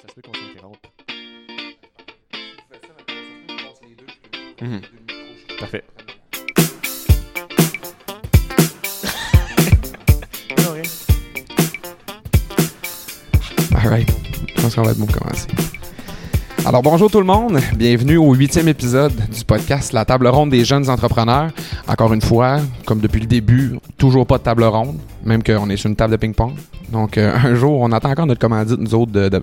Ça 0.00 0.08
se 0.08 0.14
peut 0.14 0.22
qu'on 0.22 0.32
s'interrompe. 0.32 0.78
Parfait. 5.58 5.84
Alright. 13.74 14.10
Je 14.56 14.62
pense 14.62 14.74
qu'on 14.74 14.82
va 14.82 14.92
être 14.92 14.98
bon 14.98 15.04
pour 15.04 15.18
commencer. 15.18 15.46
Alors 16.66 16.82
bonjour 16.82 17.10
tout 17.10 17.18
le 17.18 17.24
monde, 17.24 17.58
bienvenue 17.74 18.16
au 18.16 18.32
huitième 18.34 18.68
épisode 18.68 19.14
du 19.14 19.44
podcast 19.44 19.92
La 19.92 20.04
table 20.04 20.28
ronde 20.28 20.50
des 20.50 20.64
jeunes 20.64 20.88
entrepreneurs. 20.88 21.50
Encore 21.88 22.12
une 22.12 22.20
fois, 22.20 22.60
comme 22.84 23.00
depuis 23.00 23.20
le 23.20 23.26
début, 23.26 23.78
toujours 23.98 24.26
pas 24.26 24.38
de 24.38 24.42
table 24.42 24.64
ronde, 24.64 24.98
même 25.24 25.42
qu'on 25.42 25.68
est 25.70 25.76
sur 25.76 25.88
une 25.88 25.96
table 25.96 26.12
de 26.12 26.16
ping-pong. 26.18 26.52
Donc 26.90 27.16
euh, 27.16 27.34
un 27.34 27.54
jour, 27.54 27.80
on 27.80 27.90
attend 27.92 28.10
encore 28.10 28.26
notre 28.26 28.40
commandite, 28.40 28.78
nous 28.78 28.94
autres, 28.94 29.10
de, 29.10 29.28
de, 29.28 29.42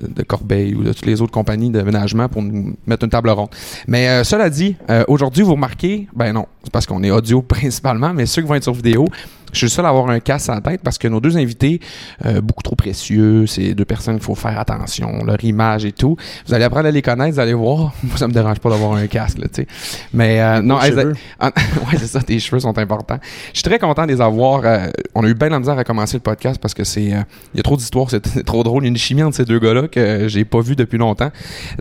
de 0.00 0.22
Corbeil 0.22 0.74
ou 0.74 0.82
de 0.82 0.92
toutes 0.92 1.06
les 1.06 1.20
autres 1.20 1.32
compagnies 1.32 1.70
de 1.70 1.82
ménagement 1.82 2.28
pour 2.28 2.42
nous 2.42 2.76
mettre 2.86 3.04
une 3.04 3.10
table 3.10 3.30
ronde. 3.30 3.48
Mais 3.86 4.08
euh, 4.08 4.24
cela 4.24 4.50
dit, 4.50 4.76
euh, 4.90 5.04
aujourd'hui, 5.08 5.42
vous 5.42 5.52
remarquez, 5.52 6.08
ben 6.14 6.32
non, 6.32 6.46
c'est 6.62 6.72
parce 6.72 6.86
qu'on 6.86 7.02
est 7.02 7.10
audio 7.10 7.42
principalement, 7.48 8.12
mais 8.14 8.26
ceux 8.26 8.42
qui 8.42 8.48
vont 8.48 8.54
être 8.54 8.62
sur 8.62 8.74
vidéo, 8.74 9.06
je 9.52 9.58
suis 9.58 9.66
le 9.66 9.70
seul 9.70 9.86
à 9.86 9.88
avoir 9.88 10.08
un 10.08 10.20
casque 10.20 10.48
à 10.50 10.54
la 10.54 10.60
tête 10.60 10.80
parce 10.82 10.98
que 10.98 11.08
nos 11.08 11.20
deux 11.20 11.36
invités, 11.36 11.80
euh, 12.24 12.40
beaucoup 12.40 12.62
trop 12.62 12.76
précieux, 12.76 13.46
c'est 13.46 13.74
deux 13.74 13.84
personnes 13.84 14.16
qu'il 14.16 14.24
faut 14.24 14.34
faire 14.34 14.58
attention, 14.58 15.24
leur 15.24 15.42
image 15.44 15.84
et 15.84 15.92
tout. 15.92 16.16
Vous 16.46 16.54
allez 16.54 16.64
apprendre 16.64 16.86
à 16.86 16.90
les 16.90 17.02
connaître, 17.02 17.34
vous 17.34 17.40
allez 17.40 17.54
voir. 17.54 17.92
Moi, 18.02 18.16
ça 18.16 18.28
me 18.28 18.32
dérange 18.32 18.58
pas 18.58 18.70
d'avoir 18.70 18.94
un 18.94 19.06
casque, 19.06 19.38
là, 19.38 19.48
tu 19.48 19.62
sais. 19.62 19.66
Mais 20.12 20.40
euh, 20.40 20.62
non, 20.62 20.80
hey, 20.80 20.92
ah, 21.40 21.52
ouais, 21.56 21.98
c'est 21.98 22.06
ça, 22.06 22.20
tes 22.22 22.38
cheveux 22.38 22.60
sont 22.60 22.76
importants. 22.78 23.18
Je 23.52 23.58
suis 23.58 23.62
très 23.64 23.78
content 23.78 24.06
de 24.06 24.12
les 24.12 24.20
avoir. 24.20 24.64
euh, 24.64 24.88
on 25.14 25.24
a 25.24 25.28
eu 25.28 25.34
bien 25.34 25.48
la 25.48 25.58
misère 25.58 25.78
à 25.78 25.84
commencer 25.84 26.16
le 26.16 26.22
podcast 26.22 26.60
parce 26.60 26.74
que 26.74 26.84
c'est, 26.84 27.04
il 27.04 27.56
y 27.56 27.60
a 27.60 27.62
trop 27.62 27.76
d'histoires, 27.76 28.10
c'est 28.10 28.44
trop 28.44 28.62
drôle. 28.62 28.82
Il 28.84 28.86
y 28.86 28.88
a 28.88 28.90
une 28.90 28.96
chimie 28.96 29.22
entre 29.22 29.36
ces 29.36 29.44
deux 29.44 29.58
gars-là 29.58 29.88
que 29.88 30.28
j'ai 30.28 30.44
pas 30.44 30.60
vu 30.60 30.76
depuis 30.76 30.98
longtemps. 30.98 31.30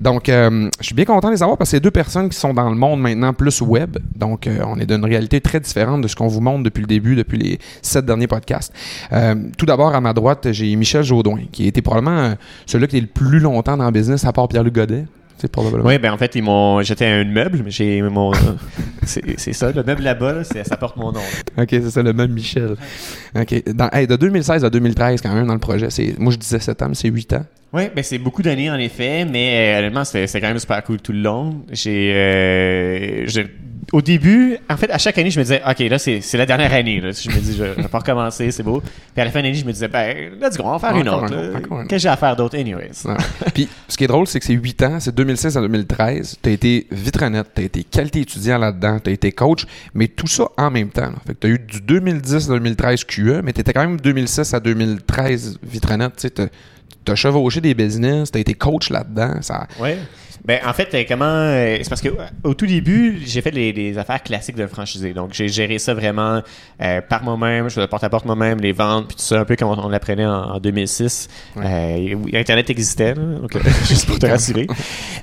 Donc, 0.01 0.25
je 0.27 0.69
suis 0.81 0.95
bien 0.95 1.05
content 1.05 1.27
de 1.29 1.33
les 1.33 1.43
avoir 1.43 1.57
parce 1.57 1.69
que 1.69 1.77
c'est 1.77 1.81
deux 1.81 1.91
personnes 1.91 2.29
qui 2.29 2.37
sont 2.37 2.53
dans 2.53 2.69
le 2.69 2.75
monde 2.75 3.01
maintenant 3.01 3.33
plus 3.33 3.61
web. 3.61 3.97
Donc, 4.15 4.49
on 4.65 4.79
est 4.79 4.85
d'une 4.85 5.05
réalité 5.05 5.41
très 5.41 5.59
différente 5.59 6.01
de 6.01 6.07
ce 6.07 6.15
qu'on 6.15 6.27
vous 6.27 6.41
montre 6.41 6.63
depuis 6.63 6.81
le 6.81 6.87
début, 6.87 7.15
depuis 7.15 7.37
les 7.37 7.54
sept 7.81 8.05
derniers 8.05 8.27
podcasts. 8.27 8.73
Euh, 9.11 9.35
tout 9.57 9.65
d'abord, 9.65 9.93
à 9.95 10.01
ma 10.01 10.13
droite, 10.13 10.51
j'ai 10.51 10.75
Michel 10.75 11.03
Jaudoin, 11.03 11.41
qui 11.51 11.67
été 11.67 11.81
probablement 11.81 12.17
euh, 12.19 12.33
celui 12.65 12.87
qui 12.87 12.97
est 12.97 13.01
le 13.01 13.07
plus 13.07 13.39
longtemps 13.39 13.77
dans 13.77 13.85
le 13.85 13.91
business, 13.91 14.25
à 14.25 14.31
part 14.33 14.47
Pierre-Luc 14.47 14.73
Godet. 14.73 15.05
C'est 15.37 15.51
probablement. 15.51 15.83
Oui, 15.85 15.97
ben 15.99 16.13
en 16.13 16.17
fait, 16.17 16.33
ils 16.35 16.41
m'ont. 16.41 16.81
J'étais 16.81 17.05
un 17.05 17.25
meuble, 17.25 17.61
mais 17.65 17.69
j'ai 17.69 18.01
mon. 18.01 18.31
c'est 19.03 19.51
ça, 19.53 19.69
le 19.71 19.83
meuble 19.83 20.01
là-bas, 20.01 20.31
là, 20.33 20.43
ça 20.43 20.77
porte 20.77 20.95
mon 20.95 21.11
nom. 21.11 21.19
là. 21.57 21.63
OK, 21.63 21.69
c'est 21.71 21.89
ça, 21.91 22.01
le 22.01 22.13
même 22.13 22.31
Michel. 22.31 22.75
OK. 23.37 23.63
Dans, 23.73 23.89
hey, 23.91 24.07
de 24.07 24.15
2016 24.15 24.63
à 24.63 24.69
2013, 24.69 25.21
quand 25.21 25.33
même, 25.33 25.45
dans 25.47 25.53
le 25.53 25.59
projet, 25.59 25.89
c'est, 25.89 26.15
moi, 26.17 26.31
je 26.31 26.37
disais 26.37 26.59
7 26.59 26.81
ans, 26.83 26.85
mais 26.89 26.95
c'est 26.95 27.09
8 27.09 27.33
ans. 27.33 27.45
Oui, 27.73 27.83
ben 27.93 28.01
c'est 28.01 28.17
beaucoup 28.17 28.41
d'années 28.41 28.71
en 28.71 28.77
effet, 28.77 29.25
mais 29.25 29.75
euh, 29.75 29.79
honnêtement, 29.79 30.05
c'était 30.05 30.39
quand 30.39 30.47
même 30.47 30.59
super 30.59 30.81
cool 30.85 31.01
tout 31.01 31.11
le 31.11 31.19
long. 31.19 31.63
J'ai. 31.69 32.13
euh, 32.13 33.23
j'ai- 33.27 33.47
au 33.91 34.01
début, 34.01 34.57
en 34.69 34.77
fait, 34.77 34.89
à 34.91 34.97
chaque 34.97 35.17
année, 35.17 35.29
je 35.29 35.39
me 35.39 35.43
disais, 35.43 35.61
OK, 35.67 35.79
là, 35.79 35.99
c'est 35.99 36.21
c'est 36.21 36.37
la 36.37 36.45
dernière 36.45 36.73
année. 36.73 36.99
Là. 36.99 37.11
Je 37.11 37.29
me 37.29 37.39
dis, 37.39 37.55
je, 37.55 37.63
vais 37.63 37.87
pas 37.87 37.99
recommencer, 37.99 38.51
c'est 38.51 38.63
beau. 38.63 38.81
Puis 38.81 39.21
à 39.21 39.25
la 39.25 39.31
fin 39.31 39.39
de 39.39 39.45
l'année, 39.45 39.57
je 39.57 39.65
me 39.65 39.71
disais, 39.71 39.87
ben, 39.87 40.33
let's 40.41 40.57
go, 40.57 40.63
on 40.65 40.77
va 40.77 40.79
faire 40.79 40.97
une 40.97 41.09
autre. 41.09 41.33
un. 41.33 41.83
Qu'est-ce 41.83 41.89
que 41.89 41.97
j'ai 41.97 42.09
à 42.09 42.17
faire 42.17 42.35
d'autre, 42.35 42.57
anyways? 42.57 42.91
Puis, 43.53 43.69
ce 43.87 43.97
qui 43.97 44.03
est 44.03 44.07
drôle, 44.07 44.27
c'est 44.27 44.39
que 44.39 44.45
c'est 44.45 44.53
8 44.53 44.83
ans, 44.83 44.99
c'est 44.99 45.13
2016 45.13 45.57
à 45.57 45.61
2013. 45.61 46.37
Tu 46.41 46.49
as 46.49 46.51
été 46.51 46.87
vitronette, 46.91 47.47
tu 47.55 47.61
as 47.61 47.65
été 47.65 47.83
qualité 47.83 48.21
étudiant 48.21 48.57
là-dedans, 48.57 48.99
tu 49.03 49.09
as 49.09 49.13
été 49.13 49.31
coach, 49.31 49.65
mais 49.93 50.07
tout 50.07 50.27
ça 50.27 50.47
en 50.57 50.71
même 50.71 50.89
temps. 50.89 51.11
là. 51.11 51.15
Fait 51.27 51.33
que 51.33 51.39
tu 51.39 51.47
as 51.47 51.49
eu 51.51 51.59
du 51.59 51.81
2010 51.81 52.49
à 52.49 52.53
2013 52.53 53.03
QE, 53.03 53.41
mais 53.43 53.53
tu 53.53 53.61
étais 53.61 53.73
quand 53.73 53.81
même 53.81 53.99
2006 53.99 54.53
à 54.53 54.59
2013 54.59 55.59
vitronette. 55.63 56.27
Tu 57.05 57.11
as 57.11 57.15
chevauché 57.15 57.61
des 57.61 57.73
business, 57.73 58.31
tu 58.31 58.37
as 58.37 58.41
été 58.41 58.55
coach 58.55 58.89
là-dedans. 58.89 59.35
Ça... 59.41 59.67
Ouais. 59.79 59.99
Ben, 60.45 60.59
en 60.65 60.73
fait, 60.73 60.93
euh, 60.93 61.03
comment. 61.07 61.25
euh, 61.25 61.77
c'est 61.81 61.89
parce 61.89 62.01
que 62.01 62.09
euh, 62.09 62.25
au 62.43 62.53
tout 62.53 62.67
début, 62.67 63.19
j'ai 63.25 63.41
fait 63.41 63.51
les, 63.51 63.71
les 63.73 63.97
affaires 63.97 64.21
classiques 64.21 64.55
de 64.55 64.67
franchisé. 64.67 65.13
Donc, 65.13 65.33
j'ai 65.33 65.47
géré 65.47 65.79
ça 65.79 65.93
vraiment 65.93 66.41
euh, 66.81 67.01
par 67.01 67.23
moi-même. 67.23 67.67
Je 67.69 67.75
faisais 67.75 67.87
porte-à-porte 67.87 68.25
moi-même, 68.25 68.59
les 68.59 68.71
ventes, 68.71 69.07
puis 69.07 69.15
tout 69.17 69.23
ça, 69.23 69.39
un 69.39 69.45
peu 69.45 69.55
comme 69.55 69.69
on, 69.69 69.85
on 69.85 69.89
l'apprenait 69.89 70.25
en, 70.25 70.51
en 70.55 70.59
2006. 70.59 71.27
Euh, 71.57 72.13
où 72.15 72.27
Internet 72.35 72.69
existait, 72.69 73.15
là, 73.15 73.23
donc, 73.41 73.57
juste 73.87 74.05
pour 74.05 74.19
te 74.19 74.25
rassurer. 74.27 74.67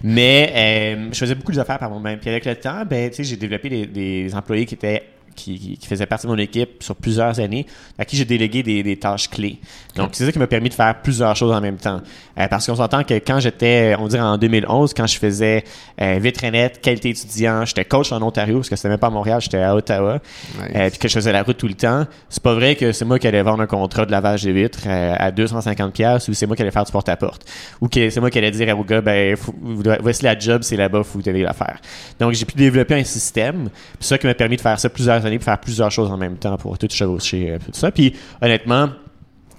Mais 0.02 0.52
euh, 0.54 1.08
je 1.12 1.18
faisais 1.18 1.34
beaucoup 1.34 1.52
d'affaires 1.52 1.78
par 1.78 1.90
moi-même. 1.90 2.18
Puis 2.18 2.30
avec 2.30 2.44
le 2.44 2.56
temps, 2.56 2.84
ben, 2.88 3.08
tu 3.10 3.16
sais, 3.16 3.24
j'ai 3.24 3.36
développé 3.36 3.68
des, 3.68 3.86
des 3.86 4.34
employés 4.34 4.66
qui 4.66 4.74
étaient 4.74 5.02
qui, 5.34 5.78
faisaient 5.86 6.06
partie 6.06 6.26
de 6.26 6.32
mon 6.32 6.38
équipe 6.38 6.82
sur 6.82 6.96
plusieurs 6.96 7.38
années, 7.40 7.66
à 7.98 8.04
qui 8.04 8.16
j'ai 8.16 8.24
délégué 8.24 8.62
des, 8.62 8.82
des 8.82 8.96
tâches 8.96 9.28
clés. 9.28 9.58
Donc, 9.96 10.10
c'est 10.12 10.24
ça 10.24 10.32
qui 10.32 10.38
m'a 10.38 10.46
permis 10.46 10.68
de 10.68 10.74
faire 10.74 11.00
plusieurs 11.02 11.36
choses 11.36 11.52
en 11.52 11.60
même 11.60 11.76
temps. 11.76 12.00
Euh, 12.38 12.48
parce 12.48 12.66
qu'on 12.66 12.76
s'entend 12.76 13.04
que 13.04 13.14
quand 13.14 13.40
j'étais, 13.40 13.94
on 13.98 14.08
dirait 14.08 14.22
en 14.22 14.38
2011, 14.38 14.94
quand 14.94 15.06
je 15.06 15.18
faisais 15.18 15.64
euh, 16.00 16.18
vitrinette, 16.20 16.80
qualité 16.80 17.10
étudiant, 17.10 17.64
j'étais 17.64 17.84
coach 17.84 18.10
en 18.12 18.22
Ontario, 18.22 18.56
parce 18.58 18.70
que 18.70 18.76
c'était 18.76 18.88
même 18.88 18.98
pas 18.98 19.08
à 19.08 19.10
Montréal, 19.10 19.40
j'étais 19.40 19.58
à 19.62 19.74
Ottawa, 19.74 20.20
Ouais. 20.60 20.76
euh, 20.76 20.90
puis 20.90 20.98
que 20.98 21.08
je 21.08 21.14
faisais 21.14 21.32
la 21.32 21.42
route 21.42 21.56
tout 21.58 21.68
le 21.68 21.74
temps. 21.74 22.06
C'est 22.28 22.42
pas 22.42 22.54
vrai 22.54 22.74
que 22.76 22.92
c'est 22.92 23.04
moi 23.04 23.18
qui 23.18 23.26
allais 23.26 23.42
vendre 23.42 23.62
un 23.62 23.66
contrat 23.66 24.06
de 24.06 24.10
lavage 24.12 24.42
des 24.44 24.52
vitres 24.52 24.80
euh, 24.86 25.14
à 25.18 25.30
250 25.30 25.92
pièces 25.92 26.28
ou 26.28 26.34
c'est 26.34 26.46
moi 26.46 26.56
qui 26.56 26.62
allais 26.62 26.70
faire 26.70 26.84
du 26.84 26.92
porte-à-porte. 26.92 27.44
Ou 27.80 27.88
que 27.88 28.08
c'est 28.10 28.20
moi 28.20 28.30
qui 28.30 28.38
allais 28.38 28.50
dire 28.50 28.78
au 28.78 28.84
gars, 28.84 29.00
ben, 29.00 29.36
faut- 29.36 29.54
voici 30.00 30.24
la 30.24 30.38
job, 30.38 30.62
c'est 30.62 30.76
là-bas, 30.76 31.02
vous 31.02 31.22
devez 31.22 31.42
la 31.42 31.52
faire. 31.52 31.78
Donc, 32.18 32.32
j'ai 32.32 32.44
pu 32.44 32.54
développer 32.56 32.94
un 32.94 33.04
système, 33.04 33.68
puis 33.98 34.06
ça 34.08 34.18
qui 34.18 34.26
m'a 34.26 34.34
permis 34.34 34.56
de 34.56 34.60
faire 34.62 34.78
ça 34.78 34.88
plusieurs 34.88 35.21
années, 35.24 35.38
puis 35.38 35.44
faire 35.44 35.58
plusieurs 35.58 35.90
choses 35.90 36.10
en 36.10 36.16
même 36.16 36.36
temps 36.36 36.56
pour 36.56 36.78
tout 36.78 36.88
chevaucher, 36.90 37.50
euh, 37.50 37.58
tout 37.58 37.72
ça. 37.72 37.90
Puis, 37.90 38.14
honnêtement, 38.40 38.90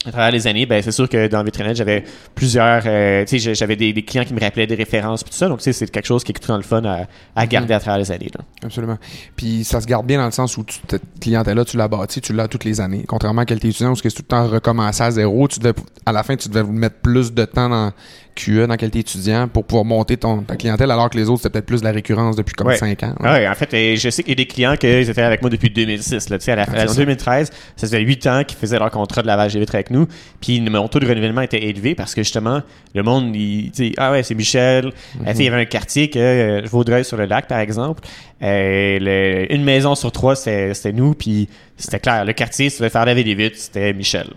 à 0.05 0.11
travers 0.11 0.31
les 0.31 0.47
années, 0.47 0.65
ben 0.65 0.81
c'est 0.81 0.91
sûr 0.91 1.07
que 1.07 1.27
dans 1.27 1.43
Vitrinet, 1.43 1.75
j'avais 1.75 2.03
plusieurs, 2.35 2.83
euh, 2.85 3.23
tu 3.25 3.39
sais, 3.39 3.55
j'avais 3.55 3.75
des, 3.75 3.93
des 3.93 4.03
clients 4.03 4.25
qui 4.25 4.33
me 4.33 4.39
rappelaient 4.39 4.67
des 4.67 4.75
références 4.75 5.23
puis 5.23 5.31
tout 5.31 5.37
ça, 5.37 5.47
donc 5.47 5.59
tu 5.59 5.63
sais, 5.63 5.73
c'est 5.73 5.89
quelque 5.89 6.05
chose 6.05 6.23
qui 6.23 6.31
est 6.31 6.35
tout 6.35 6.51
le 6.51 6.61
fun 6.61 6.83
à, 6.83 7.07
à 7.35 7.47
garder 7.47 7.73
à 7.73 7.79
travers 7.79 7.99
les 7.99 8.11
années. 8.11 8.29
Là. 8.33 8.43
Absolument. 8.63 8.97
Puis 9.35 9.63
ça 9.63 9.79
se 9.79 9.87
garde 9.87 10.05
bien 10.05 10.17
dans 10.17 10.25
le 10.25 10.31
sens 10.31 10.57
où 10.57 10.63
tu, 10.63 10.79
cette 10.89 11.03
clientèle-là, 11.21 11.63
tu 11.63 11.77
l'as 11.77 11.87
bâtie, 11.87 12.19
tu 12.19 12.33
l'as 12.33 12.47
toutes 12.47 12.65
les 12.65 12.81
années. 12.81 13.05
Contrairement 13.07 13.41
à 13.41 13.45
qualité 13.45 13.69
étudiant, 13.69 13.91
où 13.91 13.95
c'est 13.95 14.09
tout 14.09 14.23
le 14.23 14.27
temps 14.27 14.47
recommencer 14.47 15.03
à 15.03 15.11
zéro, 15.11 15.47
tu 15.47 15.59
devais, 15.59 15.73
à 16.05 16.11
la 16.11 16.23
fin, 16.23 16.35
tu 16.35 16.49
devais 16.49 16.63
mettre 16.63 16.97
plus 16.97 17.33
de 17.33 17.45
temps 17.45 17.69
dans 17.69 17.91
QE, 18.35 18.65
dans 18.67 18.75
qualité 18.77 18.99
étudiant, 18.99 19.47
pour 19.47 19.65
pouvoir 19.65 19.85
monter 19.85 20.17
ton, 20.17 20.41
ta 20.41 20.55
clientèle, 20.55 20.89
alors 20.91 21.09
que 21.09 21.17
les 21.17 21.29
autres, 21.29 21.41
c'était 21.43 21.51
peut-être 21.53 21.65
plus 21.65 21.79
de 21.81 21.85
la 21.85 21.91
récurrence 21.91 22.35
depuis 22.35 22.53
comme 22.53 22.67
Ouais. 22.67 22.77
5 22.77 23.03
ans. 23.03 23.13
Ah 23.23 23.33
ouais, 23.33 23.47
en 23.47 23.53
fait, 23.55 23.95
je 23.95 24.09
sais 24.09 24.23
qu'il 24.23 24.31
y 24.31 24.33
a 24.33 24.35
des 24.35 24.45
clients 24.47 24.75
qui 24.75 24.87
étaient 24.87 25.21
avec 25.21 25.41
moi 25.41 25.49
depuis 25.49 25.69
2006. 25.69 26.29
Là, 26.29 26.37
à 26.47 26.55
la, 26.55 26.65
c'est 26.65 26.83
en 26.83 26.87
ça. 26.87 26.95
2013, 26.95 27.49
ça 27.75 27.87
faisait 27.87 27.99
8 28.01 28.27
ans 28.27 28.43
qu'ils 28.45 28.57
faisaient 28.57 28.79
leur 28.79 28.91
contrat 28.91 29.21
de 29.21 29.27
lavage 29.27 29.53
des 29.53 29.59
vitres 29.59 29.75
avec 29.75 29.89
nous. 29.91 30.07
Puis 30.41 30.59
mon 30.61 30.87
taux 30.87 30.99
de 30.99 31.07
renouvellement 31.07 31.41
était 31.41 31.63
élevé 31.63 31.95
parce 31.95 32.15
que 32.15 32.21
justement, 32.23 32.61
le 32.95 33.03
monde, 33.03 33.35
il, 33.35 33.71
sais, 33.73 33.91
ah 33.97 34.11
ouais, 34.11 34.23
c'est 34.23 34.35
Michel. 34.35 34.87
Euh, 34.87 35.33
il 35.35 35.43
y 35.43 35.47
avait 35.47 35.61
un 35.61 35.65
quartier 35.65 36.09
que 36.09 36.19
euh, 36.19 36.61
Vaudreuil 36.65 37.05
sur 37.05 37.17
le 37.17 37.25
lac, 37.25 37.47
par 37.47 37.59
exemple. 37.59 38.01
Euh, 38.41 38.99
le- 38.99 39.53
une 39.53 39.63
maison 39.63 39.95
sur 39.95 40.11
trois, 40.11 40.35
c'était 40.35 40.73
c'était 40.73 40.91
nous. 40.93 41.13
Puis 41.13 41.47
c'était 41.77 41.99
clair. 41.99 42.25
Le 42.25 42.33
quartier, 42.33 42.69
si 42.69 42.77
tu 42.77 42.83
veux 42.83 42.89
faire 42.89 43.05
laver 43.05 43.23
des 43.23 43.35
vitres, 43.35 43.57
c'était 43.57 43.93
Michel. 43.93 44.27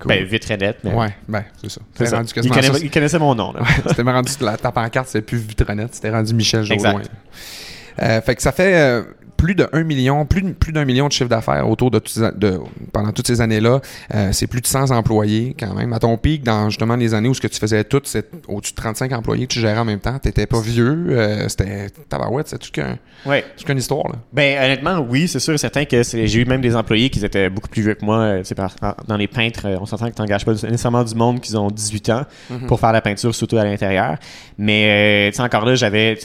Cool. 0.00 0.08
Ben, 0.08 0.26
mais 0.84 0.94
Ouais, 0.94 1.14
ben, 1.28 1.44
c'est 1.60 1.70
ça. 1.70 1.80
c'est 1.92 1.98
C'était 1.98 2.10
ça. 2.10 2.16
rendu 2.16 2.28
Il, 2.30 2.34
quasiment 2.34 2.54
connaît- 2.54 2.72
ça. 2.72 2.78
il 2.82 2.90
connaissait 2.90 3.18
mon 3.18 3.34
nom. 3.34 3.52
Là. 3.52 3.60
C'était 3.88 4.02
rendu 4.12 4.32
la, 4.40 4.56
ta 4.56 4.72
pancarte, 4.72 5.06
c'était 5.08 5.22
plus 5.22 5.38
Vitronette, 5.38 5.94
c'était 5.94 6.10
rendu 6.10 6.34
Michel. 6.34 6.70
Exact. 6.72 7.10
Euh, 8.02 8.20
fait 8.22 8.34
que 8.34 8.42
ça 8.42 8.50
fait 8.52 8.74
euh, 8.76 9.02
plus 9.36 9.54
de 9.54 9.68
1 9.72 9.82
million, 9.84 10.24
plus, 10.26 10.42
de- 10.42 10.52
plus 10.52 10.72
d'un 10.72 10.84
million 10.84 11.06
de 11.08 11.12
chiffre 11.12 11.28
d'affaires 11.28 11.68
autour 11.68 11.90
de, 11.90 12.00
pendant 12.92 13.12
toutes 13.12 13.26
ces 13.26 13.40
années-là. 13.40 13.80
Euh, 14.14 14.28
c'est 14.32 14.46
plus 14.46 14.60
de 14.60 14.66
100 14.66 14.90
employés 14.90 15.54
quand 15.58 15.74
même. 15.74 15.92
À 15.92 15.98
ton 15.98 16.16
pic, 16.16 16.42
dans 16.42 16.70
justement 16.70 16.96
les 16.96 17.14
années 17.14 17.28
où 17.28 17.34
ce 17.34 17.40
que 17.40 17.46
tu 17.48 17.58
faisais 17.58 17.84
tout, 17.84 18.00
c'est 18.04 18.28
au-dessus 18.48 18.72
de 18.72 18.76
35 18.76 19.12
employés 19.12 19.46
que 19.46 19.52
tu 19.52 19.60
gérais 19.60 19.78
en 19.78 19.84
même 19.84 20.00
temps. 20.00 20.18
T'étais 20.18 20.46
pas 20.46 20.60
vieux, 20.60 21.06
euh, 21.10 21.48
c'était 21.48 21.88
tabarouette, 22.08 22.48
c'est 22.48 22.58
tout 22.58 22.70
qu'un, 22.72 22.98
Ouais. 23.26 23.44
tout 23.56 23.64
qu'une 23.64 23.78
histoire 23.78 24.08
là. 24.08 24.14
Ben 24.32 24.58
honnêtement, 24.64 24.98
oui, 25.08 25.28
c'est 25.28 25.38
sûr 25.40 25.54
et 25.54 25.58
certain 25.58 25.84
que 25.84 26.02
c'est- 26.02 26.26
j'ai 26.26 26.40
eu 26.40 26.44
même 26.44 26.60
des 26.60 26.76
employés 26.76 27.10
qui 27.10 27.24
étaient 27.24 27.50
beaucoup 27.50 27.68
plus 27.68 27.82
vieux 27.82 27.94
que 27.94 28.04
moi. 28.04 28.18
euh, 28.18 28.42
par- 28.54 28.96
dans 29.08 29.16
les 29.16 29.26
peintres, 29.28 29.66
on 29.80 29.86
s'entend 29.86 30.08
que 30.10 30.14
tu 30.14 30.22
n'engages 30.22 30.44
pas 30.44 30.52
nécessairement 30.52 31.04
du 31.04 31.14
monde 31.14 31.40
qui 31.40 31.54
ont 31.56 31.68
18 31.70 32.08
ans 32.10 32.22
pour 32.68 32.78
faire 32.80 32.92
la 32.92 33.00
peinture, 33.00 33.34
surtout 33.34 33.56
à 33.56 33.64
l'intérieur. 33.64 34.16
Mais 34.58 35.30
encore 35.38 35.64
là, 35.64 35.74
j'avais, 35.74 36.16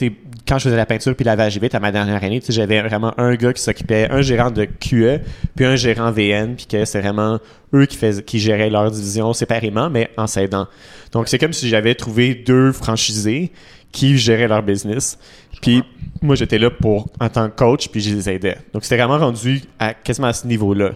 quand 0.46 0.58
je 0.58 0.64
faisais 0.64 0.76
la 0.76 0.86
peinture 0.86 1.14
puis 1.14 1.24
la 1.24 1.36
vite 1.48 1.74
à 1.74 1.80
ma 1.80 1.90
dernière 1.92 2.22
année, 2.22 2.40
j'avais 2.48 2.80
vraiment 2.82 2.99
un 3.16 3.34
gars 3.34 3.52
qui 3.52 3.62
s'occupait, 3.62 4.08
un 4.10 4.22
gérant 4.22 4.50
de 4.50 4.64
QE, 4.64 5.20
puis 5.56 5.64
un 5.64 5.76
gérant 5.76 6.10
VN, 6.12 6.54
puis 6.56 6.66
que 6.66 6.84
c'est 6.84 7.00
vraiment 7.00 7.38
eux 7.74 7.86
qui, 7.86 7.96
faisaient, 7.96 8.22
qui 8.22 8.38
géraient 8.40 8.70
leur 8.70 8.90
division 8.90 9.32
séparément, 9.32 9.90
mais 9.90 10.10
en 10.16 10.26
s'aidant. 10.26 10.66
Donc 11.12 11.28
c'est 11.28 11.38
comme 11.38 11.52
si 11.52 11.68
j'avais 11.68 11.94
trouvé 11.94 12.34
deux 12.34 12.72
franchisés 12.72 13.52
qui 13.92 14.16
géraient 14.18 14.48
leur 14.48 14.62
business. 14.62 15.18
Puis 15.62 15.82
moi, 16.22 16.36
j'étais 16.36 16.58
là 16.58 16.70
pour 16.70 17.08
en 17.20 17.28
tant 17.28 17.48
que 17.50 17.56
coach, 17.56 17.88
puis 17.88 18.00
je 18.00 18.14
les 18.14 18.28
aidais. 18.30 18.56
Donc 18.72 18.84
c'était 18.84 18.96
vraiment 18.96 19.18
rendu 19.18 19.62
à 19.78 19.94
quasiment 19.94 20.28
à 20.28 20.32
ce 20.32 20.46
niveau-là. 20.46 20.92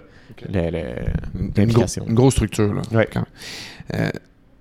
le- 0.52 0.70
Une, 1.38 1.52
une 2.08 2.14
grosse 2.14 2.34
structure 2.34 2.72
là. 2.74 2.82
Ouais. 2.92 3.08
quand 3.12 3.20
même. 3.20 4.00
Euh, 4.06 4.10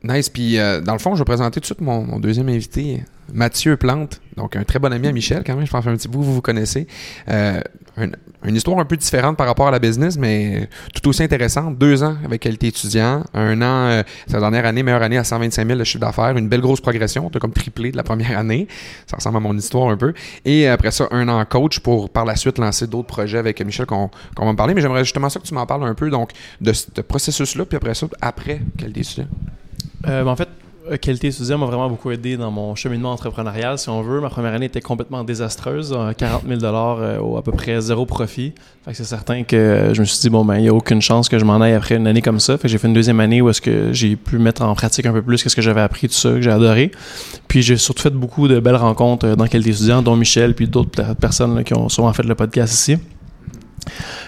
Nice. 0.03 0.29
Puis, 0.29 0.59
euh, 0.59 0.81
dans 0.81 0.93
le 0.93 0.99
fond, 0.99 1.15
je 1.15 1.19
vais 1.19 1.25
présenter 1.25 1.55
tout 1.55 1.61
de 1.61 1.65
suite 1.65 1.81
mon, 1.81 2.19
deuxième 2.19 2.49
invité, 2.49 3.03
Mathieu 3.33 3.77
Plante. 3.77 4.19
Donc, 4.35 4.57
un 4.57 4.63
très 4.63 4.77
bon 4.77 4.91
ami 4.91 5.07
à 5.07 5.13
Michel, 5.13 5.43
quand 5.45 5.55
même. 5.55 5.65
Je 5.65 5.71
pense 5.71 5.87
un 5.87 5.95
petit 5.95 6.09
bout, 6.09 6.21
vous 6.21 6.33
vous 6.33 6.41
connaissez. 6.41 6.87
Euh, 7.29 7.61
une, 7.95 8.55
histoire 8.55 8.79
un 8.79 8.85
peu 8.85 8.97
différente 8.97 9.37
par 9.37 9.47
rapport 9.47 9.67
à 9.67 9.71
la 9.71 9.79
business, 9.79 10.17
mais 10.17 10.67
tout 10.93 11.07
aussi 11.07 11.23
intéressante. 11.23 11.77
Deux 11.77 12.03
ans 12.03 12.17
avec 12.25 12.41
qualité 12.41 12.67
étudiant. 12.67 13.23
Un 13.33 13.61
an, 13.61 13.87
euh, 13.87 14.03
sa 14.27 14.41
dernière 14.41 14.65
année, 14.65 14.83
meilleure 14.83 15.03
année 15.03 15.17
à 15.17 15.23
125 15.23 15.65
000 15.65 15.79
de 15.79 15.83
chiffre 15.85 16.01
d'affaires. 16.01 16.35
Une 16.35 16.49
belle 16.49 16.61
grosse 16.61 16.81
progression. 16.81 17.29
Tu 17.29 17.39
comme 17.39 17.53
triplé 17.53 17.91
de 17.91 17.97
la 17.97 18.03
première 18.03 18.37
année. 18.37 18.67
Ça 19.07 19.15
ressemble 19.15 19.37
à 19.37 19.39
mon 19.39 19.55
histoire 19.55 19.89
un 19.89 19.95
peu. 19.95 20.13
Et 20.43 20.67
après 20.67 20.91
ça, 20.91 21.07
un 21.11 21.29
an 21.29 21.45
coach 21.45 21.79
pour 21.79 22.09
par 22.09 22.25
la 22.25 22.35
suite 22.35 22.57
lancer 22.57 22.87
d'autres 22.87 23.07
projets 23.07 23.37
avec 23.37 23.61
Michel 23.63 23.85
qu'on 23.85 24.09
qu'on 24.35 24.45
va 24.45 24.51
me 24.51 24.57
parler. 24.57 24.73
Mais 24.73 24.81
j'aimerais 24.81 25.05
justement 25.05 25.29
ça 25.29 25.39
que 25.39 25.45
tu 25.45 25.53
m'en 25.53 25.65
parles 25.65 25.85
un 25.85 25.95
peu 25.95 26.09
donc 26.09 26.31
de 26.59 26.73
ce 26.73 26.89
processus-là, 26.99 27.65
puis 27.65 27.77
après 27.77 27.93
ça, 27.93 28.07
après 28.19 28.59
qualité 28.77 28.99
étudiant. 28.99 29.27
Euh, 30.07 30.25
en 30.25 30.35
fait, 30.35 30.49
euh, 30.91 30.97
qualité 30.97 31.27
étudiant 31.27 31.57
m'a 31.57 31.65
vraiment 31.65 31.89
beaucoup 31.89 32.11
aidé 32.11 32.35
dans 32.35 32.51
mon 32.51 32.75
cheminement 32.75 33.11
entrepreneurial, 33.11 33.77
si 33.77 33.89
on 33.89 34.01
veut. 34.01 34.19
Ma 34.19 34.29
première 34.29 34.53
année 34.53 34.65
était 34.65 34.81
complètement 34.81 35.23
désastreuse, 35.23 35.95
40 36.17 36.43
000 36.47 36.59
euh, 36.63 37.19
au 37.19 37.37
à 37.37 37.41
peu 37.41 37.51
près 37.51 37.79
zéro 37.79 38.05
profit. 38.05 38.53
C'est 38.91 39.05
certain 39.05 39.43
que 39.43 39.91
je 39.93 39.99
me 40.01 40.05
suis 40.05 40.19
dit 40.19 40.29
bon 40.29 40.43
ben 40.43 40.57
il 40.57 40.65
y 40.65 40.67
a 40.67 40.73
aucune 40.73 41.01
chance 41.01 41.29
que 41.29 41.39
je 41.39 41.45
m'en 41.45 41.61
aille 41.61 41.73
après 41.73 41.95
une 41.95 42.07
année 42.07 42.21
comme 42.21 42.41
ça. 42.41 42.57
J'ai 42.63 42.77
fait 42.77 42.87
une 42.87 42.93
deuxième 42.93 43.21
année 43.21 43.41
où 43.41 43.49
est-ce 43.49 43.61
que 43.61 43.93
j'ai 43.93 44.17
pu 44.17 44.37
mettre 44.39 44.61
en 44.61 44.73
pratique 44.75 45.05
un 45.05 45.13
peu 45.13 45.21
plus 45.21 45.37
ce 45.37 45.55
que 45.55 45.61
j'avais 45.61 45.81
appris 45.81 46.09
tout 46.09 46.15
ça 46.15 46.31
que 46.31 46.41
j'ai 46.41 46.51
adoré. 46.51 46.91
Puis 47.47 47.61
j'ai 47.61 47.77
surtout 47.77 48.03
fait 48.03 48.09
beaucoup 48.09 48.49
de 48.49 48.59
belles 48.59 48.75
rencontres 48.75 49.35
dans 49.35 49.47
qualité 49.47 49.69
étudiant, 49.69 50.01
dont 50.01 50.17
Michel 50.17 50.53
puis 50.53 50.67
d'autres 50.67 51.13
personnes 51.15 51.63
qui 51.63 51.73
ont 51.73 51.87
souvent 51.87 52.11
fait 52.11 52.23
le 52.23 52.35
podcast 52.35 52.73
ici. 52.73 52.97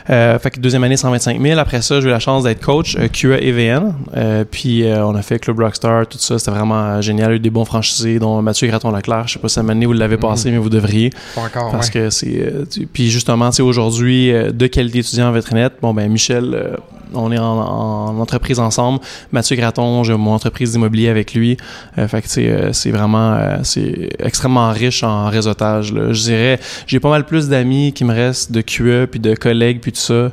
Euh, 0.10 0.38
fait 0.40 0.52
que 0.52 0.60
deuxième 0.60 0.84
année, 0.84 0.98
125 0.98 1.42
000. 1.42 1.60
Après 1.60 1.81
ça, 1.81 2.00
j'ai 2.02 2.07
eu 2.07 2.12
la 2.12 2.19
chance 2.19 2.44
d'être 2.44 2.63
coach 2.63 2.96
euh, 2.98 3.07
QA 3.07 3.42
EVN. 3.42 3.94
Euh, 4.16 4.44
puis 4.50 4.84
euh, 4.84 5.06
on 5.06 5.16
a 5.16 5.22
fait 5.22 5.40
Club 5.40 5.60
Rockstar, 5.60 6.07
tout 6.07 6.18
ça. 6.18 6.38
C'était 6.40 6.52
vraiment 6.52 6.81
euh, 6.84 7.02
génial. 7.02 7.28
Il 7.28 7.31
y 7.31 7.34
a 7.34 7.36
eu 7.38 7.40
des 7.40 7.50
bons 7.50 7.66
franchisés, 7.66 8.19
dont 8.19 8.42
Mathieu 8.42 8.68
Graton-Leclerc. 8.68 9.28
Je 9.28 9.34
sais 9.34 9.40
pas 9.40 9.48
si 9.48 9.56
cette 9.56 9.69
année 9.69 9.86
vous 9.86 9.94
l'avez 9.94 10.18
passé, 10.18 10.52
mais 10.52 10.57
vous 10.57 10.69
devriez. 10.69 11.12
Pas 11.36 11.42
encore, 11.42 11.72
Parce 11.72 11.88
ouais. 11.88 11.94
que 11.94 12.10
c'est... 12.10 12.54
puis 12.94 13.10
justement, 13.10 13.50
tu 13.50 13.62
aujourd'hui, 13.62 14.31
de 14.31 14.68
qualité 14.68 15.00
étudiant 15.00 15.30
en 15.30 15.31
Vetrinette, 15.31 15.74
bon 15.81 15.94
ben 15.94 16.12
Michel, 16.12 16.78
on 17.13 17.31
est 17.31 17.38
en, 17.38 17.44
en, 17.44 18.19
entreprise 18.19 18.60
ensemble. 18.60 19.00
Mathieu 19.31 19.56
Graton, 19.56 20.04
j'ai 20.04 20.16
mon 20.16 20.34
entreprise 20.34 20.72
d'immobilier 20.72 21.10
avec 21.10 21.34
lui. 21.34 21.58
fait 21.96 22.22
que 22.22 22.74
c'est 22.74 22.92
vraiment... 22.92 23.38
c'est 23.63 24.10
extrêmement 24.19 24.72
riche 24.72 25.04
en 25.04 25.28
réseautage. 25.30 25.94
Là. 25.94 26.12
Je 26.12 26.22
dirais, 26.24 26.60
j'ai 26.88 27.00
pas 27.00 27.10
mal 27.10 27.25
plus 27.25 27.50
d'amis 27.50 27.94
qui 27.94 28.04
me 28.04 28.13
restent 28.13 28.51
de 28.51 28.62
QA, 28.62 29.08
puis 29.08 29.19
de 29.19 29.34
collègues, 29.46 29.80
puis 29.80 29.92
tout 29.92 30.00
ça, 30.00 30.32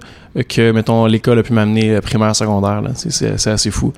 que, 0.48 0.72
mettons, 0.72 1.06
l'école 1.06 1.38
a 1.38 1.42
pu 1.42 1.52
m'amener 1.52 2.00
primaire, 2.00 2.34
secondaire. 2.34 2.82
C'est- 2.94 3.46
assez 3.46 3.70
fou. 3.70 3.92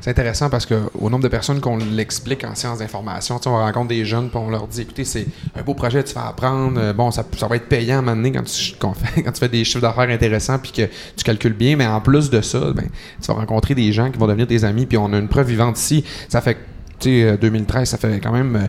C'est 0.00 0.10
intéressant 0.10 0.48
parce 0.48 0.66
que 0.66 0.74
au 1.00 1.10
nombre 1.10 1.24
de 1.24 1.28
personnes 1.28 1.60
qu'on 1.60 1.78
l'explique 1.78 2.44
en 2.44 2.54
sciences 2.54 2.78
d'information, 2.78 3.40
on 3.46 3.50
rencontre 3.50 3.88
des 3.88 4.04
jeunes 4.04 4.28
puis 4.28 4.38
on 4.38 4.50
leur 4.50 4.68
dit 4.68 4.82
écoutez, 4.82 5.04
c'est 5.04 5.26
un 5.58 5.62
beau 5.62 5.74
projet, 5.74 6.04
tu 6.04 6.14
vas 6.14 6.28
apprendre, 6.28 6.78
euh, 6.80 6.92
bon, 6.92 7.10
ça, 7.10 7.24
ça 7.36 7.48
va 7.48 7.56
être 7.56 7.68
payant 7.68 7.96
à 7.96 7.98
un 7.98 8.02
moment 8.02 8.16
donné 8.16 8.30
quand 8.30 8.44
tu, 8.44 8.74
quand 8.78 8.92
tu 8.92 9.40
fais 9.40 9.48
des 9.48 9.64
chiffres 9.64 9.80
d'affaires 9.80 10.08
intéressants 10.08 10.60
puis 10.60 10.70
que 10.70 10.82
tu 11.16 11.24
calcules 11.24 11.54
bien, 11.54 11.74
mais 11.76 11.86
en 11.86 12.00
plus 12.00 12.30
de 12.30 12.40
ça, 12.40 12.60
ben, 12.72 12.86
tu 13.20 13.26
vas 13.26 13.34
rencontrer 13.34 13.74
des 13.74 13.92
gens 13.92 14.12
qui 14.12 14.18
vont 14.18 14.28
devenir 14.28 14.46
tes 14.46 14.62
amis 14.62 14.86
puis 14.86 14.96
on 14.96 15.12
a 15.12 15.18
une 15.18 15.28
preuve 15.28 15.48
vivante 15.48 15.76
ici. 15.76 16.04
Ça 16.28 16.40
fait 16.40 16.56
sais, 17.00 17.22
euh, 17.24 17.36
2013, 17.36 17.88
ça 17.88 17.98
fait 17.98 18.20
quand 18.20 18.32
même 18.32 18.68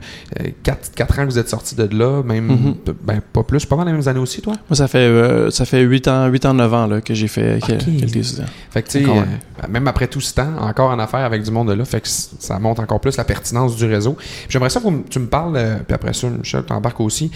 4, 0.64 1.02
ans 1.20 1.24
que 1.26 1.32
vous 1.32 1.40
êtes 1.40 1.50
sortis 1.50 1.76
de 1.76 1.88
là, 1.98 2.24
même 2.24 2.46
Mhm. 2.48 2.76
ben, 3.04 3.22
pas 3.34 3.44
plus, 3.44 3.66
pas 3.66 3.76
mal 3.76 3.88
les 3.88 3.94
mêmes 3.94 4.08
années 4.08 4.20
aussi, 4.20 4.42
toi? 4.42 4.54
Moi, 4.70 4.76
ça 4.76 4.88
fait, 4.88 4.98
euh, 5.00 5.50
ça 5.52 5.66
fait 5.66 5.82
8 5.82 6.08
ans, 6.08 6.28
8 6.28 6.46
ans, 6.46 6.54
9 6.54 6.74
ans 6.74 6.88
là, 6.88 7.02
que 7.02 7.14
j'ai 7.14 7.28
fait 7.28 7.60
quel- 7.66 7.78
Ok. 7.78 7.86
qualité 7.86 8.20
étudiant. 8.20 8.46
Fait 8.72 8.82
que, 8.84 8.90
tu 8.90 9.04
sais, 9.04 9.10
euh, 9.10 9.68
même 9.70 9.88
après 9.88 10.08
tout 10.08 10.22
ce 10.22 10.34
temps, 10.34 10.54
encore 10.60 10.92
en 10.92 11.00
affaires 11.00 11.22
avec 11.26 11.44
du 11.44 11.52
monde 11.52 11.70
de 11.70 11.74
là, 11.74 11.86
fait 11.86 12.02
que 12.02 12.08
ça 12.08 12.60
montre 12.60 12.82
encore 12.82 13.00
plus 13.00 13.18
la 13.18 13.24
pertinence 13.24 13.76
du 13.76 13.86
réseau. 13.86 14.18
J'aimerais 14.50 14.70
ça 14.70 14.80
que 14.80 14.88
tu 15.10 15.20
me 15.20 15.28
parles, 15.28 15.56
euh, 15.58 15.78
puis 15.86 15.94
après 15.96 16.14
ça, 16.14 16.28
Michel, 16.30 16.64
t'embarques 16.64 17.00
aussi, 17.02 17.32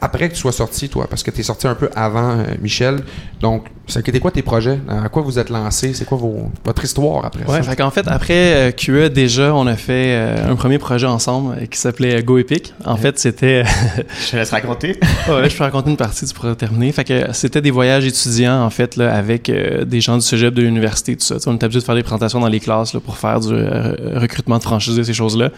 après 0.00 0.28
que 0.28 0.34
tu 0.34 0.40
sois 0.40 0.52
sorti, 0.52 0.88
toi, 0.88 1.06
parce 1.08 1.22
que 1.22 1.30
tu 1.30 1.40
es 1.40 1.42
sorti 1.42 1.66
un 1.68 1.74
peu 1.74 1.88
avant 1.94 2.38
euh, 2.38 2.44
Michel. 2.60 3.00
Donc, 3.40 3.66
c'était 3.86 4.18
quoi 4.18 4.32
tes 4.32 4.42
projets? 4.42 4.80
À 4.88 5.08
quoi 5.08 5.22
vous 5.22 5.38
êtes 5.38 5.48
lancé? 5.48 5.94
C'est 5.94 6.04
quoi 6.04 6.18
vos, 6.18 6.50
votre 6.64 6.84
histoire 6.84 7.24
après 7.24 7.44
Ouais, 7.44 7.58
ça? 7.58 7.62
fait 7.62 7.76
qu'en 7.76 7.90
fait, 7.90 8.06
après 8.08 8.34
euh, 8.34 8.70
QE, 8.72 9.08
déjà, 9.10 9.54
on 9.54 9.66
a 9.68 9.76
fait 9.76 10.16
euh, 10.16 10.50
un 10.50 10.56
premier 10.56 10.78
projet 10.78 11.06
ensemble 11.06 11.56
euh, 11.60 11.66
qui 11.66 11.78
s'appelait 11.78 12.20
Go 12.24 12.38
Epic. 12.38 12.74
En 12.84 12.96
fait, 12.96 13.18
c'était. 13.18 13.62
Je 14.24 14.30
te 14.32 14.36
laisse 14.36 14.50
raconter. 14.50 14.98
ouais, 15.28 15.48
je 15.48 15.56
peux 15.56 15.62
raconter 15.62 15.90
une 15.90 15.96
partie, 15.96 16.26
tu 16.26 16.34
pourras 16.34 16.54
terminer. 16.56 16.90
Fait 16.90 17.04
que 17.04 17.32
c'était 17.32 17.60
des 17.60 17.70
voyages 17.70 18.04
étudiants, 18.06 18.64
en 18.64 18.70
fait, 18.70 18.96
là, 18.96 19.14
avec 19.14 19.48
euh, 19.50 19.84
des 19.84 20.00
gens 20.00 20.16
du 20.16 20.22
cégep 20.22 20.52
de 20.52 20.62
l'université, 20.62 21.16
tout 21.16 21.24
ça. 21.24 21.36
On 21.46 21.54
était 21.54 21.64
habitué 21.64 21.80
de 21.80 21.84
faire 21.84 21.94
des 21.94 22.02
présentations 22.02 22.40
dans 22.40 22.48
les 22.48 22.60
classes 22.60 22.92
là, 22.92 22.98
pour 23.00 23.16
faire 23.16 23.38
du 23.38 23.52
euh, 23.52 23.94
recrutement 24.16 24.58
de 24.58 24.62
franchisés, 24.64 25.04
ces 25.04 25.14
choses-là. 25.14 25.50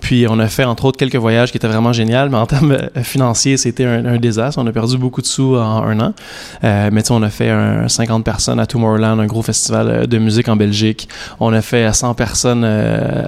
Puis 0.00 0.26
on 0.28 0.38
a 0.38 0.46
fait 0.46 0.64
entre 0.64 0.84
autres 0.86 0.98
quelques 0.98 1.16
voyages 1.16 1.50
qui 1.50 1.56
étaient 1.56 1.68
vraiment 1.68 1.92
géniaux, 1.92 2.28
mais 2.30 2.36
en 2.36 2.46
termes 2.46 2.72
euh, 2.72 3.02
financiers, 3.02 3.56
c'était 3.56 3.84
un, 3.84 4.04
un 4.04 4.16
désastre. 4.16 4.60
On 4.60 4.66
a 4.66 4.72
perdu 4.72 4.98
beaucoup 4.98 5.20
de 5.20 5.26
sous 5.26 5.56
en 5.56 5.82
un 5.84 6.00
an. 6.00 6.14
Euh, 6.64 6.90
mais 6.92 7.02
tu 7.02 7.08
sais, 7.08 7.14
on 7.14 7.22
a 7.22 7.30
fait 7.30 7.50
un 7.50 7.88
50 7.88 8.24
personnes 8.24 8.60
à 8.60 8.66
Tomorrowland, 8.66 9.18
un 9.18 9.26
gros 9.26 9.42
festival 9.42 9.88
euh, 9.88 10.06
de 10.06 10.18
musique 10.18 10.48
en 10.48 10.56
Belgique. 10.56 11.08
On 11.38 11.52
a 11.52 11.62
fait 11.62 11.92
100 11.92 12.14
personnes, 12.14 12.62
euh, 12.64 13.24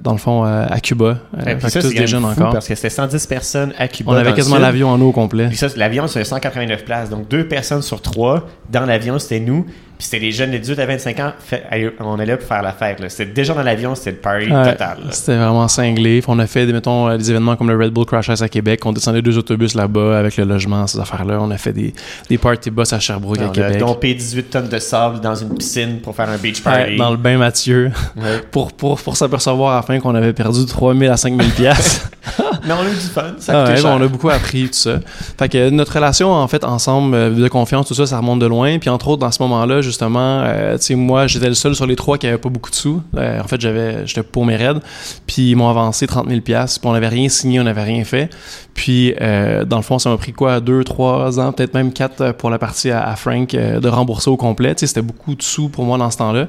dans 0.00 0.12
le 0.12 0.18
fond, 0.18 0.44
à 0.44 0.80
Cuba. 0.80 1.18
Et 1.46 1.54
puis 1.56 1.70
ça, 1.70 1.80
tous 1.80 1.94
des 1.94 2.06
jeunes 2.06 2.22
fou 2.22 2.28
encore. 2.28 2.52
parce 2.52 2.68
que 2.68 2.74
c'était 2.74 2.90
110 2.90 3.26
personnes 3.26 3.72
à 3.78 3.88
Cuba. 3.88 4.12
On 4.12 4.14
avait 4.14 4.34
quasiment 4.34 4.58
l'avion 4.58 4.90
en 4.90 5.00
eau 5.00 5.08
au 5.08 5.12
complet. 5.12 5.48
Puis 5.48 5.56
ça, 5.56 5.68
l'avion, 5.76 6.06
c'est 6.06 6.24
189 6.24 6.84
places. 6.84 7.10
Donc, 7.10 7.28
deux 7.28 7.46
personnes 7.46 7.82
sur 7.82 8.00
trois 8.00 8.46
dans 8.70 8.84
l'avion, 8.84 9.18
c'était 9.18 9.40
nous. 9.40 9.66
Puis 10.02 10.08
c'était 10.10 10.18
les 10.24 10.32
jeunes 10.32 10.50
de 10.50 10.58
18 10.58 10.80
à 10.80 10.86
25 10.86 11.20
ans. 11.20 11.32
Fait- 11.38 11.62
on 12.00 12.18
est 12.18 12.26
là 12.26 12.36
pour 12.36 12.48
faire 12.48 12.60
la 12.60 12.72
fête. 12.72 12.98
C'était 13.08 13.26
déjà 13.26 13.54
dans 13.54 13.62
l'avion, 13.62 13.94
c'était 13.94 14.10
le 14.10 14.16
party 14.16 14.50
Ouais, 14.50 14.72
total. 14.72 14.98
C'était 15.10 15.36
vraiment 15.36 15.68
cinglé. 15.68 16.20
On 16.26 16.40
a 16.40 16.46
fait, 16.48 16.66
des, 16.66 16.72
mettons, 16.72 17.08
euh, 17.08 17.16
des 17.16 17.30
événements 17.30 17.54
comme 17.54 17.70
le 17.70 17.76
Red 17.76 17.92
Bull 17.92 18.04
Crash 18.04 18.26
Ice 18.28 18.42
à 18.42 18.48
Québec. 18.48 18.80
On 18.84 18.90
descendait 18.92 19.22
deux 19.22 19.38
autobus 19.38 19.76
là-bas 19.76 20.18
avec 20.18 20.36
le 20.38 20.42
logement, 20.44 20.88
ces 20.88 20.98
affaires-là. 20.98 21.38
On 21.40 21.52
a 21.52 21.56
fait 21.56 21.72
des, 21.72 21.94
des 22.28 22.36
party 22.36 22.72
bus 22.72 22.92
à 22.92 22.98
Sherbrooke, 22.98 23.38
à 23.38 23.44
On 23.44 23.50
a 23.50 23.52
Québec. 23.52 23.78
dompé 23.78 24.12
18 24.14 24.50
tonnes 24.50 24.68
de 24.68 24.78
sable 24.80 25.20
dans 25.20 25.36
une 25.36 25.54
piscine 25.54 26.00
pour 26.00 26.16
faire 26.16 26.28
un 26.28 26.36
beach 26.36 26.60
party. 26.64 26.80
Ouais, 26.90 26.96
dans 26.96 27.12
le 27.12 27.16
bain 27.16 27.38
Mathieu. 27.38 27.92
Ouais. 28.16 28.40
Pour, 28.50 28.72
pour, 28.72 29.00
pour 29.00 29.16
s'apercevoir 29.16 29.74
à 29.74 29.76
la 29.76 29.82
fin 29.82 30.00
qu'on 30.00 30.16
avait 30.16 30.32
perdu 30.32 30.66
3000 30.66 31.08
à 31.10 31.16
5000 31.16 31.48
pièces. 31.52 32.04
Mais 32.66 32.72
on 32.74 32.80
a 32.80 32.88
eu 32.88 32.90
du 32.94 32.96
fun. 32.96 33.34
Ça 33.38 33.64
Ah 33.66 33.70
ouais, 33.72 33.80
on 33.84 34.00
a 34.02 34.06
beaucoup 34.08 34.30
appris 34.30 34.64
tout 34.64 34.74
ça. 34.74 34.98
Fait 35.38 35.48
que 35.48 35.70
notre 35.70 35.94
relation 35.94 36.32
en 36.32 36.46
fait 36.48 36.64
ensemble 36.64 37.14
euh, 37.14 37.30
de 37.30 37.48
confiance 37.48 37.86
tout 37.88 37.94
ça 37.94 38.06
ça 38.06 38.18
remonte 38.18 38.38
de 38.40 38.46
loin 38.46 38.78
puis 38.78 38.88
entre 38.90 39.08
autres 39.08 39.20
dans 39.20 39.30
ce 39.30 39.42
moment-là 39.42 39.80
justement 39.92 40.42
euh, 40.44 40.76
tu 40.76 40.84
sais 40.84 40.94
moi 40.94 41.26
j'étais 41.26 41.48
le 41.48 41.54
seul 41.54 41.74
sur 41.74 41.86
les 41.86 41.96
trois 41.96 42.18
qui 42.18 42.26
avait 42.26 42.38
pas 42.38 42.48
beaucoup 42.48 42.70
de 42.70 42.74
sous. 42.74 43.02
Euh, 43.16 43.40
en 43.40 43.46
fait 43.46 43.60
j'avais 43.60 44.06
j'étais 44.06 44.22
paumé 44.22 44.56
raide 44.56 44.80
puis 45.26 45.50
ils 45.50 45.56
m'ont 45.56 45.68
avancé 45.68 46.06
30 46.06 46.28
000 46.28 46.40
pièces 46.40 46.78
puis 46.78 46.88
on 46.88 46.92
n'avait 46.92 47.08
rien 47.08 47.28
signé 47.28 47.60
on 47.60 47.64
n'avait 47.64 47.84
rien 47.84 48.04
fait 48.04 48.30
puis 48.74 49.14
euh, 49.20 49.64
dans 49.64 49.76
le 49.76 49.82
fond 49.82 49.98
ça 49.98 50.10
m'a 50.10 50.16
pris 50.16 50.32
quoi 50.32 50.60
deux 50.60 50.82
trois 50.84 51.38
ans 51.38 51.52
peut-être 51.52 51.74
même 51.74 51.92
quatre 51.92 52.32
pour 52.32 52.50
la 52.50 52.58
partie 52.58 52.90
à, 52.90 53.14
Frank 53.16 53.50
de 53.50 53.88
rembourser 53.88 54.30
au 54.30 54.36
complet. 54.36 54.74
Tu 54.74 54.80
sais 54.80 54.86
c'était 54.88 55.02
beaucoup 55.02 55.34
de 55.34 55.42
sous 55.42 55.68
pour 55.68 55.84
moi 55.84 55.98
dans 55.98 56.10
ce 56.10 56.18
temps-là. 56.18 56.48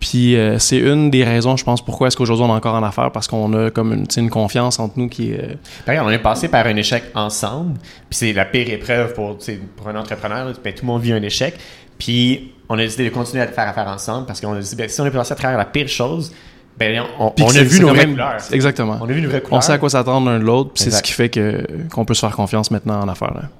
Puis 0.00 0.36
c'est 0.58 0.78
une 0.78 1.10
des 1.10 1.24
raisons, 1.24 1.56
je 1.56 1.64
pense, 1.64 1.84
pourquoi 1.84 2.08
est-ce 2.08 2.16
qu'aujourd'hui 2.16 2.44
on 2.44 2.48
est 2.48 2.56
encore 2.56 2.74
en 2.74 2.82
affaires, 2.82 3.10
parce 3.10 3.26
qu'on 3.26 3.52
a 3.52 3.70
comme 3.70 3.92
une, 3.92 4.06
une 4.16 4.30
confiance 4.30 4.78
entre 4.78 4.98
nous 4.98 5.08
qui 5.08 5.32
est... 5.32 5.58
euh, 5.88 6.00
on 6.02 6.10
est 6.10 6.18
passé 6.18 6.48
par 6.48 6.66
un 6.66 6.76
échec 6.76 7.04
ensemble. 7.14 7.78
Puis 8.08 8.18
c'est 8.18 8.32
la 8.32 8.44
pire 8.44 8.68
épreuve 8.70 9.12
pour, 9.14 9.38
pour 9.76 9.88
un 9.88 9.96
entrepreneur. 9.96 10.52
Ben, 10.62 10.72
tout 10.72 10.82
le 10.82 10.86
monde 10.86 11.02
vit 11.02 11.12
un 11.12 11.22
échec. 11.22 11.54
Puis 11.98 12.52
on 12.68 12.74
a 12.74 12.82
décidé 12.82 13.04
de 13.08 13.14
continuer 13.14 13.42
à 13.42 13.46
faire 13.48 13.68
affaire 13.68 13.88
ensemble 13.88 14.26
parce 14.26 14.40
qu'on 14.40 14.52
a 14.54 14.60
dit, 14.60 14.76
ben, 14.76 14.88
si 14.88 15.00
on 15.00 15.06
est 15.06 15.10
passé 15.10 15.32
à 15.32 15.36
travers 15.36 15.58
la 15.58 15.64
pire 15.64 15.88
chose, 15.88 16.32
ben, 16.76 17.02
on, 17.18 17.28
a 17.28 17.62
vu 17.62 17.80
nos 17.80 17.88
vraies 17.88 18.06
couleurs. 18.06 18.36
Exactement. 18.52 18.98
On 19.00 19.08
a 19.08 19.12
vu 19.12 19.20
nos 19.20 19.28
vraies 19.28 19.40
couleurs. 19.40 19.58
On 19.58 19.60
sait 19.60 19.72
à 19.72 19.78
quoi 19.78 19.90
s'attendre 19.90 20.30
l'un 20.30 20.38
de 20.38 20.44
l'autre, 20.44 20.72
puis 20.74 20.84
c'est 20.84 20.90
ce 20.90 21.02
qui 21.02 21.12
fait 21.12 21.28
que 21.28 21.66
qu'on 21.90 22.04
peut 22.04 22.14
se 22.14 22.20
faire 22.20 22.34
confiance 22.36 22.70
maintenant 22.70 23.00
en 23.00 23.08
affaires. 23.08 23.34
là. 23.34 23.50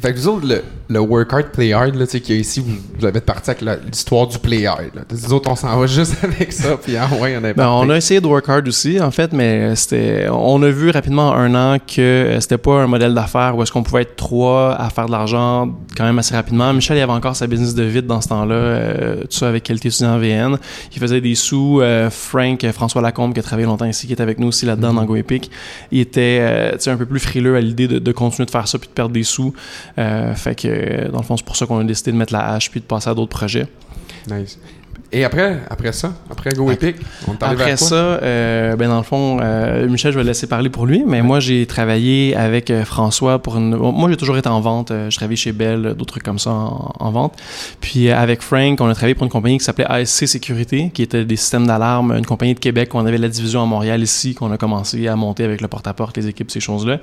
Fait 0.00 0.12
que 0.12 0.18
vous 0.18 0.28
autres, 0.28 0.46
le, 0.46 0.62
le 0.88 1.00
work 1.00 1.32
hard, 1.32 1.46
play 1.52 1.72
hard, 1.72 1.94
là, 1.94 2.06
tu 2.06 2.12
sais, 2.12 2.20
qu'il 2.20 2.34
y 2.36 2.38
a 2.38 2.40
ici, 2.40 2.60
vous, 2.60 2.76
vous 2.98 3.04
avez 3.04 3.20
parti 3.20 3.50
avec 3.50 3.62
l'histoire 3.86 4.26
du 4.26 4.38
play 4.38 4.66
hard. 4.66 4.90
Là. 4.94 5.02
Nous 5.10 5.32
autres, 5.32 5.50
on 5.50 5.56
s'en 5.56 5.78
va 5.78 5.86
juste 5.88 6.16
avec 6.22 6.52
ça, 6.52 6.76
puis 6.76 6.96
ah 6.96 7.08
ouais, 7.20 7.36
on 7.40 7.44
a 7.44 7.52
Ben, 7.52 7.68
on 7.68 7.90
a 7.90 7.96
essayé 7.96 8.20
de 8.20 8.26
work 8.26 8.48
hard 8.48 8.68
aussi, 8.68 9.00
en 9.00 9.10
fait, 9.10 9.32
mais 9.32 9.74
c'était, 9.76 10.26
on 10.30 10.62
a 10.62 10.70
vu 10.70 10.90
rapidement 10.90 11.30
en 11.30 11.34
un 11.38 11.54
an 11.54 11.78
que 11.78 12.00
euh, 12.00 12.40
c'était 12.40 12.58
pas 12.58 12.82
un 12.82 12.86
modèle 12.86 13.14
d'affaires 13.14 13.56
où 13.56 13.62
est-ce 13.62 13.72
qu'on 13.72 13.82
pouvait 13.82 14.02
être 14.02 14.16
trois 14.16 14.74
à 14.74 14.90
faire 14.90 15.06
de 15.06 15.12
l'argent 15.12 15.74
quand 15.96 16.04
même 16.04 16.18
assez 16.18 16.34
rapidement. 16.34 16.72
Michel, 16.72 16.96
il 16.96 17.00
avait 17.00 17.12
encore 17.12 17.36
sa 17.36 17.46
business 17.46 17.74
de 17.74 17.82
vide 17.82 18.06
dans 18.06 18.20
ce 18.20 18.28
temps-là, 18.28 18.54
euh, 18.54 19.20
tout 19.22 19.36
ça 19.36 19.48
avec 19.48 19.64
qualité 19.64 19.88
étudiant 19.88 20.14
en 20.14 20.18
VN. 20.18 20.58
Il 20.92 20.98
faisait 20.98 21.20
des 21.20 21.34
sous. 21.34 21.80
Euh, 21.80 22.10
Frank, 22.10 22.62
euh, 22.64 22.72
François 22.72 23.02
Lacombe, 23.02 23.32
qui 23.32 23.40
a 23.40 23.42
travaillé 23.42 23.66
longtemps 23.66 23.84
ici, 23.84 24.06
qui 24.06 24.12
est 24.12 24.20
avec 24.20 24.38
nous 24.38 24.48
aussi 24.48 24.66
là-dedans 24.66 24.94
dans 24.94 25.04
Go 25.04 25.16
Epic, 25.16 25.50
il 25.90 26.00
était, 26.00 26.38
euh, 26.40 26.72
tu 26.72 26.80
sais, 26.80 26.90
un 26.90 26.96
peu 26.96 27.06
plus 27.06 27.20
frileux 27.20 27.56
à 27.56 27.60
l'idée 27.60 27.88
de, 27.88 27.98
de 27.98 28.12
continuer 28.12 28.46
de 28.46 28.50
faire 28.50 28.68
ça 28.68 28.78
puis 28.78 28.88
de 28.88 28.92
perdre 28.92 29.12
des 29.12 29.22
sous. 29.22 29.52
Euh, 29.98 30.34
fait 30.34 30.54
que, 30.54 31.10
dans 31.10 31.18
le 31.18 31.24
fond, 31.24 31.36
c'est 31.36 31.44
pour 31.44 31.56
ça 31.56 31.66
qu'on 31.66 31.80
a 31.80 31.84
décidé 31.84 32.12
de 32.12 32.16
mettre 32.16 32.32
la 32.32 32.54
hache 32.54 32.70
puis 32.70 32.80
de 32.80 32.86
passer 32.86 33.10
à 33.10 33.14
d'autres 33.14 33.36
projets. 33.36 33.66
Nice. 34.30 34.58
Et 35.10 35.24
après, 35.24 35.58
après 35.70 35.92
ça, 35.92 36.12
après 36.30 36.50
Go 36.50 36.70
Epic, 36.70 36.96
on 37.26 37.32
Après 37.32 37.64
à 37.64 37.68
quoi? 37.68 37.76
ça, 37.78 37.94
euh, 37.94 38.76
ben 38.76 38.90
dans 38.90 38.98
le 38.98 39.02
fond, 39.02 39.38
euh, 39.40 39.88
Michel, 39.88 40.12
je 40.12 40.18
vais 40.18 40.22
le 40.22 40.28
laisser 40.28 40.46
parler 40.46 40.68
pour 40.68 40.84
lui, 40.84 41.02
mais 41.06 41.22
moi 41.22 41.40
j'ai 41.40 41.64
travaillé 41.64 42.36
avec 42.36 42.70
euh, 42.70 42.84
François 42.84 43.38
pour 43.38 43.56
une. 43.56 43.74
Moi 43.74 44.10
j'ai 44.10 44.18
toujours 44.18 44.36
été 44.36 44.50
en 44.50 44.60
vente. 44.60 44.90
je 44.90 45.16
travaillais 45.16 45.36
chez 45.36 45.52
Bell, 45.52 45.94
d'autres 45.96 46.12
trucs 46.12 46.24
comme 46.24 46.38
ça 46.38 46.50
en, 46.50 46.92
en 46.98 47.10
vente. 47.10 47.36
Puis 47.80 48.10
avec 48.10 48.42
Frank, 48.42 48.78
on 48.82 48.88
a 48.88 48.92
travaillé 48.92 49.14
pour 49.14 49.24
une 49.24 49.30
compagnie 49.30 49.56
qui 49.56 49.64
s'appelait 49.64 49.86
ASC 49.86 50.28
Sécurité, 50.28 50.90
qui 50.92 51.00
était 51.00 51.24
des 51.24 51.36
systèmes 51.36 51.66
d'alarme, 51.66 52.12
une 52.12 52.26
compagnie 52.26 52.54
de 52.54 52.60
Québec. 52.60 52.90
On 52.94 53.06
avait 53.06 53.16
la 53.16 53.28
division 53.28 53.62
à 53.62 53.66
Montréal 53.66 54.02
ici, 54.02 54.34
qu'on 54.34 54.52
a 54.52 54.58
commencé 54.58 55.08
à 55.08 55.16
monter 55.16 55.42
avec 55.42 55.62
le 55.62 55.68
porte-à-porte, 55.68 56.18
les 56.18 56.26
équipes, 56.26 56.50
ces 56.50 56.60
choses-là. 56.60 56.98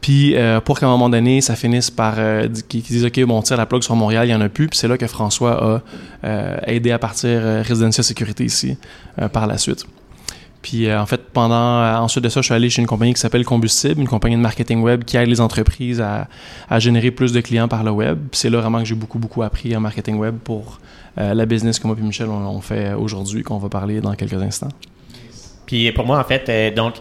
Puis 0.00 0.34
euh, 0.34 0.60
pour 0.60 0.78
qu'à 0.78 0.86
un 0.86 0.90
moment 0.90 1.10
donné, 1.10 1.40
ça 1.40 1.56
finisse 1.56 1.90
par 1.90 2.14
euh, 2.18 2.48
qu'ils 2.68 2.82
disent 2.82 3.04
OK, 3.04 3.20
bon, 3.24 3.38
on 3.38 3.42
tire 3.42 3.56
la 3.56 3.66
plug 3.66 3.82
sur 3.82 3.94
Montréal, 3.96 4.26
il 4.28 4.30
y 4.30 4.34
en 4.34 4.40
a 4.40 4.48
plus. 4.48 4.68
Puis 4.68 4.78
c'est 4.78 4.88
là 4.88 4.96
que 4.96 5.06
François 5.06 5.52
a 5.62 5.82
euh, 6.24 6.56
aidé 6.66 6.90
à 6.90 6.98
partir 6.98 7.40
Residential 7.64 8.04
Sécurité 8.04 8.44
ici 8.44 8.76
par 9.32 9.46
la 9.46 9.58
suite. 9.58 9.86
Puis 10.62 10.92
en 10.92 11.06
fait, 11.06 11.20
pendant 11.32 12.02
ensuite 12.02 12.22
de 12.24 12.28
ça, 12.28 12.40
je 12.40 12.46
suis 12.46 12.54
allé 12.54 12.68
chez 12.68 12.82
une 12.82 12.86
compagnie 12.86 13.14
qui 13.14 13.20
s'appelle 13.20 13.44
Combustible, 13.44 14.00
une 14.00 14.08
compagnie 14.08 14.36
de 14.36 14.40
marketing 14.40 14.82
web 14.82 15.04
qui 15.04 15.16
aide 15.16 15.28
les 15.28 15.40
entreprises 15.40 16.02
à, 16.02 16.78
générer 16.78 17.10
plus 17.10 17.32
de 17.32 17.40
clients 17.40 17.68
par 17.68 17.82
le 17.82 17.90
web. 17.90 18.18
C'est 18.32 18.50
là 18.50 18.60
vraiment 18.60 18.78
que 18.78 18.84
j'ai 18.84 18.94
beaucoup 18.94 19.18
beaucoup 19.18 19.42
appris 19.42 19.74
en 19.74 19.80
marketing 19.80 20.16
web 20.16 20.36
pour 20.36 20.80
la 21.16 21.46
business 21.46 21.78
que 21.78 21.86
moi 21.86 21.96
et 21.98 22.02
Michel 22.02 22.28
on, 22.28 22.46
on 22.46 22.60
fait 22.60 22.92
aujourd'hui, 22.92 23.42
qu'on 23.42 23.58
va 23.58 23.68
parler 23.68 24.00
dans 24.00 24.14
quelques 24.14 24.34
instants. 24.34 24.68
Puis 25.64 25.92
pour 25.92 26.04
moi, 26.04 26.18
en 26.18 26.24
fait, 26.24 26.74
donc, 26.74 26.94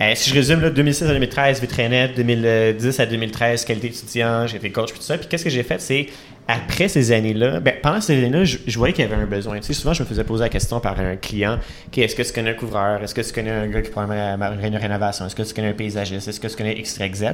euh, 0.00 0.12
si 0.16 0.30
je 0.30 0.34
résume, 0.34 0.60
là, 0.60 0.70
2006 0.70 1.04
à 1.04 1.06
2013, 1.08 1.60
Vitranet, 1.60 2.08
2010 2.16 2.98
à 3.00 3.06
2013, 3.06 3.64
qualité 3.64 3.86
étudiant, 3.88 4.46
j'ai 4.46 4.56
été 4.56 4.70
coach, 4.70 4.90
puis 4.90 4.98
tout 4.98 5.04
ça. 5.04 5.16
Puis 5.16 5.28
qu'est-ce 5.28 5.44
que 5.44 5.50
j'ai 5.50 5.62
fait, 5.62 5.80
c'est, 5.80 6.06
après 6.48 6.88
ces 6.88 7.12
années-là, 7.12 7.60
ben, 7.60 7.74
pendant 7.80 8.00
ces 8.00 8.18
années-là, 8.18 8.44
je, 8.44 8.58
voyais 8.76 8.92
qu'il 8.92 9.04
y 9.04 9.06
avait 9.06 9.22
un 9.22 9.26
besoin. 9.26 9.58
Tu 9.60 9.66
sais, 9.66 9.72
souvent, 9.72 9.94
je 9.94 10.02
me 10.02 10.08
faisais 10.08 10.24
poser 10.24 10.42
la 10.42 10.48
question 10.48 10.80
par 10.80 10.98
un 10.98 11.14
client, 11.16 11.58
OK, 11.86 11.98
est-ce 11.98 12.16
que 12.16 12.22
tu 12.22 12.32
connais 12.32 12.50
un 12.50 12.54
couvreur? 12.54 13.02
Est-ce 13.02 13.14
que 13.14 13.20
tu 13.20 13.32
connais 13.32 13.52
un 13.52 13.68
gars 13.68 13.82
qui 13.82 13.90
ma- 13.96 14.50
une 14.66 14.76
rénovation? 14.76 15.26
Est-ce 15.26 15.36
que 15.36 15.42
tu 15.42 15.54
connais 15.54 15.68
un 15.68 15.74
paysagiste? 15.74 16.26
Est-ce 16.26 16.40
que 16.40 16.48
tu 16.48 16.56
connais 16.56 16.76
X, 16.78 16.96
Y, 16.98 17.14
Z? 17.14 17.24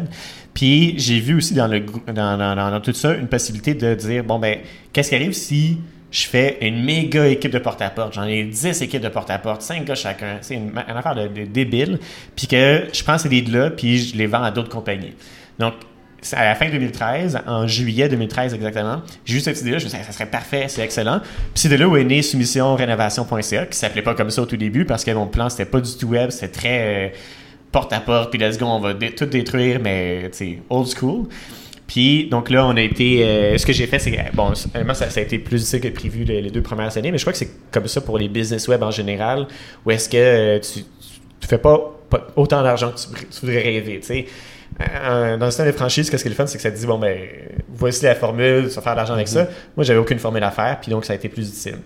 Puis 0.52 0.94
j'ai 0.98 1.18
vu 1.18 1.34
aussi 1.36 1.54
dans, 1.54 1.66
le, 1.66 1.80
dans- 1.80 2.36
dans 2.36 2.80
tout 2.80 2.92
ça 2.92 3.14
une 3.14 3.26
possibilité 3.28 3.74
de 3.74 3.94
dire, 3.94 4.22
bon, 4.22 4.38
ben, 4.38 4.58
qu'est-ce 4.92 5.08
qui 5.08 5.14
arrive 5.14 5.32
si 5.32 5.78
je 6.10 6.26
fais 6.26 6.58
une 6.60 6.84
méga 6.84 7.26
équipe 7.26 7.52
de 7.52 7.58
porte-à-porte. 7.58 8.14
J'en 8.14 8.24
ai 8.24 8.44
10 8.44 8.82
équipes 8.82 9.02
de 9.02 9.08
porte-à-porte, 9.08 9.62
5 9.62 9.84
gars 9.84 9.94
chacun. 9.94 10.38
C'est 10.40 10.54
une, 10.54 10.72
affaire 10.76 11.14
de, 11.14 11.44
débile. 11.44 11.98
Puis 12.34 12.46
que 12.46 12.84
je 12.92 13.04
prends 13.04 13.18
ces 13.18 13.28
leads-là, 13.28 13.70
puis 13.70 13.98
je 13.98 14.16
les 14.16 14.26
vends 14.26 14.42
à 14.42 14.50
d'autres 14.50 14.70
compagnies. 14.70 15.14
Donc, 15.58 15.74
à 16.32 16.44
la 16.44 16.54
fin 16.54 16.68
2013, 16.68 17.40
en 17.46 17.66
juillet 17.66 18.08
2013 18.08 18.52
exactement, 18.54 19.02
j'ai 19.24 19.38
eu 19.38 19.40
cette 19.40 19.60
idée-là, 19.60 19.78
je 19.78 19.84
me 19.84 19.88
suis 19.88 19.98
dit, 19.98 20.04
ça 20.04 20.12
serait 20.12 20.26
parfait, 20.26 20.66
c'est 20.68 20.82
excellent. 20.82 21.20
Puis 21.20 21.62
c'est 21.62 21.68
de 21.68 21.76
là 21.76 21.88
où 21.88 21.96
est 21.96 22.04
né 22.04 22.22
soumissionrénovation.ca, 22.22 23.66
qui 23.66 23.78
s'appelait 23.78 24.02
pas 24.02 24.14
comme 24.14 24.30
ça 24.30 24.42
au 24.42 24.46
tout 24.46 24.56
début, 24.56 24.84
parce 24.84 25.04
que 25.04 25.12
mon 25.12 25.26
plan, 25.26 25.48
c'était 25.48 25.64
pas 25.64 25.80
du 25.80 25.96
tout 25.96 26.08
web, 26.08 26.30
c'était 26.30 26.48
très 26.48 27.06
euh, 27.06 27.08
porte-à-porte, 27.72 28.30
puis 28.30 28.38
let's 28.38 28.58
go, 28.58 28.66
on 28.66 28.80
va 28.80 28.94
tout 28.94 29.26
détruire, 29.26 29.80
mais, 29.82 30.30
tu 30.36 30.60
old 30.68 30.88
school. 30.88 31.28
Puis, 31.92 32.28
donc 32.28 32.50
là, 32.50 32.64
on 32.66 32.76
a 32.76 32.80
été. 32.82 33.24
euh, 33.24 33.58
ce 33.58 33.66
que 33.66 33.72
j'ai 33.72 33.88
fait, 33.88 33.98
c'est. 33.98 34.12
que, 34.12 34.36
Bon, 34.36 34.52
moi, 34.84 34.94
ça, 34.94 35.10
ça 35.10 35.18
a 35.18 35.22
été 35.24 35.40
plus 35.40 35.56
difficile 35.58 35.80
que 35.80 35.88
prévu 35.88 36.22
les, 36.22 36.40
les 36.40 36.50
deux 36.50 36.62
premières 36.62 36.96
années, 36.96 37.10
mais 37.10 37.18
je 37.18 37.24
crois 37.24 37.32
que 37.32 37.38
c'est 37.40 37.50
comme 37.72 37.88
ça 37.88 38.00
pour 38.00 38.16
les 38.16 38.28
business 38.28 38.68
web 38.68 38.80
en 38.84 38.92
général, 38.92 39.48
où 39.84 39.90
est-ce 39.90 40.08
que 40.08 40.16
euh, 40.16 40.60
tu, 40.60 40.84
tu 41.40 41.48
fais 41.48 41.58
pas, 41.58 41.80
pas 42.08 42.28
autant 42.36 42.62
d'argent 42.62 42.92
que 42.92 42.96
tu, 43.00 43.26
tu 43.26 43.40
voudrais 43.40 43.60
rêver, 43.60 43.98
tu 43.98 44.06
sais. 44.06 44.26
Euh, 44.80 45.36
Dans 45.36 45.46
le 45.46 45.50
système 45.50 45.66
des 45.66 45.72
franchises, 45.72 46.08
qu'est-ce 46.10 46.22
qui 46.22 46.28
est 46.28 46.30
le 46.30 46.36
fun, 46.36 46.46
c'est 46.46 46.58
que 46.58 46.62
ça 46.62 46.70
te 46.70 46.78
dit, 46.78 46.86
bon, 46.86 46.96
ben, 46.98 47.18
voici 47.74 48.04
la 48.04 48.14
formule, 48.14 48.68
tu 48.68 48.74
vas 48.76 48.82
faire 48.82 48.92
de 48.92 48.96
l'argent 48.98 49.14
avec 49.14 49.26
ça. 49.26 49.48
Moi, 49.76 49.82
j'avais 49.82 49.98
aucune 49.98 50.20
formule 50.20 50.44
à 50.44 50.52
faire, 50.52 50.78
puis 50.80 50.92
donc 50.92 51.04
ça 51.04 51.12
a 51.12 51.16
été 51.16 51.28
plus 51.28 51.42
difficile. 51.50 51.78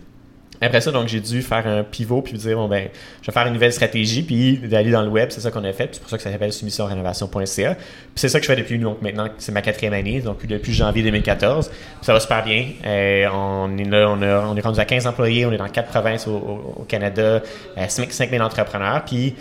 Après 0.60 0.80
ça, 0.80 0.90
donc, 0.92 1.08
j'ai 1.08 1.20
dû 1.20 1.42
faire 1.42 1.66
un 1.66 1.82
pivot 1.82 2.22
puis 2.22 2.34
dire, 2.34 2.56
bon, 2.56 2.68
ben, 2.68 2.88
je 3.22 3.26
vais 3.26 3.32
faire 3.32 3.46
une 3.46 3.54
nouvelle 3.54 3.72
stratégie 3.72 4.22
puis 4.22 4.58
d'aller 4.58 4.90
dans 4.90 5.02
le 5.02 5.08
web. 5.08 5.30
C'est 5.30 5.40
ça 5.40 5.50
qu'on 5.50 5.64
a 5.64 5.72
fait. 5.72 5.90
C'est 5.92 6.00
pour 6.00 6.10
ça 6.10 6.16
que 6.16 6.22
ça 6.22 6.30
s'appelle 6.30 6.52
soumissionrénovation.ca. 6.52 7.74
Puis 7.74 7.84
c'est 8.14 8.28
ça 8.28 8.38
que 8.38 8.46
je 8.46 8.52
fais 8.52 8.56
depuis, 8.56 8.78
donc, 8.78 9.02
maintenant, 9.02 9.28
c'est 9.38 9.52
ma 9.52 9.62
quatrième 9.62 9.94
année, 9.94 10.20
donc 10.20 10.46
depuis 10.46 10.72
janvier 10.72 11.02
2014. 11.02 11.68
Puis 11.68 11.78
ça 12.02 12.12
va 12.12 12.20
super 12.20 12.44
bien. 12.44 12.66
Euh, 12.86 13.28
on 13.32 13.76
est 13.76 13.84
là, 13.84 14.08
on, 14.08 14.22
on 14.22 14.56
est 14.56 14.60
rendu 14.60 14.80
à 14.80 14.84
15 14.84 15.06
employés, 15.06 15.46
on 15.46 15.52
est 15.52 15.58
dans 15.58 15.68
quatre 15.68 15.88
provinces 15.88 16.26
au, 16.26 16.84
Canada, 16.88 17.42
euh, 17.78 17.88
5 17.88 18.30
000 18.30 18.42
entrepreneurs. 18.42 19.04
Puis 19.04 19.34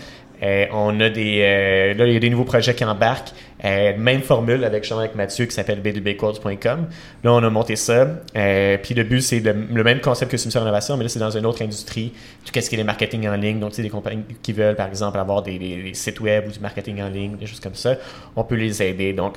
euh, 0.44 0.66
on 0.74 1.00
a 1.00 1.10
des, 1.10 1.40
euh, 1.42 1.94
là, 1.94 2.06
il 2.06 2.14
y 2.14 2.18
a 2.18 2.20
des 2.20 2.30
nouveaux 2.30 2.44
projets 2.44 2.74
qui 2.74 2.84
embarquent. 2.84 3.32
Euh, 3.66 3.94
même 3.98 4.22
formule 4.22 4.64
avec 4.66 4.84
justement 4.84 5.00
avec 5.00 5.16
Mathieu 5.16 5.46
qui 5.46 5.54
s'appelle 5.54 5.82
b2bquotes.com. 5.82 6.88
Là, 7.24 7.34
on 7.34 7.44
a 7.44 7.50
monté 7.50 7.76
ça. 7.76 8.08
Euh, 8.36 8.78
puis 8.82 8.94
le 8.94 9.04
but, 9.04 9.22
c'est 9.22 9.40
le, 9.40 9.84
même 9.84 10.02
concept 10.02 10.32
que 10.32 10.38
Soumission 10.38 10.62
Innovation, 10.62 10.98
mais 10.98 11.04
là, 11.04 11.10
c'est 11.10 11.20
dans 11.20 11.32
une 11.32 11.46
autre 11.46 11.62
industrie. 11.62 12.12
Tout 12.46 12.60
ce 12.60 12.70
qui 12.70 12.76
est 12.76 12.78
le 12.78 12.84
marketing 12.84 13.28
en 13.28 13.36
ligne. 13.36 13.60
Donc, 13.60 13.72
tu 13.72 13.82
des 13.82 13.90
compagnies 13.90 14.24
qui 14.42 14.54
veulent, 14.54 14.76
par 14.76 14.88
exemple, 14.88 15.18
avoir 15.18 15.42
des- 15.44 15.58
des 15.58 15.94
sites 15.94 16.20
web 16.20 16.46
ou 16.48 16.52
du 16.52 16.60
marketing 16.60 17.02
en 17.02 17.10
ligne, 17.10 17.38
des 17.38 17.46
choses 17.46 17.60
comme 17.60 17.76
ça, 17.76 17.96
on 18.36 18.44
peut 18.44 18.56
les 18.56 18.82
aider. 18.84 19.14
Donc, 19.14 19.36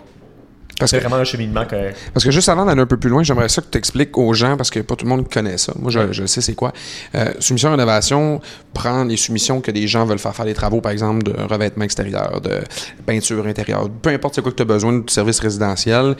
Parce 0.78 0.90
c'est 0.90 0.99
que, 0.99 1.02
vraiment 1.02 1.16
un 1.21 1.25
cheminement 1.25 1.64
que. 1.64 1.90
parce 2.12 2.25
que 2.25 2.30
juste 2.30 2.49
avant 2.49 2.66
d'aller 2.66 2.83
un 2.83 2.87
peu 2.87 2.99
plus 2.99 3.09
loin, 3.09 3.23
j'aimerais 3.23 3.49
ça 3.49 3.62
que 3.62 3.68
tu 3.71 3.78
expliques 3.78 4.16
aux 4.18 4.35
gens, 4.35 4.56
parce 4.56 4.71
que 4.71 4.80
pas 4.80 4.95
tout 4.95 5.06
le 5.06 5.11
monde 5.11 5.28
connaît 5.28 5.56
ça. 5.56 5.73
Moi, 5.78 5.90
je, 5.90 6.12
je 6.12 6.26
sais 6.26 6.40
c'est 6.40 6.54
quoi. 6.54 6.73
Euh, 7.14 7.33
soumission 7.40 7.71
rénovation 7.71 8.40
prend 8.75 9.04
les 9.04 9.16
soumissions 9.16 9.61
que 9.61 9.71
des 9.71 9.88
gens 9.88 10.04
veulent 10.04 10.18
faire 10.18 10.35
faire 10.37 10.45
des 10.45 10.54
travaux, 10.54 10.80
par 10.80 10.92
exemple, 10.92 11.23
de 11.23 11.33
revêtement 11.33 11.85
extérieur, 11.85 12.40
de 12.42 12.61
peinture 13.06 13.47
intérieure, 13.47 13.88
peu 14.02 14.11
importe 14.11 14.35
c'est 14.35 14.42
quoi 14.42 14.50
que 14.50 14.56
tu 14.56 14.62
as 14.62 14.66
besoin 14.66 14.99
du 14.99 15.12
service 15.12 15.40
résidentiel. 15.40 16.14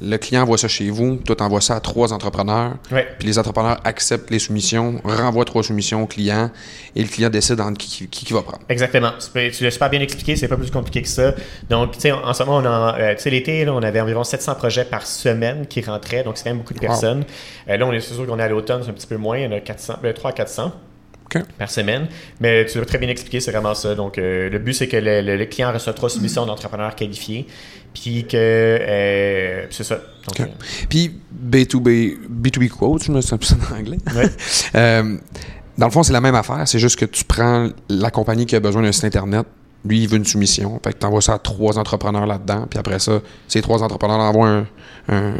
Le 0.00 0.16
client 0.18 0.42
envoie 0.42 0.58
ça 0.58 0.68
chez 0.68 0.90
vous, 0.90 1.16
toi 1.16 1.34
t'envoies 1.36 1.60
ça 1.60 1.76
à 1.76 1.80
trois 1.80 2.12
entrepreneurs. 2.12 2.74
Ouais. 2.90 3.06
Puis 3.18 3.28
les 3.28 3.38
entrepreneurs 3.38 3.80
acceptent 3.84 4.30
les 4.30 4.38
soumissions, 4.38 5.00
renvoient 5.04 5.44
trois 5.44 5.62
soumissions 5.62 6.02
au 6.02 6.06
client, 6.06 6.50
et 6.94 7.02
le 7.02 7.08
client 7.08 7.30
décide 7.30 7.60
entre 7.60 7.78
qui, 7.78 8.08
qui, 8.08 8.26
qui 8.26 8.32
va 8.32 8.42
prendre. 8.42 8.62
Exactement. 8.68 9.12
Tu 9.34 9.50
tu 9.52 9.64
l'as 9.64 9.70
super 9.70 9.88
bien 9.88 10.00
expliqué, 10.00 10.36
c'est 10.36 10.48
pas 10.48 10.56
plus 10.56 10.70
compliqué 10.70 11.02
que 11.02 11.08
ça. 11.08 11.34
Donc, 11.70 11.92
tu 11.92 12.00
sais, 12.00 12.12
en 12.12 12.32
ce 12.34 12.42
moment, 12.42 12.58
on 12.58 12.64
a, 12.64 12.98
euh, 12.98 13.14
tu 13.14 13.22
sais, 13.22 13.30
l'été, 13.30 13.64
là, 13.64 13.72
on 13.72 13.82
avait 13.82 14.01
environ 14.02 14.24
700 14.24 14.54
projets 14.56 14.84
par 14.84 15.06
semaine 15.06 15.66
qui 15.66 15.80
rentraient, 15.82 16.22
donc 16.24 16.36
c'est 16.36 16.44
quand 16.44 16.50
même 16.50 16.58
beaucoup 16.58 16.74
de 16.74 16.80
Wow. 16.80 16.86
personnes. 16.88 17.24
Euh, 17.68 17.76
là, 17.76 17.86
on 17.86 17.92
est 17.92 18.00
sûr 18.00 18.26
qu'on 18.26 18.38
est 18.38 18.42
à 18.42 18.48
l'automne, 18.48 18.82
c'est 18.84 18.90
un 18.90 18.94
petit 18.94 19.06
peu 19.06 19.16
moins, 19.16 19.38
il 19.38 19.44
y 19.44 19.46
en 19.46 19.52
a 19.52 19.60
400, 19.60 19.94
ben, 20.02 20.12
300 20.12 20.28
à 20.28 20.32
400 20.32 20.72
OK. 21.26 21.42
par 21.58 21.70
semaine. 21.70 22.06
Mais 22.40 22.66
tu 22.66 22.78
l'as 22.78 22.84
très 22.84 22.98
bien 22.98 23.08
expliqué, 23.08 23.40
c'est 23.40 23.50
vraiment 23.52 23.74
ça. 23.74 23.94
Donc, 23.94 24.18
euh, 24.18 24.50
le 24.50 24.58
but, 24.58 24.74
c'est 24.74 24.88
que 24.88 24.96
le, 24.98 25.20
le- 25.22 25.36
le 25.36 25.44
client 25.46 25.72
reçoit 25.72 25.92
trois 25.94 26.10
soumissions 26.10 26.44
d'entrepreneurs 26.46 26.94
qualifiés, 26.94 27.46
puis 27.94 28.26
que 28.26 28.36
euh, 28.36 29.66
c'est 29.70 29.84
ça. 29.84 29.96
Donc, 30.26 30.40
euh, 30.40 30.46
Puis 30.88 31.18
B2B, 31.50 32.16
B2B 32.28 32.68
quote, 32.68 33.04
je 33.04 33.12
me 33.12 33.20
souviens 33.20 33.38
plus 33.38 33.54
en 33.54 33.76
anglais. 33.76 33.98
Ouais. 34.14 35.02
Dans 35.78 35.86
le 35.86 35.90
fond, 35.92 36.02
c'est 36.02 36.12
la 36.12 36.20
même 36.20 36.34
affaire. 36.34 36.62
C'est 36.66 36.78
juste 36.78 36.98
que 36.98 37.06
tu 37.06 37.24
prends 37.24 37.70
la 37.88 38.10
compagnie 38.10 38.44
qui 38.44 38.54
a 38.54 38.60
besoin 38.60 38.82
d'un 38.82 38.92
site 38.92 39.04
Internet. 39.04 39.46
Lui, 39.84 40.02
il 40.02 40.08
veut 40.08 40.16
une 40.16 40.24
soumission. 40.24 40.80
Fait 40.84 40.92
que 40.92 40.98
tu 40.98 41.06
envoies 41.06 41.20
ça 41.22 41.34
à 41.34 41.38
trois 41.38 41.76
entrepreneurs 41.78 42.24
là-dedans. 42.26 42.66
Puis 42.70 42.78
après 42.78 42.98
ça, 43.00 43.20
ces 43.48 43.60
trois 43.62 43.82
entrepreneurs 43.82 44.20
envoient 44.20 44.48
un, 44.48 44.66
un- 45.08 45.32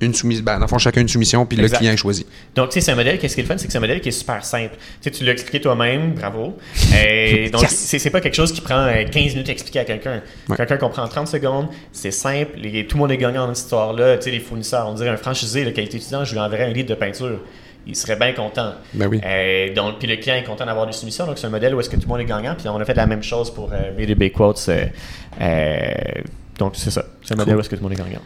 une 0.00 0.14
soumission. 0.14 0.42
Ben, 0.42 0.54
dans 0.54 0.60
le 0.62 0.66
fond, 0.68 0.78
chacun 0.78 1.02
une 1.02 1.08
soumission, 1.08 1.44
puis 1.44 1.58
Exact. 1.60 1.74
le 1.74 1.78
client 1.78 1.92
est 1.92 1.96
choisi. 1.98 2.24
Donc, 2.54 2.70
tu 2.70 2.74
sais, 2.74 2.80
c'est 2.80 2.92
un 2.92 2.94
modèle, 2.94 3.18
qu'est-ce 3.18 3.34
qui 3.34 3.40
est 3.40 3.44
le 3.44 3.48
fun, 3.48 3.58
c'est 3.58 3.66
que 3.66 3.72
c'est 3.72 3.76
un 3.76 3.82
modèle 3.82 4.00
qui 4.00 4.08
est 4.08 4.12
super 4.12 4.42
simple. 4.42 4.74
Tu 4.74 4.80
sais, 5.02 5.10
tu 5.10 5.24
l'as 5.24 5.32
expliqué 5.32 5.60
toi-même, 5.60 6.14
bravo. 6.14 6.56
Euh, 6.94 7.50
donc, 7.50 7.60
Yes. 7.62 7.96
c'est 7.98 8.10
pas 8.10 8.20
quelque 8.22 8.34
chose 8.34 8.52
qui 8.52 8.62
prend 8.62 8.74
euh, 8.86 9.04
15 9.04 9.32
minutes 9.34 9.48
à 9.48 9.52
expliquer 9.52 9.80
à 9.80 9.84
quelqu'un. 9.84 10.22
Ouais. 10.48 10.56
Quelqu'un 10.56 10.76
comprend 10.78 11.02
en 11.04 11.08
30 11.08 11.28
secondes, 11.28 11.68
c'est 11.92 12.10
simple, 12.10 12.52
les- 12.56 12.86
tout 12.86 12.96
le 12.96 13.02
monde 13.02 13.12
est 13.12 13.16
gagnant 13.18 13.46
dans 13.46 13.54
cette 13.54 13.64
histoire-là. 13.64 14.16
Tu 14.16 14.24
sais, 14.24 14.30
les 14.30 14.40
fournisseurs, 14.40 14.88
on 14.88 14.94
dirait 14.94 15.10
un 15.10 15.16
franchisé 15.18 15.64
de 15.66 15.70
qualité 15.70 15.98
étudiant, 15.98 16.24
je 16.24 16.32
lui 16.32 16.40
enverrais 16.40 16.64
un 16.64 16.72
livre 16.72 16.88
de 16.88 16.94
peinture. 16.94 17.38
Il 17.86 17.96
serait 17.96 18.16
bien 18.16 18.32
content. 18.32 18.72
Ben 18.94 19.08
oui. 19.08 19.20
Euh, 19.24 19.74
donc, 19.74 19.98
puis 19.98 20.06
le 20.06 20.16
client 20.16 20.36
est 20.36 20.44
content 20.44 20.66
d'avoir 20.66 20.86
des 20.86 20.92
soumissions. 20.92 21.26
Donc, 21.26 21.38
c'est 21.38 21.46
un 21.46 21.50
modèle 21.50 21.74
où 21.74 21.80
est-ce 21.80 21.88
que 21.88 21.96
tout 21.96 22.02
le 22.02 22.08
monde 22.08 22.20
est 22.20 22.26
gagnant. 22.26 22.54
Puis 22.56 22.68
on 22.68 22.76
a 22.78 22.84
fait 22.84 22.94
la 22.94 23.06
même 23.06 23.22
chose 23.22 23.52
pour 23.52 23.70
euh, 23.72 23.96
B2B 23.98 24.32
Quotes. 24.32 24.66
euh, 24.68 24.86
euh, 25.40 25.88
donc, 26.58 26.74
c'est 26.76 26.90
ça. 26.90 27.04
C'est 27.24 27.34
un 27.34 27.36
modèle 27.38 27.56
où 27.56 27.60
est-ce 27.60 27.68
que 27.70 27.76
tout 27.76 27.82
le 27.82 27.88
monde 27.88 27.98
est 27.98 28.02
gagnant. 28.02 28.20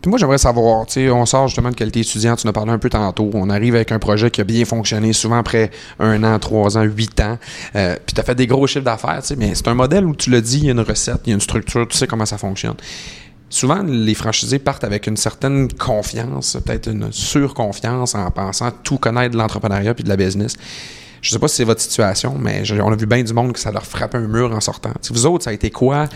Puis 0.00 0.10
moi, 0.10 0.18
j'aimerais 0.18 0.38
savoir, 0.38 0.86
tu 0.86 0.92
sais, 0.92 1.10
on 1.10 1.26
sort 1.26 1.48
justement 1.48 1.70
de 1.70 1.74
qualité 1.74 2.00
étudiante, 2.00 2.38
tu 2.38 2.46
en 2.46 2.50
as 2.50 2.52
parlé 2.52 2.70
un 2.70 2.78
peu 2.78 2.88
tantôt. 2.88 3.30
On 3.34 3.50
arrive 3.50 3.74
avec 3.74 3.90
un 3.90 3.98
projet 3.98 4.30
qui 4.30 4.40
a 4.40 4.44
bien 4.44 4.64
fonctionné, 4.64 5.12
souvent 5.12 5.38
après 5.38 5.70
un 5.98 6.22
an, 6.22 6.38
trois 6.38 6.78
ans, 6.78 6.82
huit 6.82 7.18
ans. 7.20 7.36
Euh, 7.74 7.96
puis 8.06 8.14
tu 8.14 8.20
as 8.20 8.24
fait 8.24 8.36
des 8.36 8.46
gros 8.46 8.66
chiffres 8.68 8.84
d'affaires, 8.84 9.20
tu 9.22 9.28
sais, 9.28 9.36
mais 9.36 9.56
c'est 9.56 9.66
un 9.66 9.74
modèle 9.74 10.04
où 10.04 10.14
tu 10.14 10.30
l'as 10.30 10.40
dit, 10.40 10.58
il 10.58 10.64
y 10.66 10.68
a 10.68 10.72
une 10.72 10.80
recette, 10.80 11.22
il 11.26 11.30
y 11.30 11.32
a 11.32 11.34
une 11.34 11.40
structure, 11.40 11.88
tu 11.88 11.96
sais 11.96 12.06
comment 12.06 12.26
ça 12.26 12.38
fonctionne. 12.38 12.76
Souvent, 13.50 13.82
les 13.82 14.14
franchisés 14.14 14.58
partent 14.58 14.84
avec 14.84 15.06
une 15.06 15.16
certaine 15.16 15.72
confiance, 15.72 16.58
peut-être 16.64 16.90
une 16.90 17.10
surconfiance 17.12 18.14
en 18.14 18.30
pensant 18.30 18.70
tout 18.82 18.98
connaître 18.98 19.32
de 19.32 19.38
l'entrepreneuriat 19.38 19.94
puis 19.94 20.04
de 20.04 20.08
la 20.08 20.16
business. 20.16 20.54
Je 21.22 21.30
sais 21.30 21.38
pas 21.38 21.48
si 21.48 21.56
c'est 21.56 21.64
votre 21.64 21.80
situation, 21.80 22.36
mais 22.38 22.62
on 22.80 22.92
a 22.92 22.96
vu 22.96 23.06
bien 23.06 23.22
du 23.22 23.32
monde 23.32 23.52
que 23.52 23.58
ça 23.58 23.72
leur 23.72 23.84
frappait 23.84 24.18
un 24.18 24.28
mur 24.28 24.52
en 24.52 24.60
sortant. 24.60 24.92
Vous 25.10 25.26
autres, 25.26 25.44
ça 25.44 25.50
a 25.50 25.52
été 25.52 25.70
quoi? 25.70 26.08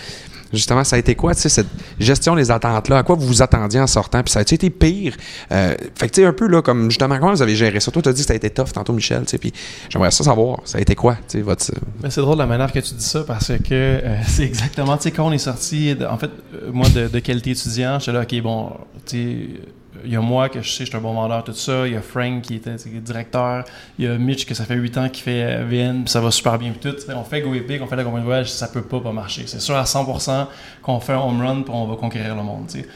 Justement, 0.53 0.85
ça 0.85 0.97
a 0.97 0.99
été 0.99 1.15
quoi, 1.15 1.35
tu 1.35 1.41
sais, 1.41 1.49
cette 1.49 1.69
gestion 1.99 2.35
des 2.35 2.51
attentes-là? 2.51 2.99
À 2.99 3.03
quoi 3.03 3.17
vous 3.17 3.27
vous 3.27 3.43
attendiez 3.43 3.81
en 3.81 3.87
sortant? 3.87 4.23
Puis 4.23 4.33
ça 4.33 4.41
a 4.41 4.43
été 4.43 4.71
pire? 4.71 5.17
Euh, 5.51 5.75
fait 5.95 6.09
que, 6.09 6.15
tu 6.15 6.21
sais, 6.21 6.27
un 6.27 6.33
peu, 6.33 6.47
là, 6.47 6.63
comme, 6.63 6.91
justement, 6.91 7.19
comment 7.19 7.33
vous 7.33 7.43
avez 7.43 7.57
géré 7.57 7.81
ça? 7.81 7.91
Toi, 7.91 8.03
tu 8.03 8.09
as 8.09 8.13
dit 8.13 8.23
que 8.23 8.27
ça 8.29 8.33
a 8.35 8.37
été 8.37 8.51
tough 8.51 8.73
tantôt, 8.73 8.93
Michel, 8.93 9.23
tu 9.23 9.31
sais, 9.31 9.39
puis 9.39 9.53
j'aimerais 9.89 10.11
ça 10.11 10.25
savoir. 10.25 10.61
Ça 10.65 10.79
a 10.79 10.81
été 10.81 10.95
quoi, 10.95 11.15
tu 11.15 11.39
sais, 11.39 11.41
votre... 11.41 11.65
Mais 12.03 12.11
c'est 12.11 12.21
drôle 12.21 12.39
la 12.39 12.47
manière 12.47 12.73
que 12.73 12.81
tu 12.81 12.95
dis 12.95 13.05
ça 13.05 13.25
parce 13.25 13.49
que 13.49 13.73
euh, 13.73 14.17
c'est 14.27 14.45
exactement, 14.45 14.97
tu 14.97 15.05
sais, 15.05 15.11
quand 15.11 15.27
on 15.27 15.33
est 15.33 15.39
sorti, 15.39 15.97
en 16.09 16.19
fait, 16.19 16.31
euh, 16.55 16.71
moi, 16.73 16.89
de, 16.89 17.09
de 17.09 17.19
qualité 17.19 17.51
étudiant, 17.51 17.99
j'étais 17.99 18.13
là, 18.13 18.23
OK, 18.23 18.43
bon, 18.43 18.73
tu 19.07 19.17
sais, 19.17 19.73
il 20.05 20.13
y 20.13 20.17
a 20.17 20.21
moi 20.21 20.49
que 20.49 20.61
je 20.63 20.71
sais, 20.71 20.85
je 20.85 20.91
suis 20.91 20.97
un 20.97 21.01
bon 21.01 21.15
vendeur, 21.15 21.45
tout 21.45 21.53
ça. 21.53 21.87
Il 21.87 21.93
y 21.93 21.97
a 21.97 22.03
Frank 22.03 22.43
qui 22.43 22.57
était 22.57 22.77
directeur. 23.01 23.65
Il 23.99 24.05
y 24.05 24.09
a 24.09 24.19
Mitch 24.19 24.47
que 24.47 24.55
ça 24.55 24.65
fait 24.65 24.75
8 24.75 24.99
ans 24.99 25.09
qu'il 25.09 25.23
fait 25.23 25.63
VN, 25.65 26.03
puis 26.03 26.11
ça 26.11 26.21
va 26.21 26.31
super 26.31 26.59
bien, 26.59 26.73
puis 26.73 26.91
tout. 26.91 26.97
on 27.15 27.25
fait 27.25 27.41
Go 27.41 27.55
Epic, 27.55 27.81
on 27.83 27.87
fait 27.87 27.97
la 27.97 28.05
compagnie 28.05 28.23
de 28.23 28.29
voyage, 28.29 28.51
ça 28.51 28.69
peut 28.69 28.83
pas 28.83 29.01
pas 29.01 29.13
marcher. 29.13 29.45
C'est 29.47 29.61
sûr 29.61 29.77
à 29.77 29.85
100% 29.85 30.47
qu'on 30.83 31.01
fait 31.01 31.13
un 31.13 31.21
home 31.21 31.41
run, 31.41 31.63
puis 31.63 31.73
on 31.75 31.87
va 31.87 31.97
conquérir 31.97 32.35
le 32.35 32.43
monde, 32.43 32.69
sais 32.69 32.87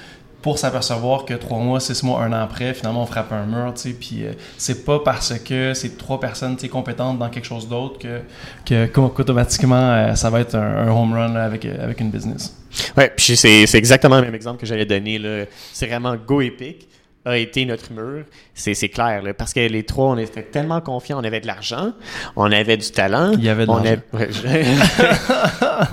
pour 0.47 0.61
s'apercevoir 0.61 1.25
que 1.25 1.35
trois 1.35 1.59
mois, 1.59 1.81
six 1.81 2.05
mois, 2.05 2.23
un 2.23 2.33
an 2.33 2.41
après, 2.45 2.73
finalement, 2.73 3.03
on 3.03 3.07
frappe 3.07 3.33
un 3.33 3.47
mur, 3.47 3.75
tu 3.75 3.81
sais, 3.81 3.97
puis 3.99 4.25
euh, 4.25 4.31
c'est 4.57 4.85
pas 4.85 5.01
parce 5.01 5.37
que 5.41 5.75
c'est 5.75 5.99
trois 5.99 6.21
personnes, 6.21 6.57
compétentes 6.71 7.19
dans 7.19 7.29
quelque 7.31 7.49
chose 7.49 7.69
d'autre 7.69 7.99
que, 7.99 8.21
que 8.65 8.87
qu'automatiquement, 8.87 9.75
euh, 9.75 10.15
ça 10.15 10.31
va 10.31 10.39
être 10.39 10.55
un, 10.55 10.89
home 10.89 11.15
run 11.15 11.35
avec, 11.35 11.65
euh, 11.65 11.83
avec 11.83 12.01
une 12.01 12.11
business. 12.11 12.57
Ouais, 12.97 13.13
puis 13.17 13.37
c'est, 13.37 13.75
exactement 13.75 14.19
le 14.21 14.27
même 14.27 14.37
exemple 14.37 14.61
que 14.61 14.67
j'allais 14.67 14.87
donner. 14.87 15.49
C'est 15.73 15.89
vraiment 15.89 16.15
Go 16.15 16.41
Epic 16.41 16.87
a 17.27 17.37
été 17.37 17.65
notre 17.65 17.93
mur, 17.93 18.25
c'est, 18.55 18.75
c'est 18.75 18.89
clair, 18.89 19.23
là, 19.23 19.35
parce 19.35 19.53
que 19.53 19.61
les 19.61 19.83
trois, 19.83 20.07
on 20.07 20.17
était 20.17 20.45
tellement 20.45 20.81
confiants, 20.81 21.21
on 21.21 21.25
avait 21.25 21.41
de 21.41 21.47
l'argent, 21.47 21.93
on 22.37 22.51
avait 22.53 22.77
du 22.77 22.91
talent. 22.91 23.33
Il 23.33 23.45
y 23.45 23.49
avait 23.49 23.67
de 23.67 23.71
on 23.71 23.83
l'argent. 23.83 24.01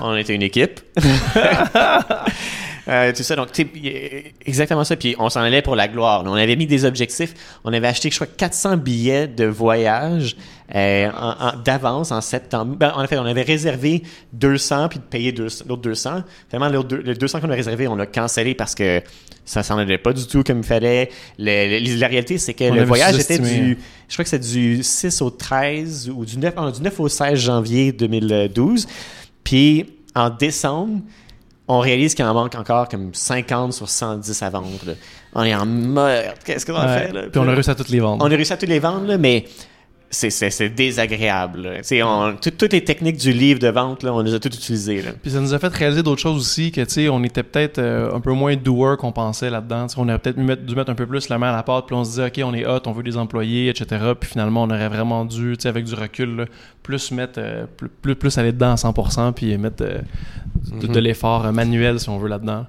on 0.00 0.16
était 0.16 0.34
une 0.34 0.42
équipe. 0.42 0.80
Euh, 2.88 3.12
tout 3.12 3.22
ça, 3.22 3.36
donc, 3.36 3.48
exactement 4.44 4.84
ça. 4.84 4.96
Puis 4.96 5.16
on 5.18 5.30
s'en 5.30 5.40
allait 5.40 5.62
pour 5.62 5.76
la 5.76 5.88
gloire. 5.88 6.22
On 6.26 6.34
avait 6.34 6.56
mis 6.56 6.66
des 6.66 6.84
objectifs. 6.84 7.34
On 7.64 7.72
avait 7.72 7.88
acheté, 7.88 8.10
je 8.10 8.16
crois, 8.16 8.26
400 8.26 8.76
billets 8.76 9.26
de 9.26 9.46
voyage 9.46 10.36
euh, 10.74 11.10
d'avance 11.64 12.12
en 12.12 12.20
septembre. 12.20 12.76
Ben, 12.76 12.92
en 12.94 13.06
fait, 13.06 13.18
on 13.18 13.24
avait 13.24 13.42
réservé 13.42 14.02
200 14.32 14.88
puis 14.88 14.98
de 14.98 15.04
payer 15.04 15.32
l'autre 15.32 15.82
200. 15.82 16.22
Vraiment, 16.50 16.68
le 16.68 17.14
200 17.14 17.40
qu'on 17.40 17.50
a 17.50 17.54
réservé, 17.54 17.88
on 17.88 17.96
l'a 17.96 18.06
cancellé 18.06 18.54
parce 18.54 18.74
que 18.74 19.02
ça 19.44 19.62
s'en 19.62 19.78
allait 19.78 19.98
pas 19.98 20.12
du 20.12 20.26
tout 20.26 20.42
comme 20.42 20.58
il 20.58 20.64
fallait. 20.64 21.10
la 21.38 22.08
réalité, 22.08 22.38
c'est 22.38 22.54
que 22.54 22.64
le 22.64 22.84
voyage 22.84 23.18
était 23.18 23.38
du, 23.38 23.78
je 24.08 24.14
crois 24.14 24.24
que 24.24 24.30
c'est 24.30 24.38
du 24.38 24.82
6 24.82 25.22
au 25.22 25.30
13 25.30 26.10
ou 26.14 26.24
du 26.24 26.38
9, 26.38 26.54
du 26.74 26.82
9 26.82 27.00
au 27.00 27.08
16 27.08 27.38
janvier 27.38 27.92
2012. 27.92 28.86
Puis 29.42 29.86
en 30.14 30.30
décembre, 30.30 31.00
on 31.68 31.78
réalise 31.78 32.14
qu'il 32.14 32.24
en 32.24 32.34
manque 32.34 32.54
encore 32.54 32.88
comme 32.88 33.14
50 33.14 33.72
sur 33.72 33.88
110 33.88 34.42
à 34.42 34.50
vendre. 34.50 34.68
On 35.34 35.42
est 35.44 35.54
en 35.54 35.66
mode, 35.66 36.34
qu'est-ce 36.44 36.66
qu'on 36.66 36.74
a 36.74 36.88
fait? 36.88 37.12
Là? 37.12 37.22
Puis 37.30 37.40
on 37.40 37.48
a 37.48 37.52
réussi 37.52 37.70
à 37.70 37.74
toutes 37.74 37.88
les 37.88 38.00
vendre. 38.00 38.24
On 38.24 38.30
a 38.30 38.34
réussi 38.34 38.52
à 38.52 38.56
toutes 38.56 38.68
les 38.68 38.78
vendre, 38.78 39.06
là, 39.06 39.18
mais 39.18 39.44
c'est 40.14 40.68
désagréable. 40.70 41.80
On, 42.02 42.34
toutes 42.40 42.72
les 42.72 42.84
techniques 42.84 43.16
du 43.16 43.32
livre 43.32 43.58
de 43.58 43.68
vente, 43.68 44.02
là, 44.02 44.14
on 44.14 44.20
les 44.20 44.34
a 44.34 44.38
toutes 44.38 44.54
utilisées. 44.54 45.02
Là. 45.02 45.10
Puis 45.20 45.32
ça 45.32 45.40
nous 45.40 45.52
a 45.52 45.58
fait 45.58 45.72
réaliser 45.72 46.02
d'autres 46.02 46.20
choses 46.20 46.40
aussi, 46.40 46.72
que 46.72 47.08
on 47.08 47.22
était 47.24 47.42
peut-être 47.42 47.78
euh, 47.78 48.14
un 48.14 48.20
peu 48.20 48.32
moins 48.32 48.56
doer 48.56 48.96
qu'on 48.98 49.12
pensait 49.12 49.50
là-dedans. 49.50 49.86
On 49.96 50.08
aurait 50.08 50.18
peut-être 50.18 50.38
dû 50.38 50.74
mettre 50.74 50.90
un 50.90 50.94
peu 50.94 51.06
plus 51.06 51.28
la 51.28 51.38
main 51.38 51.50
à 51.50 51.56
la 51.56 51.62
pâte, 51.62 51.86
puis 51.86 51.96
on 51.96 52.04
se 52.04 52.10
disait, 52.10 52.26
OK, 52.26 52.40
on 52.44 52.54
est 52.54 52.66
hot, 52.66 52.80
on 52.86 52.92
veut 52.92 53.02
des 53.02 53.16
employés, 53.16 53.68
etc. 53.68 54.12
Puis 54.18 54.30
finalement, 54.30 54.62
on 54.62 54.70
aurait 54.70 54.88
vraiment 54.88 55.24
dû, 55.24 55.56
avec 55.64 55.84
du 55.84 55.94
recul, 55.94 56.46
plus 56.82 57.10
mettre, 57.10 57.38
euh, 57.38 57.66
plus, 58.00 58.14
plus, 58.14 58.38
aller 58.38 58.52
dedans 58.52 58.72
à 58.72 58.76
100%, 58.76 59.32
puis 59.32 59.56
mettre 59.58 59.82
euh, 59.84 59.98
de, 60.80 60.86
mm-hmm. 60.86 60.98
l'effort 60.98 61.52
manuel, 61.52 62.00
si 62.00 62.08
on 62.08 62.18
veut, 62.18 62.28
là-dedans. 62.28 62.66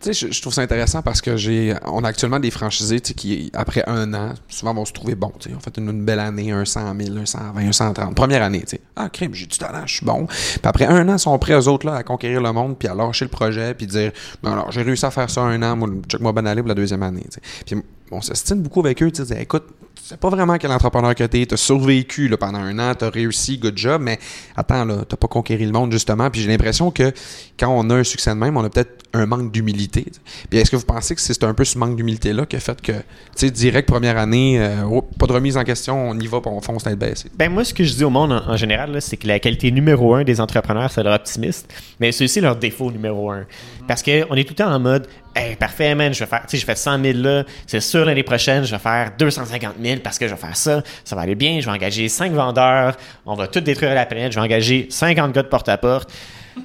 Tu 0.00 0.14
sais, 0.14 0.30
je, 0.30 0.40
trouve 0.40 0.52
ça 0.52 0.62
intéressant 0.62 1.02
parce 1.02 1.20
que 1.20 1.36
j'ai, 1.36 1.74
on 1.86 2.04
a 2.04 2.08
actuellement 2.08 2.38
des 2.38 2.52
franchisés 2.52 3.00
qui, 3.00 3.50
après 3.52 3.82
un 3.88 4.14
an, 4.14 4.34
souvent 4.48 4.72
vont 4.72 4.84
se 4.84 4.92
trouver 4.92 5.16
bons. 5.16 5.32
Tu 5.40 5.48
sais, 5.48 5.56
on 5.56 5.60
fait 5.60 5.76
une, 5.76 6.04
belle 6.04 6.20
année, 6.20 6.52
un 6.52 6.64
100 6.64 6.94
000, 7.00 7.16
un 7.18 7.26
120, 7.26 7.60
un 7.60 7.72
130. 7.72 8.14
Première 8.14 8.42
année, 8.44 8.60
tu 8.60 8.76
sais. 8.76 8.80
Ah, 8.94 9.08
crime, 9.08 9.34
j'ai 9.34 9.46
du 9.46 9.58
talent, 9.58 9.84
je 9.86 9.96
suis 9.96 10.06
bon. 10.06 10.26
Puis 10.26 10.60
après 10.62 10.86
un 10.86 11.08
an, 11.08 11.14
ils 11.14 11.18
sont 11.18 11.36
prêts, 11.40 11.54
eux 11.54 11.66
autres, 11.66 11.86
là, 11.86 11.96
à 11.96 12.02
conquérir 12.04 12.40
le 12.40 12.52
monde, 12.52 12.78
puis 12.78 12.86
à 12.86 12.94
lâcher 12.94 13.24
le 13.24 13.30
projet, 13.30 13.74
puis 13.74 13.88
dire, 13.88 14.12
non, 14.44 14.52
alors, 14.52 14.70
j'ai 14.70 14.82
réussi 14.82 15.04
à 15.04 15.10
faire 15.10 15.28
ça 15.28 15.42
un 15.42 15.60
an, 15.62 15.74
moi, 15.74 15.88
check-moi 16.06 16.30
bonne 16.30 16.46
année 16.46 16.62
pour 16.62 16.68
la 16.68 16.74
deuxième 16.74 17.02
année. 17.02 17.26
Puis 17.66 17.76
on 18.12 18.20
s'estime 18.20 18.62
beaucoup 18.62 18.80
avec 18.80 19.02
eux, 19.02 19.10
tu 19.10 19.24
sais, 19.24 19.42
écoute, 19.42 19.64
c'est 20.02 20.18
pas 20.18 20.28
vraiment 20.28 20.56
quel 20.58 20.70
entrepreneur 20.70 21.14
que 21.14 21.24
t'es. 21.24 21.44
T'as 21.46 21.56
survécu 21.56 22.28
là, 22.28 22.36
pendant 22.36 22.58
un 22.58 22.78
an, 22.78 22.94
t'as 22.94 23.10
réussi, 23.10 23.58
good 23.58 23.76
job, 23.76 24.00
mais 24.02 24.18
attends, 24.56 24.84
là, 24.84 25.04
t'as 25.08 25.16
pas 25.16 25.28
conquéri 25.28 25.64
le 25.66 25.72
monde, 25.72 25.92
justement. 25.92 26.30
Puis 26.30 26.42
j'ai 26.42 26.48
l'impression 26.48 26.90
que 26.90 27.12
quand 27.58 27.68
on 27.68 27.90
a 27.90 27.94
un 27.96 28.04
succès 28.04 28.30
de 28.30 28.36
même, 28.36 28.56
on 28.56 28.64
a 28.64 28.70
peut-être 28.70 28.98
un 29.12 29.26
manque 29.26 29.52
d'humilité. 29.52 30.06
Puis 30.50 30.58
est-ce 30.58 30.70
que 30.70 30.76
vous 30.76 30.84
pensez 30.84 31.14
que 31.14 31.20
c'est 31.20 31.42
un 31.44 31.54
peu 31.54 31.64
ce 31.64 31.78
manque 31.78 31.96
d'humilité-là 31.96 32.46
qui 32.46 32.56
a 32.56 32.60
fait 32.60 32.80
que, 32.80 32.92
tu 32.92 33.00
sais, 33.36 33.50
direct 33.50 33.88
première 33.88 34.18
année, 34.18 34.60
euh, 34.60 35.00
pas 35.18 35.26
de 35.26 35.32
remise 35.32 35.56
en 35.56 35.64
question, 35.64 36.10
on 36.10 36.18
y 36.18 36.26
va, 36.26 36.40
on 36.44 36.60
fonce 36.60 36.84
tête 36.84 36.98
baissée? 36.98 37.30
Ben 37.36 37.50
moi, 37.50 37.64
ce 37.64 37.72
que 37.72 37.84
je 37.84 37.94
dis 37.94 38.04
au 38.04 38.10
monde 38.10 38.32
en, 38.32 38.56
général, 38.56 39.00
c'est 39.00 39.16
que 39.16 39.26
la 39.26 39.38
qualité 39.38 39.70
numéro 39.70 40.14
un 40.14 40.24
des 40.24 40.40
entrepreneurs, 40.40 40.90
c'est 40.90 41.02
leur 41.02 41.14
optimiste, 41.14 41.72
mais 42.00 42.12
c'est 42.12 42.24
aussi 42.24 42.40
leur 42.40 42.56
défaut 42.56 42.90
numéro 42.90 43.30
un. 43.30 43.44
Parce 43.86 44.02
qu'on 44.02 44.10
est 44.10 44.44
tout 44.44 44.52
le 44.52 44.56
temps 44.56 44.72
en 44.72 44.80
mode, 44.80 45.06
hey, 45.38 45.56
parfait, 45.56 45.94
man, 45.94 46.12
je 46.12 46.20
vais 46.20 46.26
faire, 46.26 46.44
tu 46.46 46.56
je 46.56 46.64
fais 46.64 46.74
100 46.74 47.02
000 47.02 47.18
là, 47.18 47.44
c'est 47.66 47.80
sûr 47.80 48.04
l'année 48.04 48.22
prochaine, 48.22 48.64
je 48.64 48.72
vais 48.72 48.78
faire 48.78 49.12
250 49.18 49.74
000 49.82 50.00
parce 50.02 50.18
que 50.18 50.26
je 50.26 50.34
vais 50.34 50.40
faire 50.40 50.56
ça, 50.56 50.82
ça 51.04 51.16
va 51.16 51.22
aller 51.22 51.34
bien, 51.34 51.60
je 51.60 51.66
vais 51.66 51.72
engager 51.72 52.08
5 52.08 52.32
vendeurs, 52.32 52.96
on 53.24 53.34
va 53.34 53.46
tout 53.46 53.60
détruire 53.60 53.94
la 53.94 54.06
planète, 54.06 54.32
je 54.32 54.38
vais 54.38 54.44
engager 54.44 54.88
50 54.90 55.32
gars 55.32 55.42
de 55.42 55.48
porte-à-porte. 55.48 56.10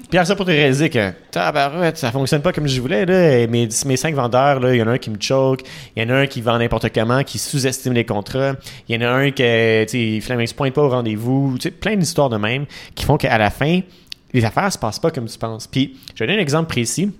Puis 0.10 0.18
après 0.18 0.25
ça, 0.25 0.36
pour 0.36 0.45
te 0.45 0.52
réaliser 0.52 0.89
que 0.89 1.12
tabarouette, 1.30 1.98
ça 1.98 2.12
fonctionne 2.12 2.41
pas 2.41 2.52
comme 2.52 2.67
je 2.67 2.82
voulais, 2.82 3.06
là. 3.06 3.45
Mes, 3.45 3.69
mes 3.86 3.98
cinq 3.98 4.15
vendeurs, 4.15 4.60
là, 4.60 4.74
il 4.74 4.80
y 4.80 4.82
en 4.82 4.88
a 4.88 4.93
un 4.93 4.98
qui 4.98 5.12
me 5.12 5.17
choke, 5.19 5.62
il 5.95 6.02
y 6.02 6.06
en 6.06 6.10
a 6.10 6.17
un 6.17 6.26
qui 6.26 6.41
vend 6.41 6.58
n'importe 6.58 6.91
comment, 6.91 7.21
qui 7.24 7.38
sous-estime 7.38 7.93
les 7.93 8.06
contrats, 8.06 8.54
il 8.89 8.95
y 8.95 8.98
en 8.98 9.08
a 9.08 9.12
un 9.12 9.30
qui, 9.30 9.43
tu 9.43 9.88
sais, 9.88 10.19
finalement, 10.19 10.48
se 10.48 10.56
pointe 10.56 10.74
pas 10.74 10.82
au 10.82 10.89
rendez-vous, 10.89 11.58
plein 11.80 11.95
d'histoires 11.95 12.30
de 12.30 12.38
même 12.38 12.65
qui 12.95 13.06
font 13.06 13.17
qu'à 13.17 13.38
la 13.38 13.52
fin, 13.52 13.82
les 14.34 14.43
affaires 14.45 14.74
se 14.74 14.80
passent 14.80 14.98
pas 14.98 15.12
comme 15.12 15.26
tu 15.26 15.38
penses. 15.38 15.67
Puis, 15.67 15.95
je 16.15 16.24
vais 16.24 16.28
donner 16.28 16.39
un 16.39 16.41
exemple 16.41 16.69
précis 16.69 17.12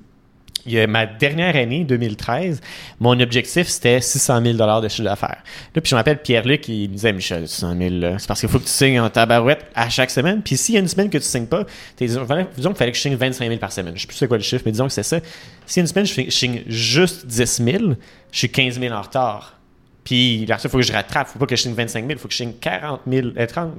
y 0.66 0.80
a 0.80 0.88
ma 0.88 1.06
dernière 1.06 1.56
année, 1.56 1.84
2013, 1.84 2.62
mon 3.00 3.20
objectif, 3.20 3.68
c'était 3.68 4.00
600 4.00 4.42
000 4.44 4.82
de 4.82 4.88
chiffre 4.88 5.04
d'affaires. 5.04 5.44
Là, 5.76 5.82
puis 5.82 5.90
je 5.90 5.96
m'appelle 5.96 6.22
Pierre-Luc, 6.22 6.68
il 6.70 6.90
me 6.90 6.94
disait, 6.96 7.14
Michel, 7.14 7.48
600 7.48 7.76
000, 7.78 8.16
c'est 8.18 8.28
parce 8.28 8.40
qu'il 8.40 8.50
faut 8.50 8.60
que 8.60 8.64
tu 8.64 8.70
signes 8.70 9.00
en 9.00 9.10
tabarouette 9.10 9.66
à 9.76 9.90
chaque 9.90 10.10
semaine. 10.10 10.42
Puis 10.42 10.58
s'il 10.58 10.76
y 10.76 10.78
a 10.78 10.82
une 10.82 10.88
semaine 10.88 11.10
que 11.10 11.18
tu 11.18 11.26
signes 11.26 11.48
pas, 11.48 11.66
disons, 11.98 12.26
qu'il 12.26 12.76
fallait 12.76 12.92
que 12.92 12.98
je 12.98 13.02
signe 13.02 13.16
25 13.16 13.48
000 13.48 13.58
par 13.58 13.72
semaine. 13.72 13.94
Je 13.96 14.02
sais 14.02 14.08
plus 14.08 14.16
c'est 14.16 14.28
quoi 14.28 14.38
le 14.38 14.44
chiffre, 14.44 14.64
mais 14.66 14.72
disons 14.72 14.88
que 14.88 14.94
c'est 14.94 15.04
ça. 15.04 15.20
Si 15.66 15.80
une 15.80 15.88
semaine, 15.88 16.06
je 16.06 16.30
signe 16.30 16.64
juste 16.68 17.26
10 17.26 17.64
000, 17.64 17.84
je 18.32 18.38
suis 18.38 18.50
15 18.50 18.80
000 18.80 18.94
en 18.94 19.02
retard. 19.02 19.60
Puis 20.04 20.46
là, 20.46 20.58
il 20.62 20.70
faut 20.70 20.78
que 20.78 20.84
je 20.84 20.92
rattrape. 20.92 21.28
faut 21.28 21.40
pas 21.40 21.46
que 21.46 21.56
je 21.56 21.62
signe 21.62 21.74
25 21.74 22.02
000, 22.02 22.12
il 22.12 22.18
faut 22.18 22.28
que 22.28 22.34
je 22.34 22.38
signe 22.38 22.54
40 22.60 23.02
000, 23.10 23.30
30, 23.48 23.72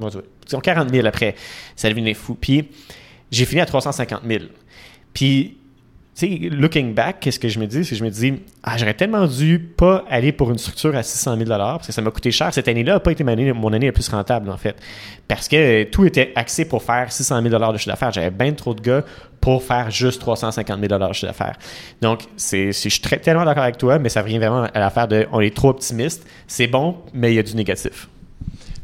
disons 0.46 0.60
40 0.60 0.90
000 0.90 1.06
après. 1.06 1.34
Ça 1.76 1.88
devenait 1.88 2.14
fou. 2.14 2.34
Puis 2.34 2.68
j'ai 3.30 3.44
fini 3.44 3.60
à 3.60 3.66
350 3.66 4.22
000. 4.26 4.44
Puis 5.12 5.58
sais, 6.14 6.48
looking 6.50 6.94
back, 6.94 7.20
qu'est-ce 7.20 7.38
que 7.38 7.48
je 7.48 7.58
me 7.58 7.66
dis? 7.66 7.84
C'est 7.84 7.90
que 7.90 7.96
je 7.96 8.04
me 8.04 8.10
dis, 8.10 8.34
ah, 8.62 8.76
j'aurais 8.76 8.94
tellement 8.94 9.26
dû 9.26 9.58
pas 9.58 10.04
aller 10.08 10.32
pour 10.32 10.50
une 10.50 10.58
structure 10.58 10.94
à 10.94 11.02
600 11.02 11.36
000 11.36 11.48
parce 11.48 11.86
que 11.86 11.92
ça 11.92 12.02
m'a 12.02 12.10
coûté 12.10 12.30
cher. 12.30 12.52
Cette 12.52 12.68
année-là 12.68 12.94
n'a 12.94 13.00
pas 13.00 13.12
été 13.12 13.24
mon 13.24 13.72
année, 13.72 13.86
la 13.86 13.92
plus 13.92 14.08
rentable, 14.08 14.50
en 14.50 14.56
fait. 14.56 14.76
Parce 15.26 15.48
que 15.48 15.84
tout 15.84 16.04
était 16.04 16.32
axé 16.36 16.64
pour 16.66 16.82
faire 16.82 17.10
600 17.10 17.42
000 17.42 17.72
de 17.72 17.78
chiffre 17.78 17.90
d'affaires. 17.90 18.12
J'avais 18.12 18.30
bien 18.30 18.52
trop 18.52 18.74
de 18.74 18.80
gars 18.80 19.04
pour 19.40 19.62
faire 19.62 19.90
juste 19.90 20.20
350 20.20 20.80
000 20.80 20.98
de 20.98 21.12
chiffre 21.12 21.26
d'affaires. 21.26 21.56
Donc, 22.00 22.22
c'est, 22.36 22.72
je 22.72 22.88
suis 22.88 23.00
tellement 23.00 23.44
d'accord 23.44 23.64
avec 23.64 23.78
toi, 23.78 23.98
mais 23.98 24.08
ça 24.08 24.22
vient 24.22 24.38
vraiment 24.38 24.64
à 24.72 24.78
l'affaire 24.78 25.08
de 25.08 25.26
on 25.32 25.40
est 25.40 25.54
trop 25.54 25.70
optimiste. 25.70 26.26
C'est 26.46 26.66
bon, 26.66 26.96
mais 27.12 27.32
il 27.32 27.36
y 27.36 27.38
a 27.38 27.42
du 27.42 27.54
négatif 27.56 28.08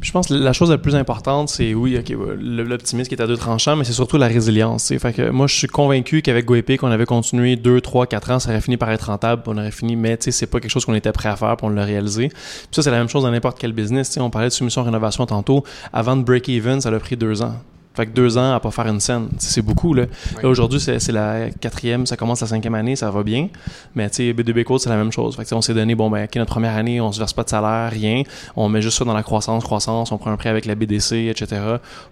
je 0.00 0.12
pense 0.12 0.28
que 0.28 0.34
la 0.34 0.52
chose 0.52 0.70
la 0.70 0.78
plus 0.78 0.94
importante, 0.94 1.48
c'est 1.48 1.74
oui, 1.74 1.98
ok, 1.98 2.16
l'optimisme 2.38 3.08
qui 3.08 3.14
est 3.14 3.22
à 3.22 3.26
deux 3.26 3.36
tranchants, 3.36 3.76
mais 3.76 3.84
c'est 3.84 3.92
surtout 3.92 4.16
la 4.16 4.28
résilience. 4.28 4.92
Fait 4.98 5.12
que 5.12 5.30
moi, 5.30 5.46
je 5.46 5.54
suis 5.54 5.66
convaincu 5.66 6.22
qu'avec 6.22 6.46
GoEpic, 6.46 6.82
on 6.82 6.90
avait 6.90 7.06
continué 7.06 7.56
2, 7.56 7.80
3, 7.80 8.06
4 8.06 8.30
ans, 8.30 8.38
ça 8.38 8.50
aurait 8.50 8.60
fini 8.60 8.76
par 8.76 8.90
être 8.90 9.06
rentable, 9.06 9.42
on 9.46 9.58
aurait 9.58 9.70
fini, 9.70 9.96
mais 9.96 10.16
c'est 10.20 10.46
pas 10.46 10.60
quelque 10.60 10.70
chose 10.70 10.84
qu'on 10.84 10.94
était 10.94 11.12
prêt 11.12 11.28
à 11.28 11.36
faire, 11.36 11.56
pour 11.56 11.68
on 11.68 11.70
l'a 11.70 11.84
réalisé. 11.84 12.28
Puis 12.28 12.68
ça, 12.72 12.82
c'est 12.82 12.90
la 12.90 12.98
même 12.98 13.08
chose 13.08 13.24
dans 13.24 13.30
n'importe 13.30 13.58
quel 13.58 13.72
business. 13.72 14.16
On 14.18 14.30
parlait 14.30 14.48
de 14.48 14.54
soumission 14.54 14.82
rénovation 14.82 15.26
tantôt. 15.26 15.64
Avant 15.92 16.16
de 16.16 16.22
break-even, 16.22 16.80
ça 16.80 16.88
a 16.88 16.98
pris 16.98 17.16
deux 17.16 17.42
ans. 17.42 17.54
Fait 17.94 18.06
que 18.06 18.12
deux 18.12 18.38
ans 18.38 18.54
à 18.54 18.60
pas 18.60 18.70
faire 18.70 18.86
une 18.86 19.00
scène, 19.00 19.28
c'est 19.38 19.62
beaucoup. 19.62 19.94
Là, 19.94 20.04
aujourd'hui, 20.44 20.78
c'est 20.78 21.10
la 21.10 21.50
quatrième, 21.50 22.06
ça 22.06 22.16
commence 22.16 22.40
la 22.40 22.46
cinquième 22.46 22.74
année, 22.76 22.94
ça 22.94 23.10
va 23.10 23.24
bien. 23.24 23.48
Mais 23.96 24.08
tu 24.10 24.16
sais, 24.16 24.32
B2B 24.32 24.62
Code, 24.62 24.80
c'est 24.80 24.90
la 24.90 24.96
même 24.96 25.10
chose. 25.10 25.36
Fait 25.36 25.44
que 25.44 25.54
on 25.54 25.60
s'est 25.60 25.74
donné, 25.74 25.96
bon, 25.96 26.08
ben, 26.08 26.24
okay, 26.24 26.38
notre 26.38 26.52
première 26.52 26.76
année, 26.76 27.00
on 27.00 27.10
se 27.10 27.18
verse 27.18 27.32
pas 27.32 27.42
de 27.42 27.48
salaire, 27.48 27.90
rien. 27.90 28.22
On 28.54 28.68
met 28.68 28.80
juste 28.80 28.98
ça 28.98 29.04
dans 29.04 29.12
la 29.12 29.24
croissance, 29.24 29.64
croissance, 29.64 30.12
on 30.12 30.18
prend 30.18 30.30
un 30.30 30.36
prêt 30.36 30.50
avec 30.50 30.66
la 30.66 30.76
BDC, 30.76 31.28
etc. 31.28 31.60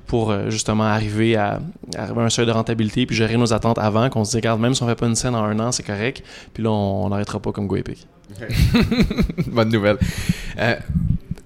pour 0.07 0.31
euh, 0.31 0.51
justement 0.51 0.85
arriver 0.85 1.37
à, 1.37 1.61
arriver 1.97 2.21
à 2.23 2.25
un 2.25 2.31
seuil 2.31 2.47
de 2.47 2.53
rentabilité 2.53 3.07
puis 3.07 3.15
gérer 3.15 3.37
nos 3.37 3.53
attentes 3.53 3.79
avant, 3.79 4.11
qu'on 4.11 4.25
se 4.25 4.33
dit, 4.33 4.37
regarde, 4.39 4.61
même 4.61 4.75
si 4.75 4.83
on 4.83 4.89
fait 4.89 4.97
pas 4.97 5.07
une 5.07 5.17
scène 5.17 5.37
en 5.37 5.45
un 5.45 5.61
an, 5.61 5.71
c'est 5.71 5.85
correct. 5.85 6.25
Puis 6.55 6.63
là, 6.63 6.71
on 6.71 7.09
n'arrêtera 7.09 7.39
pas 7.39 7.53
comme 7.53 7.69
GoEpic. 7.69 8.09
Bonne 9.47 9.71
nouvelle. 9.71 9.99
Euh, 10.59 10.77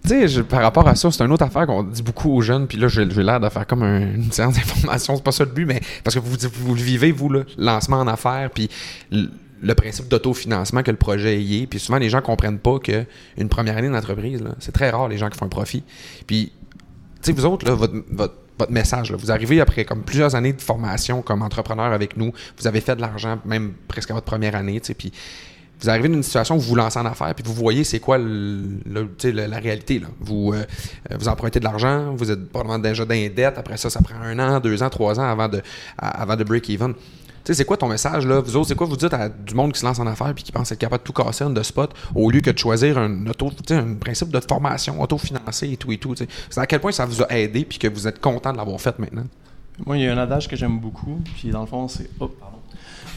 tu 0.06 0.28
sais, 0.28 0.42
par 0.42 0.62
rapport 0.62 0.88
à 0.88 0.94
ça, 0.94 1.10
c'est 1.10 1.24
une 1.24 1.32
autre 1.32 1.44
affaire 1.44 1.66
qu'on 1.66 1.84
dit 1.84 2.02
beaucoup 2.02 2.34
aux 2.34 2.40
jeunes, 2.40 2.66
puis 2.66 2.78
là, 2.78 2.88
j'ai 2.88 3.04
l'air 3.04 3.40
de 3.40 3.48
faire 3.48 3.66
comme 3.66 3.84
une 3.84 4.32
séance 4.32 4.54
d'information, 4.54 5.16
c'est 5.16 5.24
pas 5.24 5.32
ça 5.32 5.44
le 5.44 5.50
but, 5.50 5.64
mais 5.64 5.80
parce 6.02 6.14
que 6.14 6.20
vous, 6.20 6.36
vous 6.64 6.74
le 6.74 6.80
vivez, 6.80 7.12
vous, 7.12 7.28
le 7.28 7.46
lancement 7.56 7.98
en 7.98 8.08
affaires, 8.08 8.50
puis 8.50 8.68
le 9.62 9.74
principe 9.74 10.08
d'autofinancement 10.08 10.82
que 10.82 10.90
le 10.90 10.96
projet 10.96 11.40
est. 11.40 11.66
Puis 11.66 11.78
souvent, 11.78 11.98
les 11.98 12.10
gens 12.10 12.20
comprennent 12.20 12.58
pas 12.58 12.78
qu'une 12.80 13.48
première 13.48 13.76
année 13.76 13.88
d'entreprise, 13.88 14.42
c'est 14.58 14.72
très 14.72 14.90
rare 14.90 15.08
les 15.08 15.18
gens 15.18 15.30
qui 15.30 15.38
font 15.38 15.46
un 15.46 15.50
profit. 15.50 15.84
Puis, 16.26 16.52
tu 16.72 16.80
sais, 17.22 17.32
vous 17.32 17.46
autres, 17.46 17.66
là, 17.66 17.74
votre, 17.74 17.94
votre, 18.10 18.34
message, 18.68 19.10
vous 19.10 19.32
arrivez 19.32 19.60
après 19.60 19.84
comme 19.84 20.02
plusieurs 20.02 20.36
années 20.36 20.52
de 20.52 20.60
formation 20.60 21.20
comme 21.20 21.42
entrepreneur 21.42 21.86
avec 21.86 22.16
nous, 22.16 22.32
vous 22.56 22.66
avez 22.68 22.80
fait 22.80 22.94
de 22.94 23.00
l'argent 23.00 23.40
même 23.44 23.72
presque 23.88 24.12
à 24.12 24.14
votre 24.14 24.26
première 24.26 24.54
année, 24.54 24.78
tu 24.78 24.88
sais, 24.88 24.94
puis 24.94 25.12
vous 25.82 25.90
arrivez 25.90 26.08
dans 26.08 26.14
une 26.14 26.22
situation 26.22 26.56
où 26.56 26.60
vous 26.60 26.68
vous 26.70 26.74
lancez 26.76 26.98
en 26.98 27.06
affaires, 27.06 27.34
puis 27.34 27.44
vous 27.46 27.54
voyez 27.54 27.84
c'est 27.84 28.00
quoi 28.00 28.18
le, 28.18 28.62
le- 28.86 29.10
le- 29.24 29.46
la 29.46 29.58
réalité. 29.58 29.98
Là. 29.98 30.08
Vous, 30.20 30.52
euh, 30.52 30.64
euh, 31.10 31.16
vous 31.18 31.28
empruntez 31.28 31.58
de 31.60 31.64
l'argent, 31.64 32.14
vous 32.16 32.30
êtes 32.30 32.48
probablement 32.48 32.78
déjà 32.78 33.04
dans 33.04 33.14
les 33.14 33.28
dettes, 33.30 33.58
après 33.58 33.76
ça, 33.76 33.90
ça 33.90 34.00
prend 34.02 34.16
un 34.22 34.38
an, 34.38 34.60
deux 34.60 34.82
ans, 34.82 34.90
trois 34.90 35.18
ans 35.18 35.28
avant 35.28 35.48
de, 35.48 35.60
avant 35.98 36.36
de 36.36 36.44
break-even. 36.44 36.94
Tu 37.44 37.54
c'est 37.54 37.64
quoi 37.64 37.76
ton 37.76 37.88
message, 37.88 38.24
là? 38.24 38.38
Vous 38.40 38.54
autres, 38.54 38.68
c'est 38.68 38.76
quoi 38.76 38.86
vous 38.86 38.96
dites 38.96 39.12
à 39.12 39.28
du 39.28 39.54
monde 39.56 39.72
qui 39.72 39.80
se 39.80 39.84
lance 39.84 39.98
en 39.98 40.06
affaires 40.06 40.32
puis 40.32 40.44
qui 40.44 40.52
pense 40.52 40.70
être 40.70 40.78
capable 40.78 41.02
de 41.02 41.06
tout 41.08 41.12
casser 41.12 41.44
de 41.44 41.62
spot 41.64 41.92
au 42.14 42.30
lieu 42.30 42.40
que 42.40 42.50
de 42.50 42.58
choisir 42.58 42.98
un, 42.98 43.26
auto, 43.26 43.50
un 43.70 43.94
principe 43.94 44.28
de 44.28 44.38
formation 44.38 45.02
autofinancé 45.02 45.72
et 45.72 45.76
tout 45.76 45.90
et 45.90 45.98
tout? 45.98 46.14
C'est 46.16 46.60
à 46.60 46.66
quel 46.66 46.78
point 46.78 46.92
ça 46.92 47.04
vous 47.04 47.20
a 47.20 47.28
aidé 47.36 47.64
puis 47.64 47.78
que 47.80 47.88
vous 47.88 48.06
êtes 48.06 48.20
content 48.20 48.52
de 48.52 48.58
l'avoir 48.58 48.80
fait 48.80 48.96
maintenant? 49.00 49.24
Moi, 49.84 49.98
il 49.98 50.04
y 50.04 50.06
a 50.06 50.12
un 50.14 50.18
adage 50.18 50.46
que 50.46 50.54
j'aime 50.54 50.78
beaucoup, 50.78 51.18
puis 51.34 51.48
dans 51.50 51.62
le 51.62 51.66
fond, 51.66 51.88
c'est. 51.88 52.08
Oh. 52.20 52.30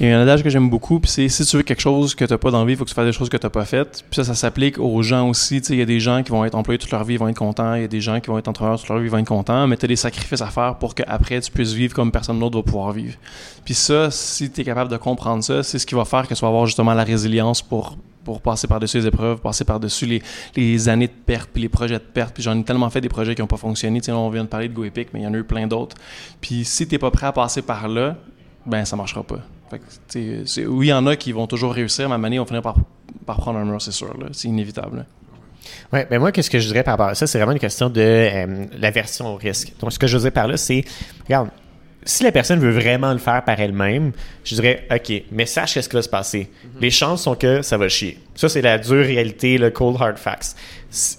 Il 0.02 0.08
y 0.08 0.12
a 0.12 0.20
un 0.20 0.24
adage 0.24 0.44
que 0.44 0.50
j'aime 0.50 0.70
beaucoup, 0.70 1.00
puis 1.00 1.10
c'est 1.10 1.30
si 1.30 1.46
tu 1.46 1.56
veux 1.56 1.64
quelque 1.64 1.82
chose 1.82 2.16
que 2.16 2.26
tu 2.26 2.34
n'as 2.34 2.38
pas 2.38 2.52
dans 2.52 2.60
la 2.60 2.66
vie, 2.66 2.74
il 2.74 2.76
faut 2.76 2.84
que 2.84 2.90
tu 2.90 2.96
fasses 2.96 3.06
des 3.06 3.14
choses 3.14 3.30
que 3.30 3.38
tu 3.38 3.46
n'as 3.46 3.50
pas 3.50 3.64
faites. 3.64 4.04
Puis 4.10 4.18
ça, 4.18 4.26
ça 4.26 4.36
s'applique 4.36 4.78
aux 4.78 5.02
gens 5.02 5.30
aussi. 5.30 5.62
Tu 5.62 5.72
il 5.72 5.80
y 5.80 5.82
a 5.82 5.86
des 5.86 6.02
gens 6.02 6.22
qui 6.22 6.32
vont 6.32 6.44
être 6.44 6.56
employés 6.56 6.78
toute 6.78 6.92
leur 6.92 7.06
vie, 7.06 7.14
ils 7.14 7.20
vont 7.20 7.30
être 7.30 7.38
contents. 7.38 7.76
Il 7.76 7.82
y 7.82 7.86
a 7.86 7.88
des 7.88 8.02
gens 8.02 8.20
qui 8.20 8.28
vont 8.28 8.38
être 8.38 8.50
entrepreneurs 8.50 8.78
toute 8.78 8.90
leur 8.90 9.00
vie, 9.00 9.06
ils 9.06 9.10
vont 9.10 9.20
être 9.20 9.28
contents. 9.28 9.68
Mais 9.68 9.78
tu 9.78 9.86
as 9.86 9.88
des 9.88 9.96
sacrifices 9.96 10.42
à 10.42 10.48
faire 10.48 10.76
pour 10.80 10.96
qu'après, 10.96 11.40
tu 11.40 11.50
puisses 11.50 11.72
vivre 11.72 11.94
comme 11.94 12.12
personne 12.12 12.40
d'autre 12.40 12.58
va 12.58 12.64
pouvoir 12.64 12.92
vivre. 12.92 13.16
Puis 13.64 13.74
ça, 13.74 14.12
si 14.12 14.52
tu 14.52 14.62
es 14.62 14.64
capable 14.66 14.92
de 14.92 14.98
comprendre 14.98 15.42
ça, 15.46 15.64
c'est 15.64 15.80
ce 15.80 15.86
qui 15.86 15.96
va 15.96 16.04
faire 16.04 16.28
que 16.28 16.34
tu 16.34 16.42
vas 16.42 16.50
avoir 16.50 16.66
justement 16.66 16.94
la 16.94 17.04
résilience 17.04 17.62
pour 17.62 17.98
pour 18.26 18.42
passer 18.42 18.68
par-dessus 18.68 18.98
les 18.98 19.08
épreuves, 19.08 19.40
passer 19.40 19.64
par-dessus 19.66 20.08
les, 20.08 20.24
les 20.56 20.90
années 20.90 21.08
de 21.08 21.14
perte, 21.14 21.52
puis 21.54 21.62
les 21.62 21.70
projets 21.70 22.00
de 22.00 22.04
perte. 22.04 22.34
Puis 22.34 22.42
j'en 22.42 22.60
ai 22.60 22.64
tellement 22.64 22.90
fait 22.90 23.00
des 23.00 23.08
projets 23.08 23.36
qui 23.36 23.42
n'ont 23.42 23.48
pas 23.48 23.56
fonctionné. 23.56 24.02
Tu 24.02 24.12
on 24.12 24.30
vient 24.32 24.44
de 24.44 24.50
parler 24.50 24.68
de 24.68 24.74
GoEpic, 24.74 25.10
mais 25.14 25.20
il 25.22 25.24
y 25.24 25.28
en 25.28 25.34
a 25.36 25.38
eu 25.38 25.44
plein 25.44 25.68
d'autres. 25.68 25.96
Puis 26.42 26.66
si 26.66 26.88
t'es 26.88 26.98
pas 26.98 27.12
prêt 27.12 27.28
à 27.28 27.32
passer 27.32 27.62
par 27.62 27.88
là, 27.88 28.18
ben 28.66 28.84
ça 28.84 28.96
marchera 28.96 29.22
pas. 29.22 29.42
Fait 29.70 29.80
que, 29.80 30.68
oui, 30.68 30.88
il 30.88 30.90
y 30.90 30.94
en 30.94 31.08
a 31.08 31.16
qui 31.16 31.32
vont 31.32 31.48
toujours 31.48 31.74
réussir, 31.74 32.08
mais 32.08 32.14
à 32.14 32.16
un 32.16 32.18
moment 32.18 32.28
donné, 32.28 32.40
on 32.40 32.44
va 32.44 32.48
finir 32.48 32.62
par, 32.62 32.76
par 33.26 33.38
prendre 33.38 33.60
un 33.60 33.66
mur, 33.66 33.82
c'est 33.82 33.92
sûr. 33.92 34.16
C'est 34.32 34.48
inévitable. 34.48 34.98
là. 34.98 35.06
Ouais, 35.92 36.08
mais 36.10 36.20
moi, 36.20 36.32
qu'est-ce 36.32 36.50
que 36.50 36.60
je 36.60 36.68
dirais 36.68 36.84
par 36.84 36.94
rapport 36.94 37.08
à 37.08 37.16
ça, 37.16 37.28
c'est 37.28 37.38
vraiment 37.38 37.54
une 37.54 37.60
question 37.60 37.90
de 37.90 38.02
euh, 38.02 38.66
l'aversion 38.78 39.34
au 39.34 39.36
risque. 39.36 39.74
Donc, 39.80 39.92
ce 39.92 40.00
que 40.00 40.08
je 40.08 40.18
veux 40.18 40.24
dire 40.24 40.32
par 40.32 40.48
là, 40.48 40.58
c'est, 40.58 40.84
regarde, 41.24 41.50
si 42.08 42.24
la 42.24 42.32
personne 42.32 42.60
veut 42.60 42.72
vraiment 42.72 43.12
le 43.12 43.18
faire 43.18 43.44
par 43.44 43.60
elle-même, 43.60 44.12
je 44.44 44.56
dirais, 44.56 44.88
OK, 44.92 45.24
mais 45.32 45.48
sache 45.48 45.74
qu'est-ce 45.74 45.90
qui 45.90 45.96
va 45.96 46.04
se 46.04 46.10
passer. 46.10 46.52
Les 46.80 46.92
chances 46.92 47.24
sont 47.24 47.34
que 47.34 47.64
ça 47.64 47.78
va 47.78 47.90
chier. 47.90 48.20
Ça, 48.36 48.48
c'est 48.48 48.62
la 48.62 48.78
dure 48.78 49.04
réalité, 49.04 49.58
le 49.58 49.72
cold 49.72 49.98
hard 50.00 50.18
facts. 50.18 50.56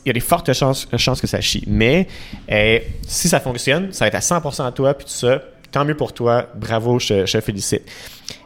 Il 0.05 0.09
y 0.09 0.11
a 0.11 0.13
des 0.13 0.21
fortes 0.21 0.53
chances, 0.53 0.89
chances 0.97 1.21
que 1.21 1.27
ça 1.27 1.41
chie. 1.41 1.65
Mais 1.67 2.07
euh, 2.53 2.79
si 3.07 3.29
ça 3.29 3.41
fonctionne, 3.41 3.93
ça 3.93 4.05
va 4.05 4.09
être 4.09 4.15
à 4.15 4.21
100% 4.21 4.65
à 4.65 4.71
toi, 4.71 4.95
puis 4.95 5.07
tout 5.07 5.13
ça, 5.13 5.43
tant 5.70 5.85
mieux 5.85 5.96
pour 5.96 6.12
toi, 6.12 6.46
bravo, 6.55 6.98
je, 6.98 7.26
je 7.26 7.33
te 7.38 7.40
félicite. 7.40 7.83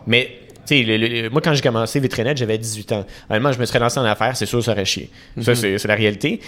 Mais 0.06 0.30
tu 0.66 0.76
sais, 0.78 0.83
le- 0.83 0.96
le- 0.96 1.30
moi, 1.30 1.40
quand 1.40 1.54
j'ai 1.54 1.62
commencé 1.62 1.98
Vitrinet, 2.00 2.37
j'avais 2.37 2.59
18 2.59 2.92
ans. 2.92 3.04
Honnêtement, 3.28 3.52
je 3.52 3.59
me 3.59 3.64
serais 3.64 3.78
lancé 3.78 3.98
en 3.98 4.04
affaires, 4.04 4.37
c'est 4.37 4.46
sûr, 4.46 4.62
ça 4.62 4.72
aurait 4.72 4.85
chié. 4.85 5.11
Ça, 5.40 5.54
c'est 5.54 5.78
c'est 5.78 5.88
la 5.88 5.94
réalité. 5.94 6.40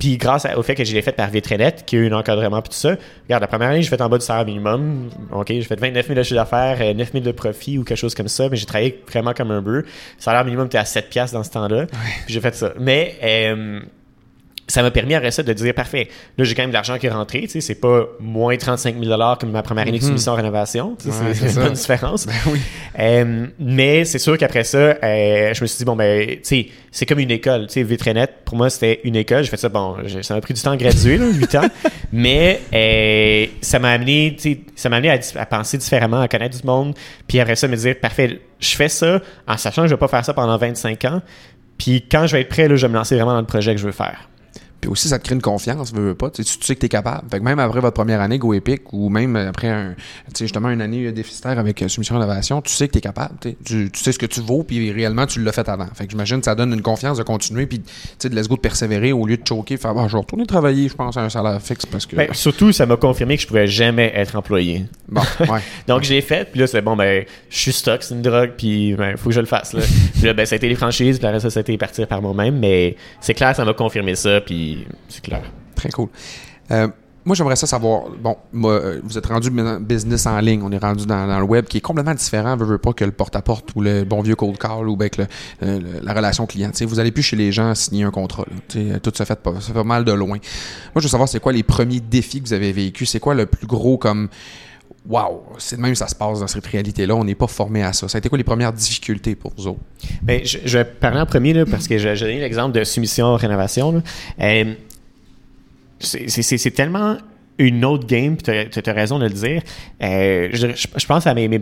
Puis 0.00 0.16
grâce 0.16 0.44
au 0.56 0.64
fait 0.64 0.74
que 0.74 0.82
je 0.84 0.92
l'ai 0.92 1.00
fait 1.02 1.12
par 1.12 1.30
Vitrinet, 1.30 1.72
qui 1.86 1.94
a 1.94 2.00
eu 2.00 2.08
un 2.12 2.18
encadrement 2.18 2.60
puis 2.60 2.70
tout 2.70 2.76
ça, 2.76 2.96
regarde, 3.24 3.40
la 3.40 3.46
première 3.46 3.68
année, 3.68 3.82
j'ai 3.82 3.88
fait 3.88 4.00
en 4.00 4.08
bas 4.08 4.18
du 4.18 4.24
salaire 4.24 4.44
minimum. 4.44 5.10
OK, 5.32 5.46
j'ai 5.48 5.62
fait 5.62 5.78
29 5.78 6.06
000 6.08 6.18
de 6.18 6.22
chiffre 6.24 6.34
d'affaires, 6.34 6.78
euh, 6.80 6.92
9 6.92 7.12
000 7.12 7.24
de 7.24 7.30
profit 7.30 7.78
ou 7.78 7.84
quelque 7.84 7.96
chose 7.96 8.12
comme 8.14 8.26
ça, 8.26 8.48
mais 8.48 8.56
j'ai 8.56 8.66
travaillé 8.66 9.00
vraiment 9.08 9.32
comme 9.32 9.52
un 9.52 9.62
bœuf. 9.62 9.84
Le 9.84 9.90
salaire 10.18 10.44
minimum 10.44 10.66
était 10.66 10.78
à 10.78 10.84
7 10.84 11.08
piastres 11.08 11.36
dans 11.36 11.44
ce 11.44 11.50
temps-là. 11.50 11.86
Puis 11.86 12.34
j'ai 12.34 12.40
fait 12.40 12.54
ça. 12.56 12.72
Mais... 12.80 13.14
euh, 13.22 13.80
ça 14.68 14.82
m'a 14.82 14.90
permis 14.90 15.14
après 15.14 15.30
ça 15.30 15.42
de 15.42 15.52
dire 15.52 15.74
parfait. 15.74 16.08
Là, 16.36 16.44
j'ai 16.44 16.54
quand 16.54 16.62
même 16.62 16.70
de 16.70 16.74
l'argent 16.74 16.98
qui 16.98 17.06
est 17.06 17.10
rentré. 17.10 17.42
Tu 17.42 17.48
sais, 17.48 17.60
c'est 17.60 17.76
pas 17.76 18.04
moins 18.18 18.56
35 18.56 18.96
000 19.02 19.20
comme 19.38 19.52
ma 19.52 19.62
première 19.62 19.86
année 19.86 19.98
de 19.98 20.04
soumission 20.04 20.32
en 20.32 20.36
rénovation. 20.36 20.96
Tu 21.00 21.10
sais, 21.10 21.16
Ouais, 21.16 21.34
c'est 21.34 21.48
une 21.48 21.62
bonne 21.62 21.72
différence. 21.72 22.26
Ben 22.26 22.34
oui. 22.48 22.60
Euh, 22.98 23.46
mais 23.58 24.04
c'est 24.04 24.18
sûr 24.18 24.36
qu'après 24.36 24.64
ça, 24.64 24.78
euh, 24.78 25.54
je 25.54 25.62
me 25.62 25.66
suis 25.66 25.78
dit, 25.78 25.84
bon, 25.84 25.94
ben, 25.94 26.28
tu 26.28 26.38
sais, 26.42 26.66
c'est 26.90 27.06
comme 27.06 27.20
une 27.20 27.30
école. 27.30 27.68
Tu 27.68 27.74
sais, 27.74 27.82
Vitrinet, 27.84 28.28
pour 28.44 28.56
moi, 28.56 28.68
c'était 28.68 29.00
une 29.04 29.16
école. 29.16 29.44
J'ai 29.44 29.50
fait 29.50 29.56
ça, 29.56 29.68
bon, 29.68 29.96
ça 30.22 30.34
m'a 30.34 30.40
pris 30.40 30.54
du 30.54 30.60
temps 30.60 30.72
à 30.72 30.76
graduer, 30.76 31.16
là, 31.16 31.26
8 31.26 31.54
ans. 31.54 31.68
mais 32.12 32.60
euh, 32.74 33.46
ça 33.60 33.78
m'a 33.78 33.90
amené, 33.90 34.34
tu 34.36 34.52
sais, 34.52 34.60
ça 34.74 34.88
m'a 34.88 34.96
amené 34.96 35.10
à, 35.10 35.18
à 35.40 35.46
penser 35.46 35.78
différemment, 35.78 36.20
à 36.20 36.28
connaître 36.28 36.58
du 36.60 36.66
monde. 36.66 36.94
Puis 37.28 37.38
après 37.38 37.56
ça, 37.56 37.68
me 37.68 37.76
dire, 37.76 37.96
parfait, 38.00 38.40
je 38.58 38.76
fais 38.76 38.88
ça 38.88 39.20
en 39.46 39.56
sachant 39.56 39.82
que 39.82 39.88
je 39.88 39.94
vais 39.94 39.98
pas 39.98 40.08
faire 40.08 40.24
ça 40.24 40.34
pendant 40.34 40.56
25 40.56 41.04
ans. 41.04 41.22
Puis 41.78 42.04
quand 42.10 42.26
je 42.26 42.32
vais 42.32 42.42
être 42.42 42.48
prêt, 42.48 42.68
là, 42.68 42.76
je 42.76 42.86
vais 42.86 42.92
me 42.92 42.96
lancer 42.96 43.14
vraiment 43.14 43.34
dans 43.34 43.40
le 43.40 43.46
projet 43.46 43.74
que 43.74 43.80
je 43.80 43.86
veux 43.86 43.92
faire. 43.92 44.28
Puis 44.86 44.92
aussi, 44.92 45.08
ça 45.08 45.18
te 45.18 45.24
crée 45.24 45.34
une 45.34 45.42
confiance, 45.42 45.92
veux, 45.92 46.10
veux 46.10 46.14
pas. 46.14 46.30
Tu, 46.30 46.44
sais, 46.44 46.58
tu 46.60 46.64
sais 46.64 46.76
que 46.76 46.80
tu 46.80 46.86
es 46.86 46.88
capable. 46.88 47.28
Fait 47.28 47.40
que 47.40 47.44
même 47.44 47.58
après 47.58 47.80
votre 47.80 47.94
première 47.94 48.20
année 48.20 48.38
Go 48.38 48.54
Epic 48.54 48.92
ou 48.92 49.08
même 49.08 49.34
après 49.34 49.66
un, 49.66 49.96
justement 50.38 50.70
une 50.70 50.80
année 50.80 51.10
déficitaire 51.10 51.58
avec 51.58 51.82
euh, 51.82 51.88
Soumission 51.88 52.14
Innovation, 52.14 52.62
tu 52.62 52.70
sais 52.70 52.86
que 52.86 52.92
tu 52.92 52.98
es 52.98 53.00
capable. 53.00 53.34
tu 53.40 53.48
sais. 53.48 53.56
Tu, 53.64 53.90
tu 53.90 54.00
sais 54.00 54.12
ce 54.12 54.18
que 54.20 54.26
tu 54.26 54.40
vaux, 54.40 54.62
puis 54.62 54.92
réellement, 54.92 55.26
tu 55.26 55.42
l'as 55.42 55.50
fait 55.50 55.68
avant. 55.68 55.88
Fait 55.92 56.04
que 56.04 56.12
j'imagine 56.12 56.38
que 56.38 56.44
ça 56.44 56.54
donne 56.54 56.72
une 56.72 56.82
confiance 56.82 57.18
de 57.18 57.24
continuer, 57.24 57.66
puis 57.66 57.80
tu 57.80 57.90
sais, 58.20 58.28
de 58.28 58.36
let's 58.36 58.46
go 58.46 58.54
de 58.54 58.60
persévérer 58.60 59.12
au 59.12 59.26
lieu 59.26 59.36
de 59.36 59.44
choquer, 59.44 59.76
faire, 59.76 59.92
bah, 59.92 60.04
je 60.06 60.12
vais 60.12 60.20
retourner 60.20 60.46
travailler, 60.46 60.88
je 60.88 60.94
pense, 60.94 61.16
à 61.16 61.22
un 61.22 61.30
salaire 61.30 61.60
fixe 61.60 61.84
parce 61.86 62.06
que. 62.06 62.14
Ben, 62.14 62.32
surtout, 62.32 62.70
ça 62.70 62.86
m'a 62.86 62.96
confirmé 62.96 63.34
que 63.34 63.42
je 63.42 63.48
pouvais 63.48 63.66
jamais 63.66 64.12
être 64.14 64.36
employé. 64.36 64.84
bon, 65.08 65.22
ouais. 65.40 65.62
Donc, 65.88 66.04
je 66.04 66.10
l'ai 66.10 66.20
fait, 66.20 66.48
puis 66.48 66.60
là, 66.60 66.68
c'est 66.68 66.80
bon, 66.80 66.94
ben, 66.94 67.24
je 67.50 67.58
suis 67.58 67.72
stock, 67.72 68.04
c'est 68.04 68.14
une 68.14 68.22
drogue, 68.22 68.52
puis 68.56 68.94
ben, 68.94 69.16
faut 69.16 69.30
que 69.30 69.34
je 69.34 69.40
le 69.40 69.46
fasse. 69.46 69.72
Là. 69.72 69.80
puis 70.14 70.22
là, 70.22 70.32
ben, 70.32 70.46
ça 70.46 70.54
a 70.54 70.58
été 70.58 70.68
les 70.68 70.76
franchises, 70.76 71.18
puis 71.18 71.26
après 71.26 71.40
ça, 71.40 71.50
ça 71.50 71.58
a 71.58 71.62
été 71.62 71.76
partir 71.76 72.06
par 72.06 72.22
moi-même, 72.22 72.56
mais 72.56 72.94
c'est 73.20 73.34
clair, 73.34 73.56
ça 73.56 73.64
m'a 73.64 73.74
confirmé 73.74 74.14
ça, 74.14 74.40
puis 74.40 74.75
c'est 75.08 75.22
clair. 75.22 75.42
Très 75.74 75.90
cool. 75.90 76.08
Euh, 76.70 76.88
moi, 77.26 77.34
j'aimerais 77.34 77.56
ça 77.56 77.66
savoir. 77.66 78.04
Bon, 78.22 78.36
euh, 78.54 79.00
vous 79.02 79.18
êtes 79.18 79.26
rendu 79.26 79.50
business 79.80 80.26
en 80.26 80.38
ligne. 80.38 80.62
On 80.62 80.70
est 80.70 80.78
rendu 80.78 81.06
dans, 81.06 81.26
le 81.26 81.44
web 81.44 81.64
qui 81.64 81.78
est 81.78 81.80
complètement 81.80 82.14
différent, 82.14 82.56
veut, 82.56 82.64
veut 82.64 82.78
pas 82.78 82.92
que 82.92 83.04
le 83.04 83.10
porte-à-porte 83.10 83.74
ou 83.74 83.80
le 83.80 84.04
bon 84.04 84.22
vieux 84.22 84.36
cold 84.36 84.56
call 84.58 84.88
ou 84.88 84.94
avec 84.94 85.18
euh, 85.18 85.80
la 86.02 86.14
relation 86.14 86.46
client. 86.46 86.70
Vous 86.82 87.00
allez 87.00 87.10
plus 87.10 87.24
chez 87.24 87.34
les 87.34 87.50
gens 87.50 87.74
signer 87.74 88.04
un 88.04 88.12
contrat. 88.12 88.44
là. 88.76 89.00
Tout 89.00 89.12
se 89.12 89.24
fait 89.24 89.40
pas, 89.40 89.60
ça 89.60 89.72
fait 89.72 89.82
mal 89.82 90.04
de 90.04 90.12
loin. 90.12 90.38
Moi, 90.38 90.38
je 90.96 91.02
veux 91.02 91.08
savoir, 91.08 91.28
c'est 91.28 91.40
quoi 91.40 91.52
les 91.52 91.64
premiers 91.64 91.98
défis 91.98 92.40
que 92.40 92.46
vous 92.46 92.54
avez 92.54 92.70
vécus? 92.70 93.10
C'est 93.10 93.20
quoi 93.20 93.34
le 93.34 93.46
plus 93.46 93.66
gros 93.66 93.98
comme. 93.98 94.28
Waouh, 95.08 95.40
c'est 95.58 95.76
de 95.76 95.80
même 95.80 95.92
que 95.92 95.98
ça 95.98 96.08
se 96.08 96.14
passe 96.14 96.40
dans 96.40 96.46
cette 96.46 96.66
réalité-là. 96.66 97.14
On 97.14 97.24
n'est 97.24 97.34
pas 97.36 97.46
formé 97.46 97.82
à 97.82 97.92
ça. 97.92 98.08
Ça 98.08 98.16
a 98.16 98.18
été 98.18 98.28
quoi 98.28 98.38
les 98.38 98.44
premières 98.44 98.72
difficultés 98.72 99.36
pour 99.36 99.52
vous 99.56 99.68
autres? 99.68 99.80
Ben, 100.22 100.40
je, 100.44 100.78
vais 100.78 100.84
parler 100.84 101.20
en 101.20 101.26
premier, 101.26 101.52
là, 101.52 101.64
parce 101.64 101.86
que 101.86 101.96
j'ai 101.96 102.14
donné 102.16 102.40
l'exemple 102.40 102.76
de 102.76 102.82
soumission 102.82 103.34
rénovation. 103.36 103.92
là. 103.92 104.00
Euh, 104.40 104.74
c'est- 106.00 106.74
tellement 106.74 107.16
une 107.58 107.84
autre 107.84 108.06
game, 108.06 108.36
tu 108.36 108.50
as, 108.50 108.92
raison 108.92 109.18
de 109.18 109.24
le 109.24 109.30
dire. 109.30 109.62
Euh, 110.02 110.48
je, 110.52 111.06
pense 111.06 111.26
à 111.26 111.34
mes, 111.34 111.48
mes, 111.48 111.60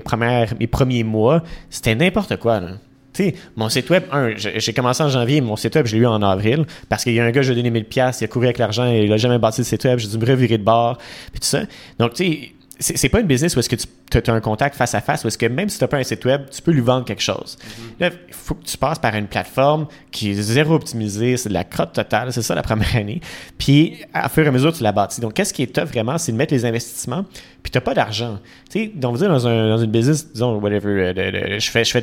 mes 0.59 0.67
premiers 0.67 1.05
mois, 1.05 1.43
c'était 1.71 1.95
n'importe 1.95 2.37
quoi. 2.37 2.61
Là. 2.61 2.71
Tu 3.13 3.25
sais, 3.25 3.35
mon 3.55 3.69
site 3.69 3.89
web, 3.91 4.03
un, 4.11 4.33
j'ai 4.37 4.73
commencé 4.73 5.03
en 5.03 5.09
janvier, 5.09 5.41
mon 5.41 5.55
site 5.55 5.77
web, 5.77 5.87
je 5.87 5.95
l'ai 5.95 6.03
eu 6.03 6.07
en 6.07 6.21
avril, 6.21 6.67
parce 6.89 7.05
qu'il 7.05 7.13
y 7.13 7.21
a 7.21 7.25
un 7.25 7.31
gars, 7.31 7.43
je 7.43 7.53
lui 7.53 7.61
ai 7.61 7.63
donné 7.63 7.81
1000$, 7.81 7.85
piastres, 7.85 8.23
il 8.23 8.25
a 8.25 8.29
couru 8.29 8.47
avec 8.47 8.59
l'argent, 8.59 8.91
il 8.91 9.13
a 9.13 9.17
jamais 9.19 9.39
bâti 9.39 9.61
le 9.61 9.67
site 9.67 9.85
web, 9.85 10.01
j'ai 10.01 10.09
dû 10.09 10.19
me 10.19 10.27
revirer 10.27 10.59
de 10.59 10.65
bord, 10.65 10.99
puis 11.31 11.39
tout 11.39 11.47
ça. 11.47 11.61
Donc, 12.01 12.15
tu 12.15 12.25
sais, 12.25 12.53
c'est 12.79 13.09
pas 13.09 13.21
une 13.21 13.27
business 13.27 13.55
où 13.55 13.61
est-ce 13.61 13.69
que 13.69 13.77
tu 13.77 14.31
as 14.31 14.35
un 14.35 14.41
contact 14.41 14.75
face 14.75 14.95
à 14.95 15.01
face, 15.01 15.25
où 15.25 15.29
est-ce 15.29 15.39
que 15.39 15.47
même 15.47 15.69
si 15.69 15.79
tu 15.79 15.85
n'as 15.85 15.89
pas 15.89 15.99
un 15.99 16.03
site 16.03 16.25
web, 16.25 16.43
tu 16.51 16.61
peux 16.61 16.73
lui 16.73 16.81
vendre 16.81 17.05
quelque 17.05 17.23
chose. 17.23 17.57
Là, 18.01 18.11
il 18.29 18.35
faut 18.35 18.55
que 18.55 18.65
tu 18.65 18.77
passes 18.77 18.99
par 18.99 19.15
une 19.15 19.27
plateforme 19.27 19.87
qui 20.11 20.31
est 20.31 20.35
zéro 20.35 20.75
optimisée, 20.75 21.37
c'est 21.37 21.49
de 21.49 21.55
la 21.55 21.65
crotte 21.65 21.93
totale, 21.93 22.33
c'est 22.33 22.43
ça 22.43 22.55
la 22.55 22.63
première 22.63 22.97
année. 22.97 23.21
Puis, 23.59 23.99
à 24.13 24.29
fur 24.29 24.45
et 24.45 24.49
à 24.49 24.51
mesure, 24.51 24.73
tu 24.73 24.83
la 24.83 24.93
bâtis. 24.93 25.21
Donc, 25.21 25.35
qu'est-ce 25.35 25.53
qui 25.53 25.63
est 25.63 25.73
top 25.73 25.89
vraiment, 25.89 26.19
c'est 26.19 26.33
de 26.33 26.37
mettre 26.37 26.53
les 26.53 26.65
investissements, 26.65 27.25
puis 27.65 27.71
tu 27.71 27.79
n'as 27.79 27.81
pas 27.81 27.95
d'argent. 27.95 28.39
Tu 28.71 28.79
sais, 28.79 28.93
donc, 28.95 29.17
dire 29.17 29.31
dans, 29.31 29.49
un, 29.49 29.71
dans 29.71 29.79
une 29.79 29.91
business, 29.91 30.31
disons, 30.31 30.59
whatever, 30.59 31.13
euh, 31.17 31.59
je 31.59 31.71
fais, 31.71 31.83
je 31.83 31.91
fais, 31.91 32.03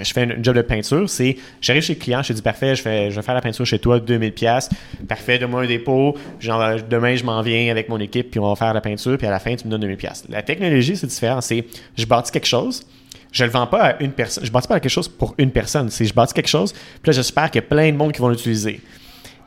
je 0.00 0.12
fais 0.12 0.22
un 0.22 0.42
job 0.42 0.56
de 0.56 0.62
peinture, 0.62 1.08
c'est, 1.08 1.36
j'arrive 1.60 1.82
chez 1.82 1.94
le 1.94 2.00
client, 2.00 2.22
je 2.22 2.28
te 2.28 2.32
dis, 2.32 2.42
parfait, 2.42 2.74
je, 2.74 2.82
fais, 2.82 3.08
je 3.08 3.14
vais 3.14 3.22
faire 3.22 3.36
la 3.36 3.40
peinture 3.40 3.64
chez 3.64 3.78
toi, 3.78 4.00
2000 4.00 4.32
pièces 4.32 4.68
parfait, 5.06 5.38
donne-moi 5.38 5.62
un 5.62 5.66
dépôt, 5.68 6.16
genre, 6.40 6.74
demain, 6.90 7.14
je 7.14 7.22
m'en 7.22 7.40
viens 7.40 7.70
avec 7.70 7.88
mon 7.88 8.00
équipe, 8.00 8.32
puis 8.32 8.40
on 8.40 8.48
va 8.48 8.56
faire 8.56 8.74
la 8.74 8.80
peinture, 8.80 9.16
puis 9.16 9.28
à 9.28 9.30
la 9.30 9.38
fin, 9.38 9.54
tu 9.54 9.64
me 9.64 9.70
donnes 9.70 9.82
2000 9.82 9.96
pièces 9.96 10.24
La 10.28 10.42
technologie, 10.42 10.96
c'est 10.96 11.06
différent, 11.06 11.40
c'est, 11.40 11.64
je 11.96 12.04
bâtis 12.04 12.32
quelque 12.32 12.44
chose, 12.44 12.84
je 13.30 13.44
le 13.44 13.50
vends 13.50 13.68
pas 13.68 13.90
à 13.90 14.02
une 14.02 14.10
personne, 14.10 14.44
je 14.44 14.50
bâtis 14.50 14.66
pas 14.66 14.80
quelque 14.80 14.90
chose 14.90 15.06
pour 15.06 15.36
une 15.38 15.52
personne, 15.52 15.88
c'est, 15.88 16.04
je 16.04 16.14
bâtis 16.14 16.34
quelque 16.34 16.48
chose, 16.48 16.72
puis 16.72 17.06
là, 17.06 17.12
j'espère 17.12 17.48
qu'il 17.48 17.62
y 17.62 17.64
a 17.64 17.68
plein 17.68 17.92
de 17.92 17.96
monde 17.96 18.10
qui 18.10 18.20
vont 18.20 18.28
l'utiliser. 18.28 18.80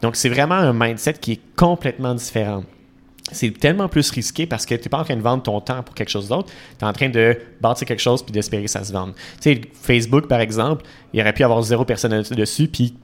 Donc, 0.01 0.15
c'est 0.15 0.29
vraiment 0.29 0.55
un 0.55 0.71
mindset 0.71 1.15
qui 1.15 1.33
est 1.33 1.41
complètement 1.57 2.15
différent 2.15 2.63
c'est 3.31 3.51
tellement 3.59 3.87
plus 3.89 4.09
risqué 4.11 4.45
parce 4.45 4.65
que 4.65 4.75
tu 4.75 4.83
n'es 4.83 4.89
pas 4.89 4.99
en 4.99 5.03
train 5.03 5.15
de 5.15 5.21
vendre 5.21 5.43
ton 5.43 5.59
temps 5.61 5.83
pour 5.83 5.93
quelque 5.95 6.09
chose 6.09 6.27
d'autre. 6.29 6.51
Tu 6.79 6.85
es 6.85 6.87
en 6.87 6.93
train 6.93 7.09
de 7.09 7.37
bâtir 7.61 7.87
quelque 7.87 8.01
chose 8.01 8.23
puis 8.23 8.31
d'espérer 8.31 8.63
que 8.63 8.69
ça 8.69 8.83
se 8.83 8.93
vende. 8.93 9.13
Tu 9.41 9.53
sais, 9.53 9.61
Facebook, 9.73 10.27
par 10.27 10.39
exemple, 10.39 10.85
il 11.13 11.21
aurait 11.21 11.33
pu 11.33 11.43
avoir 11.43 11.61
zéro 11.61 11.83
personne 11.85 12.21
dessus 12.31 12.67
puis 12.67 12.95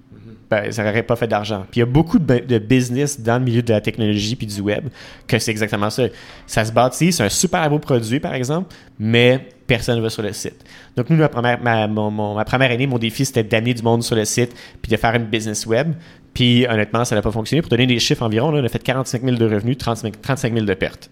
ben, 0.50 0.72
ça 0.72 0.84
n'aurait 0.84 1.04
pas 1.04 1.16
fait 1.16 1.28
d'argent. 1.28 1.66
Puis 1.72 1.80
il 1.80 1.80
y 1.80 1.84
a 1.84 1.88
beaucoup 1.88 2.20
de, 2.20 2.26
bu- 2.26 2.42
de 2.46 2.60
business 2.60 3.20
dans 3.20 3.40
le 3.40 3.44
milieu 3.46 3.62
de 3.64 3.74
la 3.74 3.82
technologie 3.82 4.36
puis 4.36 4.46
du 4.46 4.62
web 4.62 4.88
que 5.28 5.40
c'est 5.40 5.50
exactement 5.52 5.90
ça. 5.90 6.04
Ça 6.46 6.64
se 6.64 6.72
bâtit, 6.72 7.12
c'est 7.12 7.24
un 7.24 7.30
super 7.30 7.68
beau 7.70 7.80
produit, 7.80 8.20
par 8.20 8.36
exemple, 8.36 8.74
mais 9.00 9.48
personne 9.66 9.98
ne 9.98 10.02
va 10.02 10.10
sur 10.10 10.22
le 10.22 10.32
site. 10.32 10.64
Donc, 10.96 11.10
nous, 11.10 11.16
ma 11.18 11.30
première, 11.30 11.60
ma 11.60 12.46
première 12.46 12.70
année, 12.72 12.86
mon 12.86 13.00
défi, 13.00 13.26
c'était 13.26 13.44
d'amener 13.44 13.74
du 13.74 13.82
monde 13.82 14.04
sur 14.04 14.16
le 14.16 14.26
site 14.26 14.54
puis 14.82 14.92
de 14.92 14.98
faire 14.98 15.16
une 15.16 15.26
business 15.26 15.66
web. 15.66 15.94
Puis, 16.34 16.66
honnêtement, 16.68 17.06
ça 17.06 17.16
n'a 17.16 17.22
pas 17.22 17.32
fonctionné. 17.32 17.62
Pour 17.62 17.70
donner 17.70 17.86
des 17.86 18.00
chiffres 18.00 18.24
environ, 18.24 18.54
on 18.54 18.64
a 18.64 18.68
fait 18.68 18.82
45 18.82 19.24
000 19.24 19.38
de 19.38 19.46
revenus, 19.46 19.78
35, 19.78 20.22
35 20.22 20.54
000 20.54 20.66
de 20.66 20.74
pertes. 20.74 21.10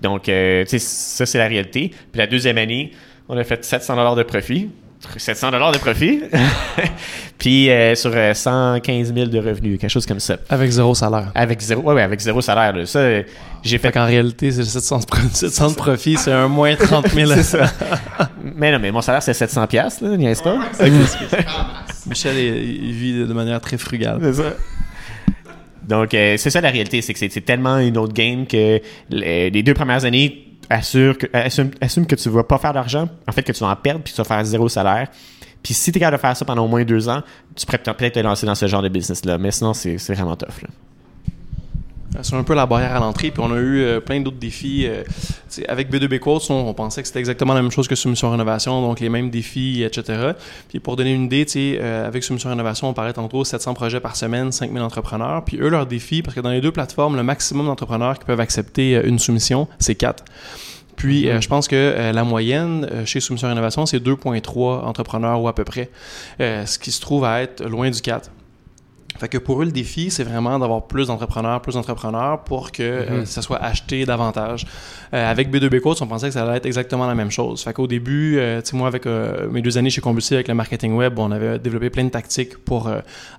Donc, 0.00 0.28
euh, 0.28 0.64
ça, 0.66 1.26
c'est 1.26 1.38
la 1.38 1.48
réalité. 1.48 1.90
Puis 1.90 2.18
la 2.18 2.26
deuxième 2.26 2.58
année, 2.58 2.92
on 3.28 3.36
a 3.36 3.44
fait 3.44 3.64
700 3.64 4.16
de 4.16 4.22
profit. 4.22 4.70
700 5.16 5.50
dollars 5.50 5.72
de 5.72 5.78
profit, 5.78 6.20
puis 7.38 7.70
euh, 7.70 7.94
sur 7.94 8.12
euh, 8.14 8.34
115 8.34 9.12
000 9.14 9.26
de 9.26 9.38
revenus, 9.38 9.78
quelque 9.78 9.90
chose 9.90 10.06
comme 10.06 10.20
ça. 10.20 10.36
Avec 10.48 10.70
zéro 10.70 10.94
salaire. 10.94 11.30
Avec 11.34 11.60
zéro, 11.60 11.82
ouais, 11.82 11.94
ouais, 11.94 12.02
avec 12.02 12.20
zéro 12.20 12.40
salaire. 12.40 12.72
là. 12.72 12.86
Ça, 12.86 12.98
euh, 13.00 13.22
j'ai 13.62 13.78
Fait 13.78 13.88
fait. 13.88 13.92
qu'en 13.94 14.06
réalité, 14.06 14.50
c'est 14.52 14.64
700 14.64 15.00
de, 15.00 15.04
pro- 15.06 15.18
700 15.32 15.70
de 15.70 15.74
profit, 15.74 16.16
c'est 16.16 16.32
un 16.32 16.48
moins 16.48 16.74
30 16.76 17.08
000. 17.08 17.30
C'est 17.34 17.42
ça. 17.42 17.66
mais 18.42 18.70
non, 18.72 18.78
mais 18.78 18.90
mon 18.90 19.00
salaire 19.02 19.22
c'est 19.22 19.34
700 19.34 19.66
pièces, 19.66 20.00
là, 20.00 20.16
n'est-ce 20.16 20.42
pas 20.42 20.58
Michel, 22.06 22.36
il, 22.36 22.84
il 22.86 22.92
vit 22.92 23.12
de 23.26 23.32
manière 23.32 23.60
très 23.60 23.78
frugale. 23.78 24.18
C'est 24.22 24.32
ça. 24.34 24.54
Donc, 25.86 26.14
euh, 26.14 26.36
c'est 26.36 26.50
ça 26.50 26.60
la 26.60 26.70
réalité, 26.70 27.02
c'est 27.02 27.12
que 27.12 27.18
c'est 27.18 27.28
c'est 27.32 27.40
tellement 27.40 27.78
une 27.78 27.98
autre 27.98 28.12
game 28.12 28.46
que 28.46 28.80
les, 29.10 29.50
les 29.50 29.62
deux 29.64 29.74
premières 29.74 30.04
années 30.04 30.48
assume, 30.70 31.14
que 31.16 32.14
tu 32.14 32.28
vas 32.28 32.44
pas 32.44 32.58
faire 32.58 32.72
d'argent, 32.72 33.08
en 33.28 33.32
fait 33.32 33.42
que 33.42 33.52
tu 33.52 33.60
vas 33.60 33.70
en 33.70 33.76
perdre 33.76 34.02
puis 34.02 34.12
tu 34.12 34.18
vas 34.18 34.24
faire 34.24 34.44
zéro 34.44 34.68
salaire. 34.68 35.08
Puis 35.62 35.74
si 35.74 35.92
tu 35.92 35.98
es 35.98 36.00
capable 36.00 36.16
de 36.16 36.20
faire 36.20 36.36
ça 36.36 36.44
pendant 36.44 36.64
au 36.64 36.68
moins 36.68 36.84
deux 36.84 37.08
ans, 37.08 37.22
tu 37.54 37.66
pourrais 37.66 37.78
peut-être 37.78 38.14
te 38.14 38.20
lancer 38.20 38.46
dans 38.46 38.54
ce 38.54 38.66
genre 38.66 38.82
de 38.82 38.88
business-là. 38.88 39.38
Mais 39.38 39.50
sinon, 39.52 39.74
c'est 39.74 39.96
vraiment 40.14 40.34
tough. 40.36 40.64
C'est 42.20 42.36
un 42.36 42.42
peu 42.42 42.54
la 42.54 42.66
barrière 42.66 42.94
à 42.96 43.00
l'entrée, 43.00 43.30
puis 43.30 43.42
on 43.42 43.52
a 43.52 43.56
eu 43.56 43.80
euh, 43.80 44.00
plein 44.00 44.20
d'autres 44.20 44.36
défis. 44.38 44.86
euh, 44.86 45.02
avec 45.68 45.90
B2B 45.90 46.18
Quotes, 46.18 46.50
on, 46.50 46.72
pensait 46.74 47.02
que 47.02 47.08
c'était 47.08 47.20
exactement 47.20 47.54
la 47.54 47.62
même 47.62 47.70
chose 47.70 47.88
que 47.88 47.94
Soumission 47.94 48.30
Rénovation, 48.30 48.82
donc 48.82 49.00
les 49.00 49.08
mêmes 49.08 49.30
défis, 49.30 49.82
etc. 49.82 50.32
Puis 50.68 50.80
pour 50.80 50.96
donner 50.96 51.12
une 51.14 51.24
idée, 51.24 51.46
euh, 51.56 52.06
avec 52.06 52.22
Soumission 52.22 52.50
Rénovation, 52.50 52.88
on 52.88 52.94
parlait 52.94 53.12
tantôt 53.12 53.44
700 53.44 53.74
projets 53.74 54.00
par 54.00 54.16
semaine, 54.16 54.52
5000 54.52 54.82
entrepreneurs. 54.82 55.44
Puis 55.44 55.58
eux, 55.58 55.68
leur 55.68 55.86
défi, 55.86 56.22
parce 56.22 56.34
que 56.34 56.40
dans 56.40 56.50
les 56.50 56.60
deux 56.60 56.72
plateformes, 56.72 57.16
le 57.16 57.22
maximum 57.22 57.66
d'entrepreneurs 57.66 58.18
qui 58.18 58.24
peuvent 58.24 58.40
accepter 58.40 58.96
euh, 58.96 59.02
une 59.06 59.18
soumission, 59.18 59.68
c'est 59.78 59.94
4. 59.94 60.24
Puis, 60.96 61.28
euh, 61.28 61.40
je 61.40 61.48
pense 61.48 61.68
que 61.68 61.76
euh, 61.76 62.12
la 62.12 62.22
moyenne 62.22 62.88
chez 63.06 63.20
Soumission 63.20 63.48
Rénovation, 63.48 63.86
c'est 63.86 63.98
2,3 63.98 64.84
entrepreneurs 64.84 65.40
ou 65.40 65.48
à 65.48 65.54
peu 65.54 65.64
près, 65.64 65.90
ce 66.38 66.78
qui 66.78 66.92
se 66.92 67.00
trouve 67.00 67.24
à 67.24 67.42
être 67.42 67.64
loin 67.64 67.90
du 67.90 68.00
4. 68.00 68.30
Fait 69.22 69.28
que 69.28 69.38
pour 69.38 69.62
eux, 69.62 69.66
le 69.66 69.70
défi, 69.70 70.10
c'est 70.10 70.24
vraiment 70.24 70.58
d'avoir 70.58 70.88
plus 70.88 71.06
d'entrepreneurs, 71.06 71.62
plus 71.62 71.74
d'entrepreneurs 71.74 72.42
pour 72.42 72.72
que 72.72 72.82
euh, 72.82 73.24
ça 73.24 73.40
soit 73.40 73.62
acheté 73.62 74.04
davantage. 74.04 74.66
Euh, 75.14 75.30
avec 75.30 75.48
B2B 75.48 75.78
Coach, 75.78 76.02
on 76.02 76.08
pensait 76.08 76.26
que 76.26 76.32
ça 76.32 76.42
allait 76.42 76.56
être 76.56 76.66
exactement 76.66 77.06
la 77.06 77.14
même 77.14 77.30
chose. 77.30 77.62
Fait 77.62 77.72
qu'au 77.72 77.86
début, 77.86 78.38
euh, 78.40 78.60
tu 78.60 78.70
sais, 78.70 78.76
moi, 78.76 78.88
avec 78.88 79.06
mes 79.06 79.62
deux 79.62 79.78
années 79.78 79.90
chez 79.90 80.00
Combustible 80.00 80.38
avec 80.38 80.48
le 80.48 80.54
marketing 80.54 80.94
web, 80.94 81.16
on 81.20 81.30
avait 81.30 81.60
développé 81.60 81.88
plein 81.88 82.02
de 82.02 82.08
tactiques 82.08 82.58
pour 82.64 82.90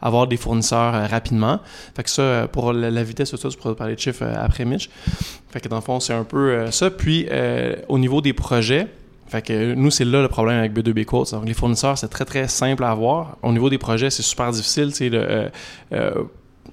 avoir 0.02 0.28
des 0.28 0.38
fournisseurs 0.38 1.10
rapidement. 1.10 1.60
Fait 1.98 2.04
que 2.04 2.10
ça, 2.10 2.48
pour 2.50 2.72
la, 2.72 2.90
la 2.90 3.04
vitesse, 3.04 3.36
ça, 3.36 3.50
tu 3.50 3.58
pourras 3.58 3.76
parler 3.76 3.96
de 3.96 4.00
chiffres 4.00 4.24
après 4.24 4.64
Mitch. 4.64 4.90
Fait 5.50 5.60
que 5.60 5.68
dans 5.68 5.76
le 5.76 5.82
fond, 5.82 6.00
c'est 6.00 6.14
un 6.14 6.24
peu 6.24 6.72
ça. 6.72 6.92
Puis, 6.92 7.28
au 7.90 8.00
niveau 8.00 8.22
des 8.22 8.32
projets, 8.32 8.88
fait 9.34 9.42
que 9.42 9.74
nous, 9.74 9.90
c'est 9.90 10.06
là 10.06 10.22
le 10.22 10.28
problème 10.28 10.60
avec 10.60 10.74
B2B 10.74 11.06
Quotes. 11.06 11.32
Donc, 11.32 11.48
les 11.48 11.56
fournisseurs, 11.56 11.98
c'est 11.98 12.08
très, 12.08 12.24
très 12.24 12.48
simple 12.48 12.84
à 12.84 12.92
avoir. 12.92 13.38
Au 13.42 13.52
niveau 13.52 13.68
des 13.68 13.80
projets, 13.80 14.12
c'est 14.12 14.22
super 14.22 14.52
difficile. 14.52 14.90
Tu 14.90 14.94
sais, 14.94 15.10
le, 15.10 15.18
euh, 15.18 15.50
euh, 15.92 16.12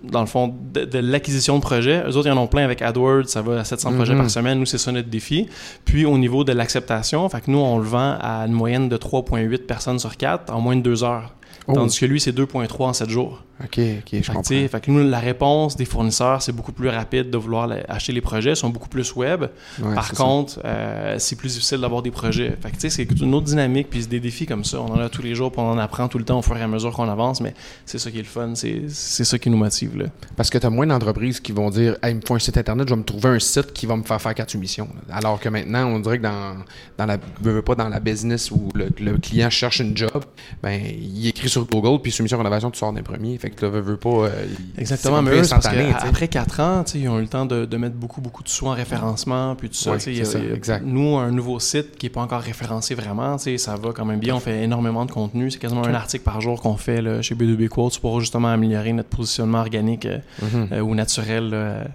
dans 0.05 0.21
le 0.21 0.27
fond, 0.27 0.55
de, 0.75 0.85
de 0.85 0.99
l'acquisition 0.99 1.57
de 1.57 1.63
projets. 1.63 2.03
Eux 2.07 2.19
autres, 2.19 2.29
ils 2.29 2.33
en 2.33 2.37
ont 2.37 2.49
plein 2.49 2.63
avec 2.63 2.83
AdWords. 2.83 3.29
Ça 3.29 3.41
va 3.41 3.61
à 3.61 3.65
700 3.65 3.95
projets 3.95 4.15
par 4.15 4.29
semaine. 4.29 4.59
Nous, 4.59 4.67
c'est 4.67 4.77
ça 4.77 4.93
notre 4.93 5.09
défi. 5.09 5.49
Puis, 5.87 6.05
au 6.05 6.19
niveau 6.19 6.45
de 6.45 6.53
l'acceptation, 6.53 7.27
fait 7.31 7.41
que 7.41 7.51
nous, 7.51 7.57
on 7.57 7.79
le 7.79 7.85
vend 7.85 8.19
à 8.21 8.45
une 8.47 8.53
moyenne 8.53 8.91
de 8.91 8.99
3,8 8.99 9.65
personnes 9.65 9.99
sur 9.99 10.19
4 10.19 10.53
en 10.53 10.61
moins 10.61 10.77
de 10.77 10.83
2 10.83 11.03
heures. 11.03 11.33
Oh. 11.67 11.73
Tandis 11.73 11.99
que 11.99 12.05
lui, 12.05 12.21
c'est 12.21 12.37
2,3 12.37 12.83
en 12.83 12.93
7 12.93 13.09
jours. 13.09 13.43
Ok, 13.63 13.79
ok, 13.79 14.21
je 14.23 14.27
comprends. 14.27 14.43
fait 14.43 14.81
que 14.81 14.91
nous, 14.91 15.07
la 15.09 15.19
réponse 15.19 15.77
des 15.77 15.85
fournisseurs, 15.85 16.41
c'est 16.43 16.53
beaucoup 16.53 16.73
plus 16.73 16.89
rapide 16.89 17.31
de 17.31 17.37
vouloir 17.37 17.67
la- 17.67 17.85
acheter 17.89 18.13
les 18.13 18.21
projets. 18.21 18.51
Ils 18.51 18.57
sont 18.57 18.71
beaucoup 18.71 18.89
plus 18.89 19.15
web. 19.17 19.45
Ouais, 19.83 19.95
Par 19.95 20.13
contre, 20.13 20.61
euh, 20.65 21.17
c'est 21.19 21.37
plus 21.37 21.53
difficile 21.55 21.79
d'avoir 21.79 22.03
des 22.03 22.11
projets. 22.11 22.57
Fait 22.63 22.71
que, 22.71 22.77
tu 22.77 22.89
sais, 22.89 22.91
c'est 22.91 23.21
une 23.21 23.35
autre 23.35 23.47
dynamique, 23.47 23.89
puis 23.91 24.07
des 24.07 24.21
défis 24.21 24.47
comme 24.47 24.65
ça. 24.65 24.81
On 24.81 24.87
en 24.93 24.99
a 24.99 25.09
tous 25.09 25.23
les 25.23 25.35
jours, 25.35 25.53
puis 25.53 25.61
on 25.61 25.71
en 25.71 25.79
apprend 25.79 26.09
tout 26.09 26.19
le 26.19 26.25
temps 26.25 26.39
au 26.39 26.43
fur 26.43 26.57
et 26.57 26.63
à 26.63 26.69
mesure 26.69 26.93
qu'on 26.93 27.09
avance, 27.09 27.41
mais 27.41 27.55
c'est 27.85 27.99
ça 27.99 28.11
qui 28.11 28.19
est 28.19 28.23
le 28.23 28.27
fun, 28.27 28.53
c'est 28.55 28.89
ça 29.25 29.39
qui 29.39 29.51
nous 29.51 29.59
motive. 29.59 29.97
Là. 29.99 30.07
Parce 30.37 30.49
que 30.51 30.59
tu 30.59 30.67
as 30.67 30.71
moins 30.71 30.87
d'entreprises 30.87 31.41
qui 31.41 31.53
vont 31.53 31.69
dire 31.71 31.97
Hey, 32.03 32.13
il 32.13 32.17
me 32.17 32.21
faut 32.27 32.35
un 32.35 32.39
site 32.39 32.57
internet, 32.57 32.89
je 32.89 32.95
vais 32.95 32.99
me 33.01 33.05
trouver 33.05 33.29
un 33.29 33.39
site 33.39 33.73
qui 33.73 33.85
va 33.87 33.97
me 33.97 34.03
faire 34.05 34.21
faire 34.21 34.35
quatre 34.35 34.51
soumissions. 34.51 34.89
là. 35.09 35.17
Alors 35.17 35.39
que 35.39 35.49
maintenant, 35.51 35.87
on 35.87 35.99
dirait 36.01 36.19
que 36.19 36.23
dans, 36.23 36.57
dans 36.97 37.07
la 37.07 37.19
veux, 37.43 37.53
veux 37.53 37.63
pas 37.63 37.75
dans 37.75 37.89
la 37.89 38.01
business 38.01 38.51
où 38.51 38.69
le, 38.75 38.89
le 39.01 39.19
client 39.19 39.51
cherche 39.51 39.81
une 39.81 39.97
job, 39.97 40.25
ben 40.63 40.81
il 40.83 41.27
écrit 41.29 41.49
sur 41.49 41.67
Google, 41.67 42.01
puis 42.01 42.11
soumission 42.11 42.39
rénovation, 42.39 42.71
tu 42.71 42.79
sors 42.79 42.93
des 42.93 43.03
premiers. 43.03 43.37
Fait 43.39 43.50
que 43.57 43.67
là, 43.67 43.71
veux, 43.73 43.81
veux 43.81 43.97
pas. 43.97 44.09
euh, 44.09 44.31
Exactement, 44.79 45.23
mais 45.23 45.31
eux, 45.33 45.43
parce 45.49 45.67
qu'après 45.69 46.29
4 46.29 46.61
ans, 46.61 46.85
ils 46.95 47.09
ont 47.09 47.19
eu 47.19 47.23
le 47.23 47.29
temps 47.29 47.47
de, 47.47 47.65
de 47.65 47.77
mettre 47.77 47.97
beaucoup, 47.97 48.21
beaucoup 48.21 48.43
de 48.43 48.49
sous 48.49 48.67
en 48.67 48.73
référencement, 48.73 49.55
puis 49.57 49.69
tout 49.69 49.75
ça. 49.77 49.93
Ouais, 49.93 49.99
tu 49.99 50.05
sais, 50.05 50.13
il 50.13 50.19
y 50.19 50.21
a- 50.21 50.25
c'est 50.25 50.33
ça, 50.33 50.39
il 50.39 50.49
y 50.49 50.53
a- 50.53 50.55
exact. 50.55 50.85
Nous, 50.87 51.17
un 51.17 51.31
nouveau 51.31 51.59
site 51.61 51.97
qui 51.97 52.07
n'est 52.07 52.11
pas 52.11 52.23
encore 52.23 52.41
référencé 52.41 52.95
vraiment, 52.95 53.37
ça 53.39 53.77
va 53.77 53.91
quand 53.93 54.05
même 54.05 54.21
bien. 54.21 54.35
On 54.35 54.41
fait 54.41 54.63
énormément 54.65 55.05
de 55.05 55.11
contenu. 55.13 55.51
C'est 55.51 55.59
quasiment 55.59 55.85
un 55.85 55.95
article 55.95 56.25
par 56.25 56.41
jour 56.41 56.61
qu'on 56.61 56.77
fait 56.77 57.03
là, 57.03 57.23
chez 57.23 57.35
B2B 57.35 57.69
Quotes 57.69 57.99
pour 57.99 58.21
justement 58.21 58.49
améliorer 58.49 58.93
notre 58.93 59.09
positionnement 59.09 59.61
organique 59.61 60.07
euh, 60.07 60.19
Mhm. 60.43 60.69
euh, 60.73 60.81
ou 60.81 60.95
naturel 60.95 61.53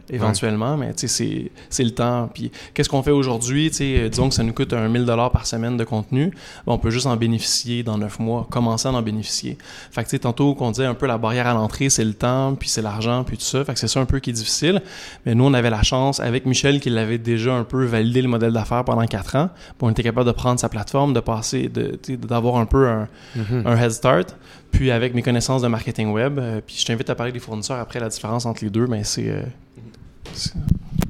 éventuellement. 0.10 0.78
Mais 0.78 0.94
c'est- 0.96 1.52
le 1.84 1.92
temps. 1.92 2.30
Puis 2.34 2.52
qu'est-ce 2.74 2.90
qu'on 2.90 3.04
fait 3.04 3.12
aujourd'hui? 3.12 3.70
Disons 3.70 4.30
que 4.30 4.36
ça 4.36 4.44
nous 4.44 4.54
coûte 4.54 4.74
un 4.74 4.88
1000 4.88 5.06
par 5.32 5.46
semaine 5.48 5.78
de 5.78 5.84
contenu. 5.84 6.32
Ben, 6.66 6.74
on 6.74 6.78
peut 6.78 6.90
juste 6.90 7.06
en 7.06 7.16
bénéficier 7.16 7.84
dans 7.84 7.98
9 7.98 8.20
mois, 8.20 8.48
commencer 8.50 8.88
à 8.88 8.92
en 8.92 9.02
bénéficier. 9.02 9.58
Fait 9.92 10.04
que 10.04 10.10
tantôt 10.20 10.56
qu'on 10.56 10.72
disait 10.72 10.86
un 10.86 10.94
peu 10.94 11.06
la 11.06 11.18
barrière 11.18 11.45
à 11.46 11.54
l'entrée, 11.54 11.90
c'est 11.90 12.04
le 12.04 12.14
temps, 12.14 12.56
puis 12.56 12.68
c'est 12.70 12.82
l'argent, 12.82 13.24
puis 13.24 13.38
tout 13.38 13.44
ça. 13.44 13.64
Fait 13.66 13.74
que 13.74 13.80
c'est 13.80 13.88
ça 13.88 14.00
un 14.00 14.06
peu 14.06 14.20
qui 14.20 14.30
est 14.32 14.34
difficile. 14.34 14.82
Mais 15.26 15.36
nous, 15.36 15.46
on 15.46 15.54
avait 15.54 15.70
la 15.70 15.84
chance, 15.84 16.20
avec 16.20 16.46
Michel, 16.46 16.80
qui 16.80 16.90
l'avait 16.90 17.18
déjà 17.18 17.54
un 17.54 17.64
peu 17.64 17.86
validé 17.86 18.22
le 18.22 18.28
modèle 18.28 18.52
d'affaires 18.54 18.84
pendant 18.84 19.06
4 19.06 19.36
ans, 19.36 19.50
on 19.82 19.90
était 19.90 20.04
capable 20.04 20.28
de 20.28 20.32
prendre 20.34 20.60
sa 20.60 20.70
plateforme, 20.70 21.14
de 21.14 21.20
passer, 21.20 21.70
de, 21.70 22.00
d'avoir 22.16 22.58
un 22.58 22.66
peu 22.66 22.88
un, 22.88 23.08
Mhm. 23.36 23.64
un 23.66 23.78
head 23.78 23.92
start. 23.92 24.36
Puis 24.72 24.92
avec 24.92 25.14
mes 25.14 25.22
connaissances 25.22 25.62
de 25.62 25.68
marketing 25.70 26.12
web, 26.12 26.38
euh, 26.40 26.60
puis 26.66 26.76
je 26.80 26.86
t'invite 26.86 27.10
à 27.10 27.16
parler 27.16 27.32
des 27.32 27.40
fournisseurs 27.40 27.80
après 27.80 28.00
la 28.00 28.10
différence 28.10 28.46
entre 28.46 28.64
les 28.64 28.70
deux, 28.70 28.88
mais 28.88 29.04
c'est. 29.04 29.30
euh, 29.30 29.42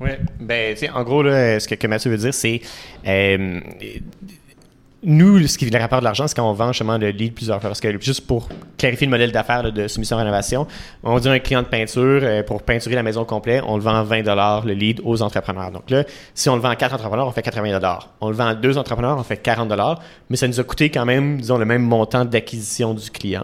Ouais. 0.01 0.19
Ben, 0.39 0.75
en 0.93 1.03
gros, 1.03 1.23
là, 1.23 1.59
ce 1.59 1.67
que, 1.67 1.75
que 1.75 1.87
Mathieu 1.87 2.11
veut 2.11 2.17
dire, 2.17 2.33
c'est. 2.33 2.61
euh, 3.07 3.59
nous, 5.05 5.47
ce 5.47 5.57
qui 5.57 5.65
vient 5.65 5.79
rapport 5.79 5.99
de 5.99 6.03
l'argent, 6.03 6.27
c'est 6.27 6.35
quand 6.35 6.49
on 6.49 6.53
vend 6.53 6.73
justement 6.73 6.97
le 6.97 7.09
lead 7.09 7.33
plusieurs 7.33 7.61
fois. 7.61 7.69
Parce 7.69 7.79
que 7.79 7.99
juste 8.01 8.25
pour 8.25 8.49
clarifier 8.77 9.07
le 9.07 9.11
modèle 9.11 9.31
d'affaires 9.31 9.71
de 9.71 9.87
soumission 9.87 10.17
rénovation, 10.17 10.67
on 11.03 11.19
dit 11.19 11.29
à 11.29 11.31
un 11.31 11.39
client 11.39 11.61
de 11.61 11.67
peinture, 11.67 12.21
euh, 12.23 12.43
pour 12.43 12.63
peinturer 12.63 12.95
la 12.95 13.03
maison 13.03 13.21
au 13.21 13.25
complet, 13.25 13.61
on 13.67 13.77
le 13.77 13.83
vend 13.83 13.95
à 13.95 14.03
20 14.03 14.65
le 14.65 14.73
lead 14.73 15.01
aux 15.03 15.21
entrepreneurs. 15.21 15.71
Donc 15.71 15.89
là, 15.89 16.03
si 16.33 16.49
on 16.49 16.55
le 16.55 16.61
vend 16.61 16.69
à 16.69 16.75
4 16.75 16.95
entrepreneurs, 16.95 17.27
on 17.27 17.31
fait 17.31 17.43
80 17.43 17.79
On 18.21 18.29
le 18.29 18.35
vend 18.35 18.47
à 18.47 18.55
2 18.55 18.77
entrepreneurs, 18.77 19.17
on 19.17 19.23
fait 19.23 19.37
40 19.37 19.71
mais 20.29 20.37
ça 20.37 20.47
nous 20.47 20.59
a 20.59 20.63
coûté 20.63 20.89
quand 20.89 21.05
même, 21.05 21.39
disons, 21.39 21.57
le 21.57 21.65
même 21.65 21.83
montant 21.83 22.25
d'acquisition 22.25 22.93
du 22.93 23.09
client. 23.09 23.43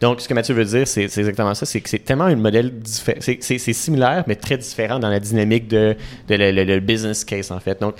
Donc, 0.00 0.20
ce 0.20 0.28
que 0.28 0.34
Mathieu 0.34 0.54
veut 0.54 0.64
dire, 0.64 0.86
c'est 0.86 1.04
exactement 1.04 1.54
ça, 1.54 1.66
c'est 1.66 1.80
que 1.80 1.88
c'est 1.88 1.98
tellement 2.00 2.24
un 2.24 2.36
modèle 2.36 2.70
différent, 2.78 3.20
c'est 3.20 3.58
similaire, 3.58 4.24
mais 4.26 4.36
très 4.36 4.58
différent 4.58 4.98
dans 4.98 5.08
la 5.08 5.20
dynamique 5.20 5.68
de, 5.68 5.96
le 6.28 6.78
business 6.80 7.24
case, 7.24 7.50
en 7.50 7.60
fait. 7.60 7.80
Donc, 7.80 7.94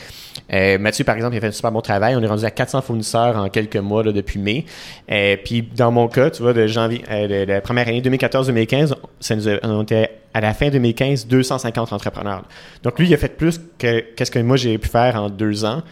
euh, 0.53 0.79
Mathieu, 0.79 1.05
par 1.05 1.17
exemple, 1.17 1.35
il 1.35 1.39
a 1.39 1.41
fait 1.43 1.47
un 1.49 1.53
super 1.53 1.73
bon 1.73 1.81
travail. 1.81 2.17
On 2.17 2.23
est 2.23 2.27
rendu 2.27 2.45
à 2.45 2.51
400 2.51 2.81
fournisseurs 2.83 3.37
en 3.37 3.49
quelques 3.49 3.77
mois 3.77 4.03
depuis 4.03 4.39
mai. 4.39 4.65
Euh, 5.11 5.37
puis, 5.45 5.63
dans 5.63 5.91
mon 5.93 6.09
cas, 6.09 6.31
tu 6.31 6.43
vois, 6.43 6.53
de 6.55 6.67
janvier, 6.67 7.03
euh, 7.11 7.45
de 7.47 7.53
la 7.53 7.61
première 7.61 7.87
année 7.89 8.01
2014-2015, 8.01 8.95
ça 9.21 9.37
nous 9.37 9.49
a- 9.49 9.59
on 9.65 9.83
était 9.83 10.11
à 10.35 10.41
la 10.41 10.55
fin 10.55 10.69
2015, 10.71 11.27
250 11.27 11.93
entrepreneurs. 11.93 12.45
Donc, 12.83 12.99
lui, 12.99 13.09
il 13.09 13.15
a 13.15 13.17
fait 13.19 13.37
plus 13.37 13.61
que 13.79 14.01
qu'est-ce 14.15 14.31
que 14.31 14.39
moi 14.39 14.57
j'ai 14.57 14.79
pu 14.79 14.89
faire 14.89 15.17
en 15.23 15.29
deux 15.31 15.65
ans. 15.65 15.83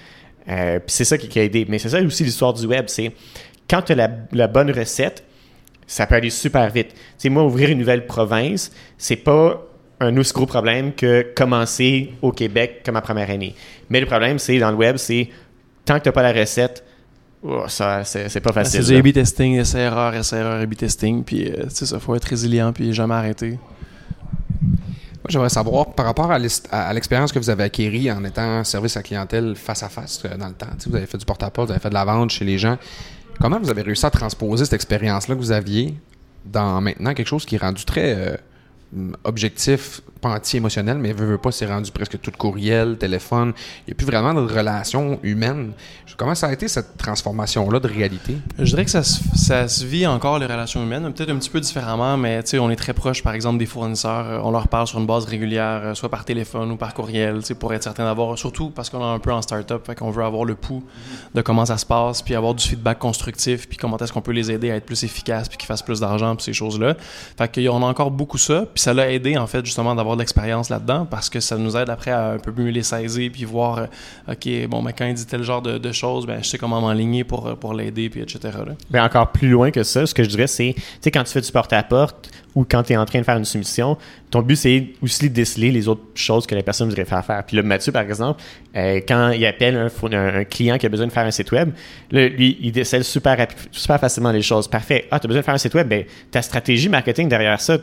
Puis 0.46 0.54
c'est 0.86 1.04
ça 1.04 1.18
qui, 1.18 1.28
qui 1.28 1.38
a 1.40 1.42
aidé. 1.42 1.66
Mais 1.68 1.78
c'est 1.78 1.88
ça 1.88 2.00
aussi 2.00 2.22
l'histoire 2.24 2.52
du 2.54 2.66
web, 2.66 2.84
c'est 2.86 3.12
quand 3.68 3.82
tu 3.82 3.92
as 3.92 3.96
la, 3.96 4.10
la 4.32 4.46
bonne 4.46 4.70
recette, 4.70 5.24
ça 5.88 6.06
peut 6.06 6.14
aller 6.14 6.30
super 6.30 6.70
vite. 6.70 6.88
Tu 6.94 7.00
sais, 7.18 7.28
moi, 7.28 7.44
ouvrir 7.44 7.68
une 7.70 7.78
nouvelle 7.78 8.06
province, 8.06 8.70
c'est 8.98 9.16
pas 9.16 9.62
un 10.00 10.16
aussi 10.16 10.32
gros 10.32 10.46
problème 10.46 10.92
que 10.94 11.26
commencer 11.34 12.12
au 12.22 12.32
Québec 12.32 12.82
comme 12.84 12.94
ma 12.94 13.00
première 13.00 13.30
année. 13.30 13.54
Mais 13.88 14.00
le 14.00 14.06
problème, 14.06 14.38
c'est 14.38 14.58
dans 14.58 14.70
le 14.70 14.76
web, 14.76 14.96
c'est 14.96 15.28
tant 15.84 15.98
que 15.98 16.04
tu 16.04 16.08
n'as 16.08 16.12
pas 16.12 16.22
la 16.22 16.38
recette, 16.38 16.84
oh, 17.42 17.64
ça, 17.68 18.04
c'est 18.04 18.28
c'est 18.28 18.40
pas 18.40 18.50
C'est 18.50 18.78
facile. 18.78 18.84
du 18.84 18.92
là. 18.92 18.98
A-B 18.98 19.12
testing, 19.12 19.54
essai-erreur, 19.58 20.14
essai-erreur, 20.14 20.60
A-B 20.60 20.74
testing, 20.74 21.24
puis 21.24 21.48
euh, 21.48 21.64
tu 21.64 21.76
sais, 21.76 21.86
ça, 21.86 21.98
faut 21.98 22.14
être 22.14 22.24
résilient, 22.24 22.72
puis 22.72 22.92
jamais 22.92 23.14
arrêter. 23.14 23.58
Moi, 25.26 25.30
j'aimerais 25.30 25.48
savoir, 25.48 25.92
par 25.94 26.06
rapport 26.06 26.30
à 26.30 26.38
l'expérience 26.38 27.32
que 27.32 27.38
vous 27.38 27.50
avez 27.50 27.64
acquérie 27.64 28.12
en 28.12 28.22
étant 28.24 28.62
service 28.62 28.96
à 28.96 29.02
clientèle 29.02 29.56
face 29.56 29.82
à 29.82 29.88
face 29.88 30.22
euh, 30.24 30.36
dans 30.36 30.48
le 30.48 30.54
temps, 30.54 30.66
tu 30.78 30.84
sais, 30.84 30.90
vous 30.90 30.96
avez 30.96 31.06
fait 31.06 31.18
du 31.18 31.24
porte-à-porte, 31.24 31.68
vous 31.68 31.72
avez 31.72 31.80
fait 31.80 31.88
de 31.88 31.94
la 31.94 32.04
vente 32.04 32.30
chez 32.30 32.44
les 32.44 32.58
gens. 32.58 32.76
Comment 33.40 33.58
vous 33.58 33.70
avez 33.70 33.82
réussi 33.82 34.06
à 34.06 34.10
transposer 34.10 34.64
cette 34.64 34.74
expérience-là 34.74 35.34
que 35.34 35.40
vous 35.40 35.52
aviez 35.52 35.94
dans 36.44 36.80
maintenant 36.80 37.12
quelque 37.12 37.26
chose 37.26 37.44
qui 37.44 37.56
est 37.56 37.58
rendu 37.58 37.84
très 37.84 38.14
euh, 38.14 38.36
objectif? 39.24 40.02
Pas 40.26 40.34
anti-émotionnel, 40.34 40.98
mais 40.98 41.12
veut, 41.12 41.26
veut 41.26 41.38
pas, 41.38 41.52
c'est 41.52 41.66
rendu 41.66 41.90
presque 41.90 42.20
tout 42.20 42.32
courriel, 42.36 42.96
téléphone. 42.98 43.52
Il 43.86 43.90
n'y 43.90 43.92
a 43.92 43.96
plus 43.96 44.06
vraiment 44.06 44.34
de 44.34 44.40
relation 44.40 45.18
humaine. 45.22 45.72
Comment 46.16 46.34
ça 46.34 46.46
a 46.46 46.52
été 46.52 46.68
cette 46.68 46.96
transformation-là 46.96 47.78
de 47.78 47.88
réalité? 47.88 48.38
Je 48.58 48.64
dirais 48.64 48.84
que 48.84 48.90
ça 48.90 49.02
se, 49.02 49.20
ça 49.34 49.68
se 49.68 49.84
vit 49.84 50.06
encore, 50.06 50.38
les 50.38 50.46
relations 50.46 50.82
humaines, 50.82 51.12
peut-être 51.12 51.30
un 51.30 51.36
petit 51.36 51.50
peu 51.50 51.60
différemment, 51.60 52.16
mais 52.16 52.40
on 52.58 52.70
est 52.70 52.76
très 52.76 52.94
proche, 52.94 53.22
par 53.22 53.34
exemple, 53.34 53.58
des 53.58 53.66
fournisseurs. 53.66 54.44
On 54.44 54.50
leur 54.50 54.68
parle 54.68 54.86
sur 54.86 54.98
une 54.98 55.06
base 55.06 55.24
régulière, 55.26 55.94
soit 55.94 56.08
par 56.08 56.24
téléphone 56.24 56.70
ou 56.70 56.76
par 56.76 56.94
courriel, 56.94 57.40
pour 57.58 57.74
être 57.74 57.82
certain 57.82 58.04
d'avoir, 58.04 58.38
surtout 58.38 58.70
parce 58.70 58.88
qu'on 58.88 59.00
est 59.00 59.14
un 59.14 59.18
peu 59.18 59.32
en 59.32 59.42
start-up, 59.42 59.86
fait 59.86 59.94
qu'on 59.94 60.10
veut 60.10 60.24
avoir 60.24 60.44
le 60.44 60.54
pouls 60.54 60.82
de 61.34 61.42
comment 61.42 61.66
ça 61.66 61.76
se 61.76 61.86
passe, 61.86 62.22
puis 62.22 62.34
avoir 62.34 62.54
du 62.54 62.66
feedback 62.66 62.98
constructif, 62.98 63.68
puis 63.68 63.76
comment 63.76 63.98
est-ce 63.98 64.12
qu'on 64.12 64.22
peut 64.22 64.32
les 64.32 64.50
aider 64.50 64.70
à 64.70 64.76
être 64.76 64.86
plus 64.86 65.04
efficaces, 65.04 65.48
puis 65.48 65.58
qu'ils 65.58 65.66
fassent 65.66 65.82
plus 65.82 66.00
d'argent, 66.00 66.34
puis 66.34 66.44
ces 66.44 66.52
choses-là. 66.52 66.96
Fait 67.36 67.54
qu'on 67.54 67.82
a 67.82 67.86
encore 67.86 68.10
beaucoup 68.10 68.38
ça, 68.38 68.64
puis 68.72 68.82
ça 68.82 68.94
l'a 68.94 69.12
aidé, 69.12 69.36
en 69.36 69.46
fait, 69.46 69.64
justement, 69.64 69.94
d'avoir 69.94 70.15
de 70.16 70.20
l'expérience 70.20 70.68
là-dedans, 70.68 71.06
parce 71.06 71.30
que 71.30 71.40
ça 71.40 71.56
nous 71.56 71.76
aide 71.76 71.90
après 71.90 72.10
à 72.10 72.32
un 72.32 72.38
peu 72.38 72.52
mieux 72.56 72.70
les 72.70 72.82
saisir, 72.82 73.30
puis 73.32 73.44
voir, 73.44 73.78
euh, 73.78 74.32
OK, 74.32 74.68
bon, 74.68 74.82
mais 74.82 74.92
quand 74.92 75.06
il 75.06 75.14
dit 75.14 75.26
tel 75.26 75.42
genre 75.42 75.62
de, 75.62 75.92
choses, 75.92 76.26
ben, 76.26 76.42
je 76.42 76.48
sais 76.48 76.58
comment 76.58 76.80
m'enligner 76.80 77.24
pour, 77.24 77.56
pour 77.58 77.74
l'aider, 77.74 78.10
puis 78.10 78.20
etc. 78.20 78.58
Ben, 78.90 79.04
encore 79.04 79.30
plus 79.32 79.48
loin 79.48 79.70
que 79.70 79.82
ça, 79.82 80.06
ce 80.06 80.14
que 80.14 80.24
je 80.24 80.28
dirais, 80.28 80.46
c'est, 80.46 80.74
tu 80.74 80.82
sais, 81.00 81.10
quand 81.10 81.22
tu 81.24 81.32
fais 81.32 81.40
du 81.40 81.52
porte-à-porte 81.52 82.30
ou 82.56 82.64
quand 82.68 82.82
tu 82.82 82.94
es 82.94 82.96
en 82.96 83.04
train 83.04 83.20
de 83.20 83.24
faire 83.24 83.36
une 83.36 83.44
soumission, 83.44 83.98
ton 84.30 84.40
but, 84.40 84.56
c'est 84.56 84.86
aussi 85.02 85.28
de 85.28 85.34
déceler 85.34 85.70
les 85.70 85.88
autres 85.88 86.02
choses 86.14 86.46
que 86.46 86.54
la 86.54 86.62
personne 86.62 86.88
voudrait 86.88 87.04
faire 87.04 87.24
faire. 87.24 87.44
Puis 87.44 87.56
là, 87.56 87.62
Mathieu, 87.62 87.92
par 87.92 88.02
exemple, 88.02 88.42
euh, 88.74 89.00
quand 89.06 89.30
il 89.30 89.44
appelle 89.44 89.76
un, 89.76 90.12
un, 90.12 90.44
client 90.44 90.78
qui 90.78 90.86
a 90.86 90.88
besoin 90.88 91.06
de 91.06 91.12
faire 91.12 91.26
un 91.26 91.30
site 91.30 91.52
web, 91.52 91.70
lui, 92.10 92.58
il 92.60 92.72
décèle 92.72 93.04
super, 93.04 93.46
super 93.70 94.00
facilement 94.00 94.32
les 94.32 94.42
choses. 94.42 94.68
Parfait. 94.68 95.06
Ah, 95.10 95.20
tu 95.20 95.26
as 95.26 95.28
besoin 95.28 95.40
de 95.40 95.44
faire 95.44 95.54
un 95.54 95.58
site 95.58 95.74
web, 95.74 95.86
ben, 95.86 96.04
ta 96.30 96.40
stratégie 96.40 96.88
marketing 96.88 97.28
derrière 97.28 97.60
ça, 97.60 97.78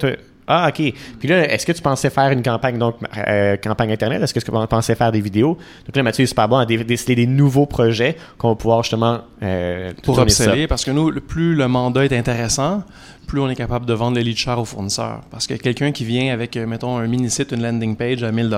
ah, 0.48 0.70
OK. 0.70 0.94
Puis 1.20 1.28
là, 1.28 1.52
est-ce 1.52 1.66
que 1.66 1.72
tu 1.72 1.82
pensais 1.82 2.10
faire 2.10 2.32
une 2.32 2.44
campagne, 2.44 2.78
donc, 2.78 2.96
euh, 3.28 3.56
campagne 3.58 3.92
Internet? 3.92 4.22
Est-ce 4.22 4.34
que 4.34 4.40
tu 4.40 4.52
pensais 4.52 4.96
faire 4.96 5.12
des 5.12 5.22
vidéos? 5.22 5.58
Donc 5.86 5.96
là, 5.96 6.04
Mathieu 6.04 6.24
est 6.24 6.28
super 6.28 6.48
bon 6.48 6.58
à 6.58 6.66
décider 6.66 7.16
des 7.16 7.28
nouveaux 7.28 7.66
projets 7.66 8.18
qu'on 8.38 8.50
va 8.50 8.56
pouvoir 8.56 8.84
justement 8.84 9.22
euh, 9.42 9.92
Pour 10.04 10.20
obséder, 10.20 10.68
parce 10.68 10.84
que 10.84 10.92
nous, 10.92 11.12
plus 11.22 11.56
le 11.56 11.68
mandat 11.68 12.06
est 12.06 12.14
intéressant, 12.14 12.84
plus 13.28 13.40
on 13.40 13.50
est 13.50 13.56
capable 13.56 13.86
de 13.86 13.94
vendre 13.94 14.18
le 14.18 14.24
lead 14.24 14.38
share 14.38 14.60
au 14.60 14.66
fournisseur. 14.66 15.22
Parce 15.32 15.48
que 15.48 15.54
quelqu'un 15.56 15.92
qui 15.92 16.06
vient 16.06 16.34
avec, 16.34 16.56
euh, 16.58 16.66
mettons, 16.66 16.98
un 16.98 17.08
mini-site, 17.08 17.52
une 17.52 17.62
landing 17.62 17.96
page 17.96 18.24
à 18.24 18.32
1000 18.32 18.50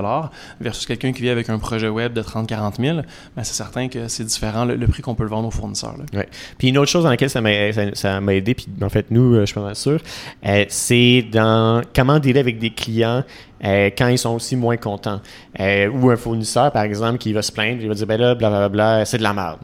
versus 0.59 0.85
quelqu'un 0.85 1.11
qui 1.11 1.21
vient 1.21 1.31
avec 1.31 1.49
un 1.49 1.59
projet 1.59 1.89
web 1.89 2.13
de 2.13 2.21
30-40 2.21 2.81
000, 2.81 2.97
ben 3.35 3.43
c'est 3.43 3.53
certain 3.53 3.87
que 3.87 4.07
c'est 4.07 4.23
différent 4.23 4.65
le, 4.65 4.87
prix 4.87 5.01
qu'on 5.01 5.15
peut 5.15 5.23
le 5.23 5.29
vendre 5.29 5.47
au 5.47 5.51
fournisseur. 5.51 5.95
Ouais. 6.13 6.27
Puis 6.57 6.69
une 6.69 6.77
autre 6.77 6.91
chose 6.91 7.03
dans 7.03 7.09
laquelle 7.09 7.29
ça 7.29 7.41
m'a 7.41 8.33
aidé, 8.33 8.53
puis 8.53 8.67
en 8.81 8.89
fait, 8.89 9.07
nous, 9.11 9.35
euh, 9.35 9.41
je 9.41 9.45
suis 9.45 9.55
pas 9.55 9.75
sûr, 9.75 9.99
euh, 10.45 10.65
c'est 10.69 11.25
dans 11.31 11.81
comment 11.95 12.19
dealer 12.19 12.39
avec 12.39 12.59
des 12.59 12.71
clients 12.71 13.23
quand 13.97 14.09
ils 14.09 14.19
sont 14.19 14.35
aussi 14.35 14.55
moins 14.55 14.77
contents. 14.77 15.21
ou 15.59 16.09
un 16.11 16.15
fournisseur, 16.17 16.71
par 16.71 16.83
exemple, 16.83 17.17
qui 17.17 17.33
va 17.33 17.41
se 17.41 17.51
plaindre, 17.51 17.81
il 17.81 17.87
va 17.87 17.95
dire, 17.95 18.05
ben 18.05 18.21
là, 18.21 18.35
blablabla, 18.35 19.05
c'est 19.05 19.17
de 19.17 19.23
la 19.23 19.33
merde 19.33 19.57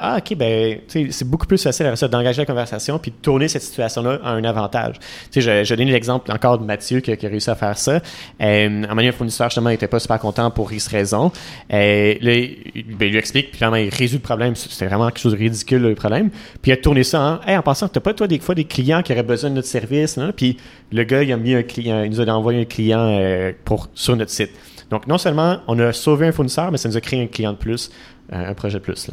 ah, 0.00 0.18
OK, 0.18 0.36
ben, 0.36 0.78
c'est 0.88 1.28
beaucoup 1.28 1.46
plus 1.46 1.62
facile 1.62 1.92
d'engager 2.10 2.42
la 2.42 2.46
conversation 2.46 2.98
puis 2.98 3.10
de 3.10 3.16
tourner 3.16 3.48
cette 3.48 3.62
situation-là 3.62 4.18
à 4.22 4.30
un 4.30 4.44
avantage. 4.44 4.96
Tu 5.30 5.40
sais, 5.40 5.40
je, 5.40 5.64
je 5.64 5.74
donne 5.74 5.88
l'exemple 5.88 6.30
encore 6.32 6.58
de 6.58 6.64
Mathieu 6.64 7.00
qui, 7.00 7.12
a 7.12 7.28
réussi 7.28 7.50
à 7.50 7.54
faire 7.54 7.76
ça. 7.78 8.00
Euh, 8.40 8.84
en 8.84 8.94
manière, 8.94 9.12
un 9.12 9.16
fournisseur, 9.16 9.48
justement, 9.48 9.70
n'était 9.70 9.88
pas 9.88 9.98
super 9.98 10.18
content 10.18 10.50
pour 10.50 10.72
X 10.72 10.88
raison. 10.88 11.32
Euh, 11.72 12.14
là, 12.20 12.34
il, 12.34 12.96
ben, 12.96 13.08
lui 13.08 13.18
explique, 13.18 13.50
puis 13.50 13.60
vraiment, 13.60 13.76
il 13.76 13.90
résout 13.90 14.16
le 14.16 14.22
problème. 14.22 14.54
C'était 14.54 14.86
vraiment 14.86 15.06
quelque 15.08 15.20
chose 15.20 15.32
de 15.32 15.38
ridicule, 15.38 15.82
le 15.82 15.94
problème. 15.94 16.30
Puis 16.62 16.70
il 16.70 16.72
a 16.72 16.76
tourné 16.76 17.04
ça 17.04 17.20
en, 17.20 17.48
hey, 17.48 17.56
en 17.56 17.62
pensant, 17.62 17.88
t'as 17.88 18.00
pas, 18.00 18.14
toi, 18.14 18.26
des 18.26 18.38
fois, 18.38 18.54
des 18.54 18.64
clients 18.64 19.02
qui 19.02 19.12
auraient 19.12 19.22
besoin 19.22 19.50
de 19.50 19.56
notre 19.56 19.68
service, 19.68 20.18
Puis 20.36 20.56
le 20.92 21.04
gars, 21.04 21.22
il 21.22 21.32
a 21.32 21.36
mis 21.36 21.54
un 21.54 21.62
client, 21.62 22.02
il 22.02 22.10
nous 22.10 22.20
a 22.20 22.26
envoyé 22.26 22.60
un 22.60 22.64
client 22.64 23.00
euh, 23.00 23.52
pour, 23.64 23.88
sur 23.94 24.16
notre 24.16 24.30
site. 24.30 24.50
Donc, 24.90 25.06
non 25.06 25.18
seulement 25.18 25.58
on 25.66 25.78
a 25.78 25.92
sauvé 25.92 26.26
un 26.26 26.32
fournisseur, 26.32 26.70
mais 26.72 26.78
ça 26.78 26.88
nous 26.88 26.96
a 26.96 27.00
créé 27.00 27.22
un 27.22 27.26
client 27.26 27.52
de 27.52 27.58
plus, 27.58 27.90
euh, 28.32 28.50
un 28.50 28.54
projet 28.54 28.78
de 28.78 28.82
plus. 28.82 29.10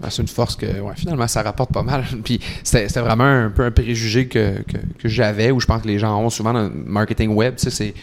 Ben, 0.00 0.10
c'est 0.10 0.22
une 0.22 0.28
force 0.28 0.56
que 0.56 0.66
ouais, 0.66 0.94
finalement 0.96 1.26
ça 1.26 1.42
rapporte 1.42 1.72
pas 1.72 1.82
mal. 1.82 2.04
Puis 2.24 2.40
c'était 2.62 3.00
vraiment 3.00 3.24
un 3.24 3.50
peu 3.50 3.64
un 3.64 3.70
préjugé 3.70 4.28
que, 4.28 4.62
que, 4.62 5.08
j'avais, 5.08 5.50
où 5.50 5.60
je 5.60 5.66
pense 5.66 5.82
que 5.82 5.88
les 5.88 5.98
gens 5.98 6.18
ont 6.20 6.30
souvent 6.30 6.52
dans 6.52 6.64
le 6.64 6.70
marketing 6.70 7.34
web, 7.34 7.56
tu 7.56 7.64
sais, 7.64 7.70
c'est 7.70 7.94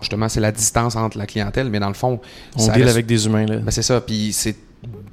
justement 0.00 0.28
c'est 0.28 0.40
la 0.40 0.52
distance 0.52 0.96
entre 0.96 1.18
la 1.18 1.26
clientèle, 1.26 1.68
mais 1.70 1.80
dans 1.80 1.88
le 1.88 1.94
fond. 1.94 2.20
On 2.56 2.68
deal 2.68 2.88
avec 2.88 3.06
des 3.06 3.26
humains 3.26 3.46
là. 3.46 3.56
Ben, 3.56 3.70
c'est 3.70 3.82
ça, 3.82 4.00
puis 4.00 4.32
c'est 4.32 4.56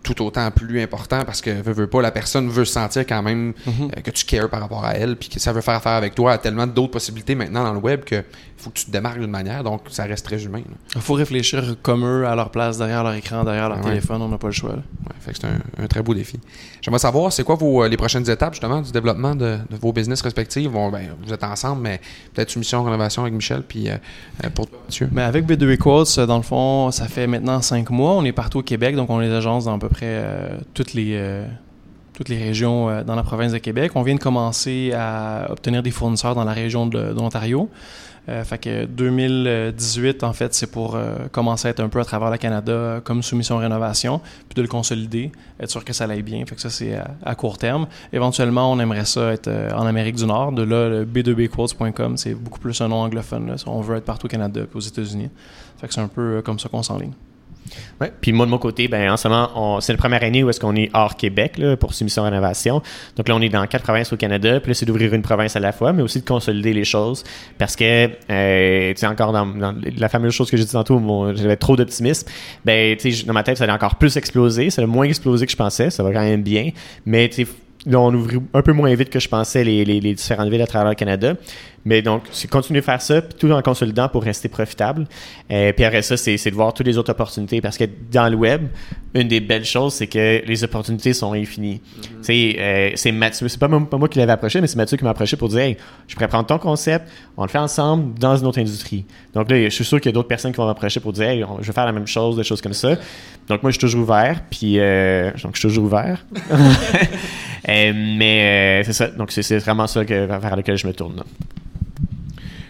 tout 0.03 0.21
autant 0.23 0.49
plus 0.51 0.81
important 0.81 1.23
parce 1.25 1.41
que 1.41 1.49
veut, 1.49 1.73
veut 1.73 1.87
pas 1.87 2.01
la 2.01 2.11
personne 2.11 2.49
veut 2.49 2.65
sentir 2.65 3.05
quand 3.05 3.21
même 3.21 3.53
mhm. 3.65 3.91
euh, 3.97 4.01
que 4.01 4.11
tu 4.11 4.25
cares 4.25 4.49
par 4.49 4.61
rapport 4.61 4.85
à 4.85 4.93
elle 4.93 5.17
puis 5.17 5.27
que 5.27 5.39
ça 5.39 5.51
veut 5.51 5.61
faire 5.61 5.75
affaire 5.75 5.93
avec 5.93 6.15
toi. 6.15 6.33
A 6.33 6.37
tellement 6.37 6.67
d'autres 6.67 6.91
possibilités 6.91 7.35
maintenant 7.35 7.63
dans 7.63 7.73
le 7.73 7.79
web 7.79 8.03
que 8.03 8.23
faut 8.57 8.69
que 8.69 8.79
tu 8.79 8.85
te 8.85 8.91
démarques 8.91 9.19
d'une 9.19 9.29
manière 9.29 9.63
donc 9.63 9.81
ça 9.89 10.05
reste 10.05 10.25
très 10.25 10.43
humain 10.43 10.61
il 10.95 11.01
faut 11.01 11.13
réfléchir 11.13 11.75
comme 11.83 12.03
eux 12.03 12.25
à 12.25 12.35
leur 12.35 12.49
place 12.49 12.77
derrière 12.77 13.03
leur 13.03 13.13
écran 13.13 13.43
derrière 13.43 13.69
leur 13.69 13.81
téléphone 13.81 14.21
on 14.21 14.29
n'a 14.29 14.37
pas 14.37 14.47
le 14.47 14.53
choix 14.53 14.77
c'est 15.33 15.45
un, 15.45 15.87
très 15.87 16.01
beau 16.01 16.13
défi. 16.13 16.39
J'aimerais 16.81 16.99
savoir 16.99 17.31
c'est 17.33 17.43
quoi 17.43 17.55
vos, 17.55 17.83
euh, 17.83 17.87
les 17.87 17.97
prochaines 17.97 18.29
étapes 18.29 18.53
justement 18.53 18.81
du 18.81 18.91
développement 18.91 19.35
de, 19.35 19.57
vos 19.81 19.91
business 19.91 20.21
respectifs 20.21 20.71
bon, 20.71 20.89
ben, 20.89 21.09
vous 21.23 21.33
êtes 21.33 21.43
ensemble 21.43 21.81
mais 21.81 21.99
peut-être 22.33 22.55
une 22.55 22.59
mission 22.59 22.83
rénovation 22.83 23.23
avec 23.23 23.33
Michel 23.33 23.63
puis 23.67 23.89
euh, 23.89 23.97
pour 24.53 24.67
Mathieu 24.85 25.09
mais 25.11 25.23
avec 25.23 25.45
B2 25.45 25.77
Quotes 25.77 26.19
dans 26.21 26.37
le 26.37 26.43
fond 26.43 26.91
ça 26.91 27.07
fait 27.07 27.27
maintenant 27.27 27.61
cinq 27.61 27.89
mois 27.89 28.13
on 28.13 28.23
est 28.23 28.31
partout 28.31 28.59
au 28.59 28.63
Québec 28.63 28.95
donc 28.95 29.09
on 29.09 29.21
est 29.21 29.29
dans 29.65 29.75
à 29.75 29.79
peu 29.79 29.89
près 29.89 30.05
euh, 30.05 30.57
toutes 30.73 30.93
les 30.93 31.13
euh, 31.15 31.45
toutes 32.13 32.29
les 32.29 32.37
régions 32.37 32.89
euh, 32.89 33.03
dans 33.03 33.15
la 33.15 33.23
province 33.23 33.51
de 33.51 33.57
Québec. 33.57 33.91
On 33.95 34.01
vient 34.01 34.15
de 34.15 34.19
commencer 34.19 34.91
à 34.95 35.47
obtenir 35.49 35.83
des 35.83 35.91
fournisseurs 35.91 36.35
dans 36.35 36.43
la 36.43 36.53
région 36.53 36.87
de, 36.87 37.13
l'Ontario. 37.13 37.69
fait 38.27 38.57
que 38.57 38.85
2018, 38.85 40.23
en 40.23 40.33
fait, 40.33 40.53
c'est 40.53 40.69
pour 40.69 40.97
commencer 41.31 41.69
à 41.69 41.71
être 41.71 41.79
un 41.79 41.87
peu 41.87 41.99
à 42.01 42.03
travers 42.03 42.29
le 42.29 42.37
Canada 42.37 42.99
comme 43.03 43.23
soumission 43.23 43.57
rénovation, 43.57 44.19
puis 44.49 44.55
de 44.55 44.61
le 44.61 44.67
consolider, 44.67 45.31
être 45.61 45.71
sûr 45.71 45.85
que 45.85 45.93
ça 45.93 46.05
aille 46.05 46.23
bien. 46.23 46.45
Fait 46.45 46.55
que 46.55 46.61
ça, 46.61 46.69
c'est 46.69 46.99
à, 47.23 47.35
court 47.35 47.57
terme. 47.57 47.87
Éventuellement, 48.11 48.69
on 48.69 48.79
aimerait 48.79 49.05
ça 49.05 49.31
être 49.31 49.49
en 49.73 49.85
Amérique 49.85 50.15
du 50.15 50.25
Nord. 50.25 50.51
De 50.51 50.63
là, 50.63 50.89
le 50.89 51.05
b2bquotes.com, 51.05 52.17
c'est 52.17 52.33
beaucoup 52.33 52.59
plus 52.59 52.81
un 52.81 52.89
nom 52.89 52.97
anglophone. 52.97 53.55
On 53.65 53.79
veut 53.79 53.95
être 53.95 54.05
partout 54.05 54.25
au 54.25 54.29
Canada 54.29 54.61
et 54.61 54.75
aux 54.75 54.81
États-Unis. 54.81 55.29
Fait 55.79 55.87
que 55.87 55.93
c'est 55.93 56.01
un 56.01 56.09
peu 56.09 56.41
comme 56.43 56.59
ça 56.59 56.67
qu'on 56.67 56.83
s'enligne. 56.83 57.13
Puis 58.21 58.31
moi, 58.31 58.45
de 58.45 58.51
mon 58.51 58.57
côté, 58.57 58.87
ben, 58.87 59.11
en 59.11 59.17
ce 59.17 59.27
moment, 59.27 59.79
c'est 59.81 59.93
la 59.93 59.97
première 59.97 60.23
année 60.23 60.43
où 60.43 60.49
est-ce 60.49 60.59
qu'on 60.59 60.75
est 60.75 60.89
hors 60.93 61.15
Québec 61.15 61.57
là, 61.57 61.77
pour 61.77 61.93
Soumission 61.93 62.23
Rénovation. 62.23 62.81
Donc 63.15 63.27
là, 63.27 63.35
on 63.35 63.41
est 63.41 63.49
dans 63.49 63.65
quatre 63.67 63.83
provinces 63.83 64.11
au 64.13 64.17
Canada. 64.17 64.59
Puis 64.59 64.71
là, 64.71 64.73
c'est 64.75 64.85
d'ouvrir 64.85 65.13
une 65.13 65.21
province 65.21 65.55
à 65.55 65.59
la 65.59 65.71
fois, 65.71 65.93
mais 65.93 66.03
aussi 66.03 66.21
de 66.21 66.25
consolider 66.25 66.73
les 66.73 66.85
choses. 66.85 67.23
Parce 67.57 67.75
que, 67.75 68.09
euh, 68.29 68.93
tu 68.93 68.99
sais, 68.99 69.07
encore 69.07 69.31
dans, 69.31 69.75
la 69.97 70.09
fameuse 70.09 70.33
chose 70.33 70.49
que 70.51 70.57
j'ai 70.57 70.65
dit 70.65 70.71
tantôt, 70.71 71.01
j'avais 71.35 71.57
trop 71.57 71.75
d'optimisme. 71.75 72.27
Ben, 72.65 72.95
tu 72.97 73.11
sais, 73.11 73.25
dans 73.25 73.33
ma 73.33 73.43
tête, 73.43 73.57
ça 73.57 73.63
allait 73.63 73.73
encore 73.73 73.95
plus 73.95 74.17
exploser. 74.17 74.69
Ça 74.69 74.81
a 74.81 74.85
moins 74.85 75.05
explosé 75.05 75.45
que 75.45 75.51
je 75.51 75.57
pensais. 75.57 75.89
Ça 75.89 76.03
va 76.03 76.11
quand 76.11 76.21
même 76.21 76.43
bien. 76.43 76.71
Mais, 77.05 77.29
tu 77.29 77.45
sais, 77.45 77.51
on 77.85 78.13
ouvre 78.13 78.31
un 78.53 78.61
peu 78.61 78.73
moins 78.73 78.93
vite 78.95 79.09
que 79.09 79.19
je 79.19 79.29
pensais 79.29 79.63
les, 79.63 79.85
les, 79.85 79.99
les 79.99 80.13
différentes 80.13 80.49
villes 80.49 80.61
à 80.61 80.67
travers 80.67 80.89
le 80.89 80.95
Canada. 80.95 81.35
Mais 81.87 82.01
donc, 82.01 82.23
c'est 82.33 82.49
continuer 82.49 82.79
à 82.79 82.81
faire 82.81 83.01
ça, 83.01 83.21
puis 83.21 83.33
tout 83.39 83.49
en 83.49 83.61
consolidant 83.61 84.09
pour 84.09 84.21
rester 84.21 84.49
profitable. 84.49 85.07
et 85.49 85.69
euh, 85.69 85.71
puis 85.71 85.85
après 85.85 86.01
ça, 86.01 86.17
c'est, 86.17 86.35
de 86.35 86.53
voir 86.53 86.73
toutes 86.73 86.85
les 86.85 86.97
autres 86.97 87.11
opportunités. 87.11 87.61
Parce 87.61 87.77
que 87.77 87.85
dans 88.11 88.27
le 88.27 88.35
web, 88.35 88.67
une 89.13 89.29
des 89.29 89.39
belles 89.39 89.63
choses, 89.63 89.93
c'est 89.93 90.07
que 90.07 90.45
les 90.45 90.63
opportunités 90.65 91.13
sont 91.13 91.31
infinies. 91.31 91.79
Mm-hmm. 92.27 92.59
Euh, 92.59 92.91
c'est 92.95 93.13
Mathieu, 93.13 93.47
c'est 93.47 93.57
pas, 93.57 93.69
pas 93.69 93.97
moi 93.97 94.09
qui 94.09 94.19
l'avais 94.19 94.33
approché, 94.33 94.59
mais 94.59 94.67
c'est 94.67 94.75
Mathieu 94.75 94.97
qui 94.97 95.05
m'a 95.05 95.11
approché 95.11 95.37
pour 95.37 95.47
dire 95.47 95.59
Hey, 95.59 95.77
je 96.09 96.15
pourrais 96.15 96.27
prendre 96.27 96.45
ton 96.45 96.57
concept, 96.57 97.07
on 97.37 97.43
le 97.43 97.49
fait 97.49 97.57
ensemble 97.57 98.19
dans 98.19 98.35
une 98.35 98.47
autre 98.47 98.59
industrie. 98.59 99.05
Donc 99.33 99.49
là, 99.49 99.63
je 99.63 99.69
suis 99.69 99.85
sûr 99.85 100.01
qu'il 100.01 100.09
y 100.09 100.11
a 100.11 100.13
d'autres 100.13 100.27
personnes 100.27 100.51
qui 100.51 100.57
vont 100.57 100.65
m'approcher 100.65 100.99
pour 100.99 101.13
dire 101.13 101.29
Hey, 101.29 101.45
je 101.61 101.67
vais 101.67 101.73
faire 101.73 101.85
la 101.85 101.93
même 101.93 102.07
chose, 102.07 102.35
des 102.35 102.43
choses 102.43 102.59
comme 102.59 102.73
ça. 102.73 102.97
Donc 103.47 103.63
moi, 103.63 103.71
je 103.71 103.75
suis 103.75 103.79
toujours 103.79 104.01
ouvert, 104.01 104.41
puis 104.49 104.77
euh, 104.77 105.31
donc 105.41 105.55
je 105.55 105.59
suis 105.59 105.69
toujours 105.69 105.85
ouvert. 105.85 106.25
mais 107.65 108.81
c'est 108.85 108.93
ça. 108.93 109.07
Donc 109.07 109.31
c'est, 109.31 109.57
vraiment 109.59 109.87
ça 109.87 110.05
que, 110.05 110.25
vers 110.25 110.55
lequel 110.55 110.77
je 110.77 110.87
me 110.87 110.93
tourne. 110.93 111.23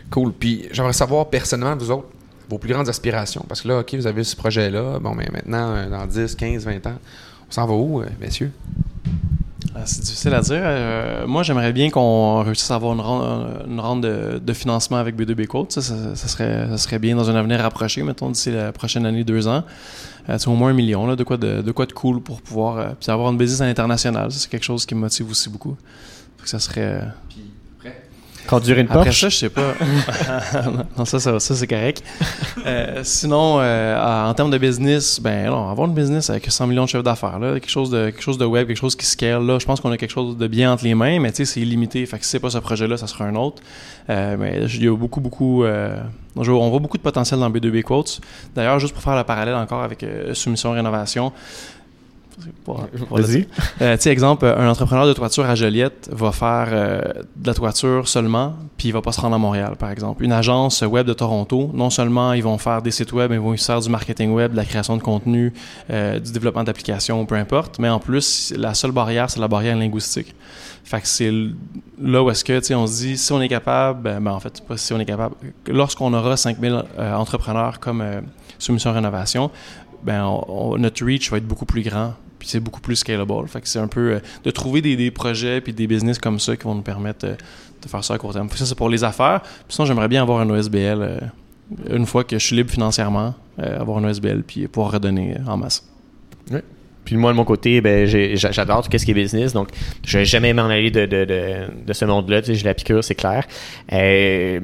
Cool. 0.10 0.34
Puis 0.34 0.68
j'aimerais 0.72 0.94
savoir 0.94 1.30
personnellement, 1.30 1.76
vous 1.76 1.92
autres, 1.92 2.08
vos 2.50 2.58
plus 2.58 2.72
grandes 2.72 2.90
aspirations. 2.90 3.44
Parce 3.48 3.62
que 3.62 3.68
là, 3.68 3.80
OK, 3.80 3.94
vous 3.96 4.08
avez 4.08 4.24
ce 4.24 4.36
projet-là. 4.36 5.00
Bon, 5.00 5.14
mais 5.14 5.28
maintenant, 5.32 5.76
euh, 5.76 5.90
dans 5.90 6.06
10, 6.06 6.36
15, 6.36 6.66
20 6.66 6.88
ans, 6.88 6.96
on 7.50 7.52
s'en 7.52 7.66
va 7.66 7.74
où, 7.74 8.02
euh, 8.02 8.06
messieurs? 8.20 8.52
Ah, 9.76 9.82
c'est 9.86 10.02
difficile 10.02 10.34
à 10.34 10.42
dire. 10.42 10.62
Euh, 10.64 11.28
moi, 11.28 11.44
j'aimerais 11.44 11.72
bien 11.74 11.90
qu'on 11.90 12.42
réussisse 12.42 12.72
à 12.72 12.76
avoir 12.76 12.94
une 12.94 13.80
ronde, 13.80 14.02
de, 14.02 14.54
financement 14.54 14.98
avec 14.98 15.16
B2B 15.16 15.46
Quote. 15.46 15.72
Ça, 15.72 15.82
serait, 15.82 16.68
ça 16.70 16.78
serait 16.78 17.00
bien 17.00 17.16
dans 17.16 17.30
un 17.30 17.36
avenir 17.36 17.60
rapproché, 17.60 18.02
mettons, 18.02 18.30
d'ici 18.32 18.52
la 18.52 18.72
prochaine 18.72 19.06
année, 19.06 19.24
deux 19.24 19.48
ans. 19.48 19.64
C'est 20.28 20.48
au 20.48 20.56
moins 20.56 20.72
un 20.72 20.74
million, 20.74 21.08
là, 21.08 21.16
de, 21.16 21.24
quoi 21.24 21.38
de, 21.38 21.72
quoi 21.72 21.86
de 21.86 21.94
cool 21.94 22.22
pour 22.22 22.42
pouvoir 22.42 22.96
avoir 23.08 23.32
une 23.32 23.38
business 23.38 23.62
à 23.62 23.66
l'international. 23.66 24.32
C'est 24.32 24.50
quelque 24.50 24.64
chose 24.66 24.86
qui 24.86 24.96
me 24.96 25.02
motive 25.02 25.30
aussi 25.30 25.50
beaucoup. 25.50 25.78
ça 26.44 26.60
serait. 26.60 27.02
Conduire 28.48 28.78
une 28.80 28.86
Après 28.86 29.04
Porsche? 29.04 29.22
ça, 29.22 29.30
je 29.30 29.36
sais 29.36 29.50
pas. 29.50 29.74
non, 30.98 31.06
ça, 31.06 31.20
ça, 31.20 31.40
ça, 31.40 31.56
c'est 31.56 31.68
correct. 31.68 32.04
Euh, 32.66 33.02
sinon, 33.04 33.58
euh, 33.60 34.28
en 34.30 34.34
termes 34.34 34.52
de 34.52 34.58
business, 34.58 35.20
ben 35.20 35.50
non, 35.50 35.70
avoir 35.70 35.88
une 35.88 35.94
business 35.94 36.30
avec 36.30 36.50
100 36.50 36.68
millions 36.68 36.86
de 36.86 36.90
chiffre 36.90 37.04
d'affaires, 37.04 37.40
quelque 37.40 37.70
chose 37.70 37.90
de 37.90 38.06
quelque 38.06 38.22
chose 38.22 38.38
de 38.38 38.46
web, 38.46 38.68
quelque 38.68 38.78
chose 38.78 38.96
qui 38.96 39.06
scale, 39.06 39.46
là, 39.46 39.60
je 39.60 39.66
pense 39.66 39.82
qu'on 39.82 39.92
a 39.92 39.98
quelque 39.98 40.12
chose 40.12 40.38
de 40.38 40.48
bien 40.48 40.72
entre 40.72 40.86
les 40.86 40.96
mains, 40.96 41.20
mais 41.20 41.32
tu 41.32 41.46
sais, 41.46 41.54
c'est 41.54 41.60
limité. 41.60 42.06
Fait 42.06 42.18
que 42.20 42.26
si 42.26 42.32
c'est 42.32 42.40
pas 42.40 42.50
ce 42.50 42.58
projet-là, 42.58 42.98
ça 42.98 43.08
sera 43.08 43.26
un 43.26 43.36
autre. 43.36 43.62
Euh, 44.10 44.38
mais 44.40 44.64
il 44.74 44.84
y 44.84 44.88
a 44.88 44.96
beaucoup, 44.96 45.20
beaucoup. 45.20 45.66
on 45.66 46.70
voit 46.70 46.80
beaucoup 46.80 46.98
de 46.98 47.04
potentiel 47.04 47.40
dans 47.40 47.50
B2B 47.50 47.84
Quotes. 47.84 48.22
D'ailleurs, 48.56 48.80
juste 48.80 48.94
pour 48.94 49.04
faire 49.04 49.18
le 49.18 49.24
parallèle 49.24 49.56
encore 49.56 49.84
avec 49.84 50.06
Soumission 50.34 50.72
Rénovation. 50.72 51.34
Pour- 52.64 52.88
pour 53.08 53.18
Vas-y. 53.20 53.48
euh, 53.82 53.98
exemple, 53.98 54.46
un 54.46 54.70
entrepreneur 54.70 55.08
de 55.08 55.14
toiture 55.14 55.46
à 55.46 55.56
Joliette 55.56 56.10
va 56.12 56.32
faire 56.32 56.68
euh, 56.72 57.02
de 57.36 57.48
la 57.48 57.54
toiture 57.54 58.08
seulement, 58.08 58.54
puis 58.78 58.90
il 58.90 58.92
va 58.92 59.02
pas 59.02 59.12
se 59.12 59.20
rendre 59.22 59.36
à 59.36 59.40
Montréal, 59.40 59.76
par 59.78 59.90
exemple. 59.92 60.24
Une 60.24 60.32
agence 60.32 60.82
web 60.82 61.08
de 61.08 61.14
Toronto, 61.14 61.72
non 61.74 61.90
seulement 61.90 62.34
ils 62.34 62.44
vont 62.44 62.58
faire 62.58 62.82
des 62.82 62.92
sites 62.92 63.12
web, 63.14 63.30
mais 63.32 63.38
ils 63.38 63.42
vont 63.42 63.50
aussi 63.50 63.66
faire 63.66 63.80
du 63.80 63.90
marketing 63.90 64.32
web, 64.32 64.52
de 64.52 64.58
la 64.58 64.66
création 64.66 64.96
de 64.98 65.02
contenu, 65.02 65.54
euh, 65.90 66.20
du 66.20 66.32
développement 66.32 66.64
d'applications, 66.64 67.26
peu 67.26 67.36
importe. 67.36 67.80
Mais 67.80 67.90
en 67.90 68.00
plus, 68.00 68.54
la 68.56 68.74
seule 68.74 68.92
barrière, 68.92 69.30
c'est 69.30 69.40
la 69.40 69.48
barrière 69.48 69.76
linguistique. 69.76 70.36
Fait 70.84 71.02
que 71.02 71.08
c'est 71.08 71.32
là 72.02 72.24
où 72.24 72.30
est-ce 72.30 72.46
que, 72.46 72.60
tu 72.60 72.66
sais, 72.68 72.76
on 72.76 72.88
se 72.88 72.98
dit, 73.02 73.18
si 73.18 73.32
on 73.34 73.42
est 73.42 73.50
capable, 73.50 74.02
ben, 74.04 74.22
ben, 74.22 74.32
en 74.32 74.40
fait, 74.40 74.62
pas 74.66 74.78
si 74.78 74.94
on 74.94 75.00
est 75.00 75.06
capable, 75.06 75.36
lorsqu'on 75.68 76.14
aura 76.14 76.38
5000 76.38 76.84
euh, 77.00 77.14
entrepreneurs 77.16 77.80
comme 77.80 78.00
euh, 78.02 78.22
Soumission 78.58 78.94
Rénovation, 78.94 79.52
ben, 80.04 80.24
on- 80.24 80.46
on- 80.48 80.78
notre 80.78 81.04
reach 81.06 81.30
va 81.30 81.38
être 81.38 81.48
beaucoup 81.48 81.66
plus 81.66 81.82
grand, 81.82 82.14
c'est 82.48 82.60
beaucoup 82.60 82.82
plus 82.82 82.96
scalable. 82.96 83.48
Fait 83.48 83.62
c'est 83.66 83.80
un 83.80 83.88
peu 83.88 84.14
euh, 84.14 84.20
de 84.44 84.52
trouver 84.52 84.82
des, 84.82 84.96
des 84.96 85.12
projets 85.12 85.62
puis 85.62 85.74
des 85.74 85.88
business 85.88 86.18
comme 86.18 86.40
ça 86.40 86.56
qui 86.56 86.64
vont 86.64 86.76
nous 86.76 86.82
permettre 86.82 87.26
euh, 87.26 87.36
de 87.82 87.88
faire 87.88 88.04
ça 88.04 88.16
à 88.16 88.18
court 88.18 88.34
terme. 88.34 88.50
Ça, 88.50 88.66
c'est 88.66 88.76
pour 88.76 88.90
les 88.90 89.04
affaires. 89.04 89.42
Puis 89.42 89.76
sinon, 89.76 89.86
j'aimerais 89.86 90.08
bien 90.08 90.22
avoir 90.22 90.40
un 90.40 90.50
OSBL 90.50 91.02
euh, 91.02 91.20
une 91.90 92.06
fois 92.06 92.24
que 92.24 92.40
je 92.40 92.46
suis 92.46 92.56
libre 92.56 92.72
financièrement, 92.72 93.36
avoir 93.58 93.98
un 93.98 94.06
OSBL 94.06 94.44
puis 94.44 94.68
pouvoir 94.70 94.94
redonner 94.94 95.36
en 95.46 95.58
masse. 95.58 95.84
Puis 97.08 97.16
moi, 97.16 97.32
de 97.32 97.38
mon 97.38 97.46
côté, 97.46 97.80
ben, 97.80 98.06
j'adore 98.06 98.84
tout 98.86 98.98
ce 98.98 99.06
qui 99.06 99.12
est 99.12 99.14
business. 99.14 99.54
Donc, 99.54 99.70
je 100.06 100.18
vais 100.18 100.26
jamais 100.26 100.52
m'en 100.52 100.66
aller 100.66 100.92
de, 100.92 101.06
de, 101.06 101.24
de, 101.24 101.54
de 101.86 101.94
ce 101.94 102.04
monde-là. 102.04 102.42
Tu 102.42 102.48
sais, 102.48 102.56
j'ai 102.56 102.66
la 102.66 102.74
piqûre, 102.74 103.02
c'est 103.02 103.16
clair. 103.16 103.46
Euh, 103.94 104.60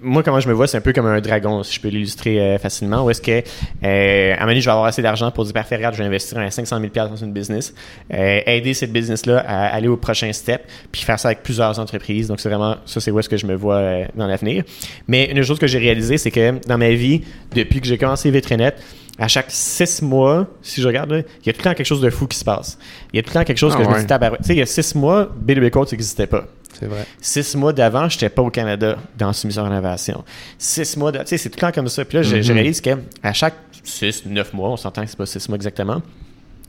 moi, 0.00 0.22
comment 0.22 0.38
je 0.38 0.48
me 0.48 0.54
vois, 0.54 0.68
c'est 0.68 0.76
un 0.76 0.80
peu 0.80 0.92
comme 0.92 1.06
un 1.06 1.20
dragon, 1.20 1.64
si 1.64 1.74
je 1.74 1.80
peux 1.80 1.88
l'illustrer 1.88 2.40
euh, 2.40 2.58
facilement. 2.58 3.04
Où 3.04 3.10
est-ce 3.10 3.20
que, 3.20 3.42
euh, 3.82 4.32
à 4.32 4.44
un 4.44 4.46
moment 4.46 4.60
je 4.60 4.64
vais 4.64 4.70
avoir 4.70 4.84
assez 4.84 5.02
d'argent 5.02 5.32
pour 5.32 5.42
dire, 5.42 5.52
parfait, 5.52 5.74
regarde, 5.74 5.96
je 5.96 5.98
vais 5.98 6.06
investir 6.06 6.38
un 6.38 6.48
500 6.48 6.78
000 6.78 7.08
dans 7.08 7.16
une 7.16 7.32
business, 7.32 7.74
euh, 8.14 8.42
aider 8.46 8.74
cette 8.74 8.92
business-là 8.92 9.40
à 9.44 9.66
aller 9.66 9.88
au 9.88 9.96
prochain 9.96 10.32
step, 10.32 10.70
puis 10.92 11.02
faire 11.02 11.18
ça 11.18 11.30
avec 11.30 11.42
plusieurs 11.42 11.80
entreprises. 11.80 12.28
Donc, 12.28 12.38
c'est 12.38 12.48
vraiment, 12.48 12.76
ça, 12.86 13.00
c'est 13.00 13.10
où 13.10 13.18
est-ce 13.18 13.28
que 13.28 13.36
je 13.36 13.46
me 13.46 13.56
vois 13.56 13.74
euh, 13.74 14.04
dans 14.14 14.28
l'avenir. 14.28 14.62
Mais 15.08 15.32
une 15.32 15.42
chose 15.42 15.58
que 15.58 15.66
j'ai 15.66 15.78
réalisé, 15.78 16.16
c'est 16.16 16.30
que 16.30 16.64
dans 16.68 16.78
ma 16.78 16.90
vie, 16.90 17.22
depuis 17.56 17.80
que 17.80 17.88
j'ai 17.88 17.98
commencé 17.98 18.30
Vitrinet, 18.30 18.74
à 19.18 19.28
chaque 19.28 19.46
six 19.50 20.00
mois, 20.02 20.46
si 20.62 20.80
je 20.80 20.86
regarde, 20.86 21.10
là, 21.10 21.18
il 21.18 21.46
y 21.46 21.50
a 21.50 21.52
tout 21.52 21.58
le 21.58 21.64
temps 21.64 21.74
quelque 21.74 21.86
chose 21.86 22.00
de 22.00 22.10
fou 22.10 22.26
qui 22.26 22.38
se 22.38 22.44
passe. 22.44 22.78
Il 23.12 23.16
y 23.16 23.18
a 23.18 23.22
tout 23.22 23.30
le 23.30 23.34
temps 23.34 23.44
quelque 23.44 23.58
chose 23.58 23.72
Ah 23.74 23.78
que 23.78 23.84
je 23.84 23.88
me 23.88 23.94
ouais. 23.94 24.00
dis, 24.00 24.06
tabarouette. 24.06 24.40
Tu 24.42 24.46
sais, 24.48 24.54
il 24.54 24.58
y 24.58 24.62
a 24.62 24.66
six 24.66 24.94
mois, 24.94 25.28
B2B 25.44 25.70
Code 25.70 25.90
n'existait 25.90 26.26
pas. 26.26 26.44
C'est 26.78 26.86
vrai. 26.86 27.04
Six 27.20 27.56
mois 27.56 27.72
d'avant, 27.72 28.08
j'étais 28.08 28.28
pas 28.28 28.42
au 28.42 28.50
Canada 28.50 28.96
dans 29.16 29.32
Soumission 29.32 29.64
Rénovation. 29.64 30.22
Six 30.58 30.96
mois, 30.96 31.10
de- 31.10 31.18
tu 31.18 31.26
sais, 31.26 31.38
c'est 31.38 31.50
tout 31.50 31.56
le 31.56 31.60
temps 31.62 31.72
comme 31.72 31.88
ça. 31.88 32.04
Puis 32.04 32.18
là, 32.18 32.22
je, 32.22 32.40
je 32.40 32.52
Mhm. 32.52 32.58
réalise 32.58 32.80
qu'à 32.80 33.32
chaque 33.32 33.54
six, 33.82 34.24
neuf 34.26 34.52
mois, 34.52 34.68
on 34.70 34.76
s'entend 34.76 35.02
que 35.02 35.08
c'est 35.08 35.16
pas 35.18 35.26
six 35.26 35.48
mois 35.48 35.56
exactement, 35.56 36.00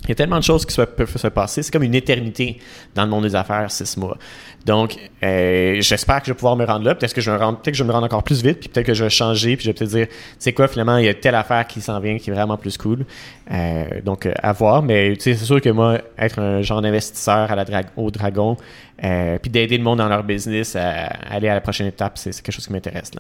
il 0.04 0.10
y 0.10 0.12
a 0.14 0.16
tellement 0.16 0.38
de 0.38 0.44
choses 0.44 0.66
qui 0.66 0.76
peuvent 0.76 1.18
se 1.18 1.28
passer. 1.28 1.62
C'est 1.62 1.72
comme 1.72 1.84
une 1.84 1.96
éternité 1.96 2.60
dans 2.96 3.04
le 3.04 3.10
monde 3.10 3.24
des 3.24 3.36
affaires, 3.36 3.70
six 3.70 3.98
mois. 3.98 4.18
Donc, 4.66 4.98
euh, 5.24 5.82
j'espère 5.82 6.20
que 6.20 6.28
je 6.28 6.32
vais 6.32 6.36
pouvoir 6.36 6.56
me 6.56 6.66
rendre 6.66 6.86
là. 6.86 6.96
Peut-être 6.96 7.14
que 7.14 7.22
je 7.22 7.30
vais 7.30 7.38
me 7.38 7.44
rendre, 7.44 7.62
que 7.62 7.74
je 7.74 7.84
me 7.84 7.94
encore 7.94 8.24
plus 8.24 8.44
vite, 8.44 8.60
puis 8.60 8.70
peut-être 8.70 8.88
que 8.88 8.94
je 8.94 9.04
vais 9.04 9.10
changer, 9.10 9.56
puis 9.56 9.66
je 9.66 9.70
vais 9.70 9.74
peut-être 9.74 9.92
dire, 9.92 10.08
c'est 10.38 10.54
quoi, 10.54 10.68
finalement, 10.68 10.98
il 10.98 11.06
y 11.06 11.10
a 11.10 11.14
telle 11.14 11.36
affaire 11.36 11.68
qui 11.68 11.82
s'en 11.82 12.00
vient 12.00 12.18
qui 12.18 12.30
est 12.30 12.34
vraiment 12.34 12.58
plus 12.58 12.78
cool. 12.78 13.06
Euh, 13.52 13.86
donc, 14.04 14.26
euh, 14.26 14.34
à 14.42 14.54
voir. 14.54 14.82
Mais, 14.82 15.14
c'est 15.20 15.36
sûr 15.36 15.62
que 15.62 15.70
moi, 15.70 16.00
être 16.18 16.40
un 16.40 16.62
genre 16.62 16.82
d'investisseur 16.82 17.50
au 17.98 18.10
dragon, 18.12 18.58
puis 18.98 19.52
d'aider 19.52 19.78
le 19.78 19.84
monde 19.84 20.00
dans 20.00 20.10
leur 20.10 20.24
business 20.24 20.76
à, 20.76 21.08
aller 21.30 21.50
à 21.50 21.54
la 21.54 21.62
prochaine 21.62 21.88
étape, 21.88 22.18
c'est 22.18 22.32
quelque 22.42 22.54
chose 22.54 22.66
qui 22.66 22.74
m'intéresse. 22.74 23.12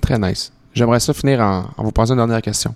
Très 0.00 0.18
nice. 0.18 0.52
J'aimerais 0.74 1.00
ça 1.00 1.12
finir 1.14 1.40
en, 1.40 1.70
en 1.76 1.82
vous 1.82 1.92
posant 1.92 2.14
une 2.14 2.18
dernière 2.18 2.42
question. 2.42 2.74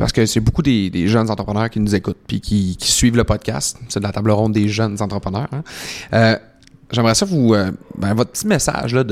Parce 0.00 0.12
que 0.12 0.24
c'est 0.24 0.40
beaucoup 0.40 0.62
des, 0.62 1.06
jeunes 1.08 1.30
entrepreneurs 1.30 1.68
qui 1.68 1.78
nous 1.78 1.94
écoutent 1.94 2.16
puis 2.26 2.40
qui, 2.40 2.74
suivent 2.80 3.18
le 3.18 3.24
podcast. 3.24 3.76
C'est 3.90 4.00
de 4.00 4.04
la 4.04 4.12
table 4.12 4.30
ronde 4.30 4.54
des 4.54 4.66
jeunes 4.66 4.96
entrepreneurs. 5.02 5.48
hein. 5.52 5.62
Euh, 6.14 6.36
J'aimerais 6.90 7.14
ça 7.14 7.26
vous. 7.26 7.52
euh, 7.52 7.70
ben, 7.98 8.14
votre 8.14 8.30
petit 8.30 8.46
message 8.46 8.94
là, 8.94 9.04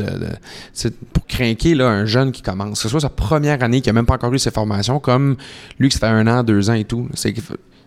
pour 1.13 1.27
craquer 1.27 1.75
là, 1.75 1.89
un 1.89 2.07
jeune 2.07 2.33
qui 2.33 2.41
commence, 2.41 2.79
que 2.79 2.79
ce 2.79 2.89
soit 2.89 3.01
sa 3.01 3.11
première 3.11 3.63
année, 3.63 3.83
qui 3.83 3.91
n'a 3.91 3.93
même 3.93 4.07
pas 4.07 4.15
encore 4.15 4.33
eu 4.33 4.39
ses 4.39 4.51
formations, 4.51 4.99
comme 4.99 5.37
lui 5.79 5.91
qui 5.91 5.99
ça 5.99 6.09
fait 6.09 6.13
un 6.13 6.27
an, 6.27 6.43
deux 6.43 6.71
ans 6.71 6.75
et 6.75 6.85
tout. 6.85 7.07
C'est 7.13 7.35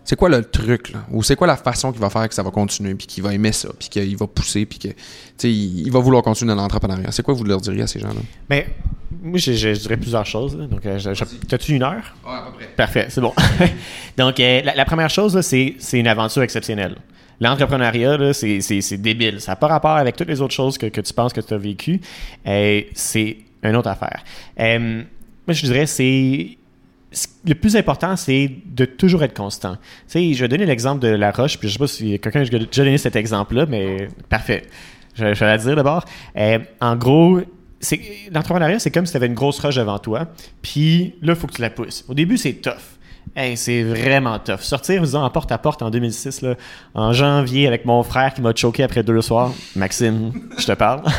c'est 0.04 0.16
quoi 0.16 0.28
le 0.28 0.42
truc, 0.44 0.90
là? 0.92 1.04
Ou 1.10 1.22
c'est 1.22 1.36
quoi 1.36 1.46
la 1.46 1.56
façon 1.56 1.92
qu'il 1.92 2.00
va 2.00 2.10
faire 2.10 2.28
que 2.28 2.34
ça 2.34 2.42
va 2.42 2.50
continuer, 2.50 2.94
puis 2.94 3.06
qu'il 3.06 3.22
va 3.22 3.32
aimer 3.34 3.52
ça, 3.52 3.68
puis 3.78 3.88
qu'il 3.88 4.16
va 4.16 4.26
pousser, 4.26 4.66
puis 4.66 4.78
sais, 5.36 5.50
il, 5.50 5.86
il 5.86 5.90
va 5.92 5.98
vouloir 6.00 6.22
continuer 6.22 6.54
dans 6.54 6.60
l'entrepreneuriat? 6.62 7.12
C'est 7.12 7.22
quoi 7.22 7.34
vous 7.34 7.44
leur 7.44 7.60
diriez 7.60 7.82
à 7.82 7.86
ces 7.86 8.00
gens-là? 8.00 8.20
Mais, 8.50 8.66
moi, 9.22 9.38
je, 9.38 9.52
je- 9.52 9.74
je 9.74 9.80
dirais 9.80 9.96
plusieurs 9.96 10.26
choses. 10.26 10.56
là. 10.56 10.66
Donc, 10.66 10.84
euh, 10.86 10.98
t'as-tu 11.48 11.74
une 11.74 11.82
heure? 11.82 12.14
Ouais, 12.26 12.32
à 12.32 12.46
peu 12.50 12.56
près. 12.58 12.68
Parfait, 12.76 13.06
c'est 13.10 13.20
bon. 13.20 13.32
Donc, 14.16 14.40
euh, 14.40 14.62
la, 14.62 14.74
la 14.74 14.84
première 14.84 15.10
chose, 15.10 15.34
là, 15.36 15.42
c'est 15.42 15.74
c'est 15.78 15.98
une 16.00 16.08
aventure 16.08 16.42
exceptionnelle. 16.42 16.96
L'entrepreneuriat, 17.40 18.16
là, 18.16 18.32
c'est 18.32 18.60
c'est- 18.60 18.80
c'est 18.80 18.96
débile. 18.98 19.40
Ça 19.40 19.52
n'a 19.52 19.56
pas 19.56 19.66
rapport 19.68 19.96
avec 19.96 20.16
toutes 20.16 20.28
les 20.28 20.40
autres 20.40 20.54
choses 20.54 20.78
que, 20.78 20.86
que 20.86 21.00
tu 21.00 21.12
penses 21.12 21.32
que 21.32 21.40
tu 21.40 21.52
as 21.54 21.58
vécues. 21.58 22.00
Euh, 22.46 22.82
c'est 22.94 23.38
une 23.62 23.76
autre 23.76 23.88
affaire. 23.90 24.22
Euh, 24.58 25.02
moi, 25.46 25.54
je 25.54 25.62
dirais, 25.64 25.86
c'est. 25.86 26.56
Le 27.46 27.54
plus 27.54 27.76
important, 27.76 28.16
c'est 28.16 28.50
de 28.66 28.84
toujours 28.84 29.22
être 29.22 29.34
constant. 29.34 29.74
Tu 29.74 29.80
sais, 30.06 30.34
je 30.34 30.40
vais 30.40 30.48
donner 30.48 30.66
l'exemple 30.66 31.00
de 31.00 31.08
la 31.08 31.30
roche, 31.30 31.58
puis 31.58 31.68
je 31.68 31.74
sais 31.74 31.78
pas 31.78 31.86
si 31.86 32.18
quelqu'un 32.18 32.40
a 32.40 32.44
déjà 32.44 32.84
donné 32.84 32.98
cet 32.98 33.16
exemple-là, 33.16 33.66
mais 33.66 34.08
parfait. 34.28 34.64
Je, 35.14 35.24
vais 35.24 35.34
la 35.40 35.58
dire 35.58 35.76
d'abord. 35.76 36.04
Euh, 36.36 36.58
en 36.80 36.96
gros, 36.96 37.40
l'entrepreneuriat, 38.32 38.78
c'est 38.78 38.90
comme 38.90 39.06
si 39.06 39.12
tu 39.12 39.16
avais 39.16 39.26
une 39.26 39.34
grosse 39.34 39.60
roche 39.60 39.76
devant 39.76 39.98
toi, 39.98 40.28
puis 40.62 41.14
là, 41.20 41.34
il 41.34 41.36
faut 41.36 41.46
que 41.46 41.54
tu 41.54 41.62
la 41.62 41.70
pousses. 41.70 42.04
Au 42.08 42.14
début, 42.14 42.38
c'est 42.38 42.54
tough. 42.54 42.98
Hey, 43.34 43.56
c'est 43.56 43.82
vraiment 43.82 44.38
tough. 44.38 44.60
Sortir, 44.60 45.02
disons, 45.02 45.22
en 45.22 45.30
porte-à-porte 45.30 45.82
en 45.82 45.90
2006, 45.90 46.42
là, 46.42 46.54
en 46.94 47.12
janvier, 47.12 47.66
avec 47.66 47.84
mon 47.86 48.02
frère 48.02 48.34
qui 48.34 48.42
m'a 48.42 48.54
choqué 48.54 48.82
après 48.82 49.02
deux 49.02 49.22
soirs. 49.22 49.52
Maxime, 49.74 50.32
je 50.58 50.66
te 50.66 50.72
parle. 50.72 51.02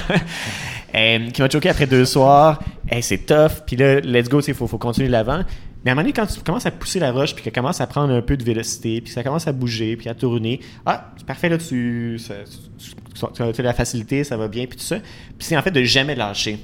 Euh, 0.95 1.31
qui 1.31 1.41
m'a 1.41 1.49
choqué 1.49 1.69
après 1.69 1.87
deux 1.87 2.05
soirs. 2.05 2.59
Hey, 2.87 3.01
c'est 3.01 3.25
tough. 3.25 3.63
Puis 3.65 3.75
là, 3.75 3.99
let's 4.01 4.29
go, 4.29 4.41
il 4.41 4.53
faut, 4.53 4.67
faut 4.67 4.77
continuer 4.77 5.07
de 5.07 5.11
l'avant. 5.11 5.41
Mais 5.83 5.91
à 5.91 5.93
un 5.93 5.95
moment 5.95 6.03
donné, 6.03 6.13
quand 6.13 6.25
tu 6.25 6.39
commences 6.41 6.65
à 6.65 6.71
pousser 6.71 6.99
la 6.99 7.11
roche, 7.11 7.35
puis 7.35 7.43
qu'elle 7.43 7.53
commence 7.53 7.81
à 7.81 7.87
prendre 7.87 8.13
un 8.13 8.21
peu 8.21 8.37
de 8.37 8.43
vélocité, 8.43 9.01
puis 9.01 9.11
ça 9.11 9.21
commence 9.23 9.47
à 9.47 9.51
bouger, 9.51 9.97
puis 9.97 10.07
à 10.09 10.15
tourner, 10.15 10.61
ah, 10.85 11.11
c'est 11.17 11.25
parfait, 11.25 11.49
là, 11.49 11.57
tu, 11.57 12.17
ça- 12.19 12.35
tu, 12.79 12.91
tu- 12.91 13.53
tu 13.53 13.61
as 13.61 13.63
la 13.63 13.73
facilité, 13.73 14.23
ça 14.23 14.37
va 14.37 14.47
bien, 14.47 14.65
puis 14.65 14.77
tout 14.77 14.83
ça. 14.85 14.99
Puis 14.99 15.47
c'est 15.47 15.57
en 15.57 15.61
fait 15.61 15.71
de 15.71 15.83
jamais 15.83 16.15
lâcher. 16.15 16.57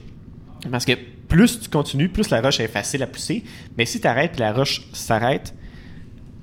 Parce 0.72 0.86
que 0.86 0.94
plus 1.28 1.60
tu 1.60 1.70
continues, 1.70 2.10
plus 2.10 2.30
la 2.30 2.42
roche 2.42 2.60
est 2.60 2.68
facile 2.68 3.04
à 3.04 3.08
pousser. 3.08 3.44
Mais 3.78 3.86
si 3.86 4.00
tu 4.02 4.08
arrêtes, 4.08 4.40
la 4.40 4.52
roche 4.54 4.82
s'arrête, 4.94 5.54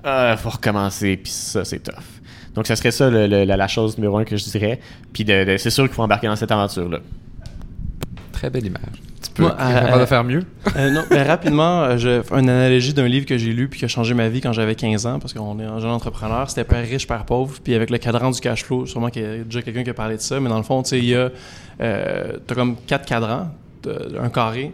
il 0.05 0.37
faut 0.39 0.51
recommencer, 0.51 1.16
puis 1.16 1.33
ça, 1.33 1.64
c'est 1.64 1.81
tough. 1.83 1.95
Donc, 2.55 2.66
ça 2.66 2.77
serait 2.77 2.91
ça 2.91 3.11
la, 3.11 3.68
chose 3.68 3.99
numéro 3.99 4.16
un 4.18 4.24
que 4.24 4.37
je 4.37 4.45
dirais. 4.45 4.81
Puis 5.12 5.24
c'est 5.27 5.70
sûr 5.70 5.85
qu'il 5.85 5.93
faut 5.95 6.03
embarquer 6.03 6.27
dans 6.29 6.37
cette 6.37 6.51
aventure-là. 6.53 7.01
Très 8.33 8.49
belle 8.49 8.66
image. 8.66 9.03
Tu 9.23 9.31
peux 9.31 9.43
Moi, 9.43 9.53
capable 9.53 10.01
de 10.01 10.07
faire 10.07 10.25
mieux? 10.25 10.43
Euh, 10.77 10.91
non, 10.91 11.03
mais 11.11 11.23
rapidement, 11.23 11.83
euh, 11.83 11.97
je 11.97 12.23
une 12.33 12.51
analogie 12.51 12.93
d'un 12.93 13.09
livre 13.09 13.27
que 13.27 13.39
j'ai 13.39 13.53
lu 13.53 13.69
puis 13.69 13.79
qui 13.79 13.85
a 13.85 13.89
changé 13.89 14.14
ma 14.14 14.29
vie 14.29 14.41
quand 14.41 14.53
j'avais 14.53 14.75
15 14.75 15.07
ans, 15.07 15.19
parce 15.19 15.33
qu'on 15.33 15.59
est 15.59 15.64
un 15.64 15.79
jeune 15.79 15.91
entrepreneur. 15.91 16.49
C'était 16.49 16.64
Père 16.64 16.87
riche, 16.87 17.07
Père 17.07 17.25
pauvre. 17.25 17.59
Puis 17.62 17.75
avec 17.75 17.91
le 17.91 17.99
cadran 17.99 18.31
du 18.31 18.41
cash 18.41 18.64
flow, 18.64 18.87
sûrement 18.87 19.09
qu'il 19.09 19.23
y 19.23 19.25
a 19.25 19.39
déjà 19.39 19.62
quelqu'un 19.62 19.85
qui 19.85 19.91
a 19.91 19.95
parlé 19.95 20.17
de 20.17 20.21
ça, 20.21 20.39
mais 20.41 20.49
dans 20.49 20.59
le 20.59 20.62
fond, 20.62 20.83
tu 20.83 20.91
sais, 20.91 20.99
il 20.99 21.07
y 21.07 21.14
a. 21.14 21.31
Euh, 21.81 22.33
t'as 22.47 22.55
comme 22.55 22.77
quatre 22.87 23.07
cadrans, 23.07 23.51
un 24.21 24.29
carré. 24.29 24.73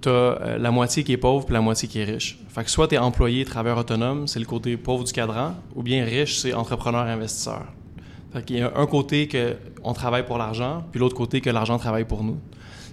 T'as 0.00 0.10
euh, 0.10 0.58
la 0.58 0.70
moitié 0.70 1.04
qui 1.04 1.12
est 1.12 1.18
pauvre 1.18 1.44
puis 1.44 1.52
la 1.52 1.60
moitié 1.60 1.86
qui 1.86 2.00
est 2.00 2.04
riche. 2.04 2.38
Fait 2.48 2.64
que 2.64 2.70
soit 2.70 2.88
t'es 2.88 2.96
employé, 2.96 3.44
travailleur 3.44 3.78
autonome, 3.78 4.26
c'est 4.26 4.38
le 4.38 4.46
côté 4.46 4.76
pauvre 4.78 5.04
du 5.04 5.12
cadran, 5.12 5.54
ou 5.74 5.82
bien 5.82 6.04
riche, 6.04 6.38
c'est 6.38 6.54
entrepreneur, 6.54 7.02
investisseur. 7.02 7.64
Fait 8.32 8.42
qu'il 8.42 8.58
y 8.58 8.62
a 8.62 8.72
un 8.74 8.86
côté 8.86 9.28
que 9.28 9.56
on 9.84 9.92
travaille 9.92 10.24
pour 10.24 10.38
l'argent, 10.38 10.84
puis 10.90 11.00
l'autre 11.00 11.16
côté 11.16 11.40
que 11.40 11.50
l'argent 11.50 11.78
travaille 11.78 12.04
pour 12.04 12.24
nous. 12.24 12.38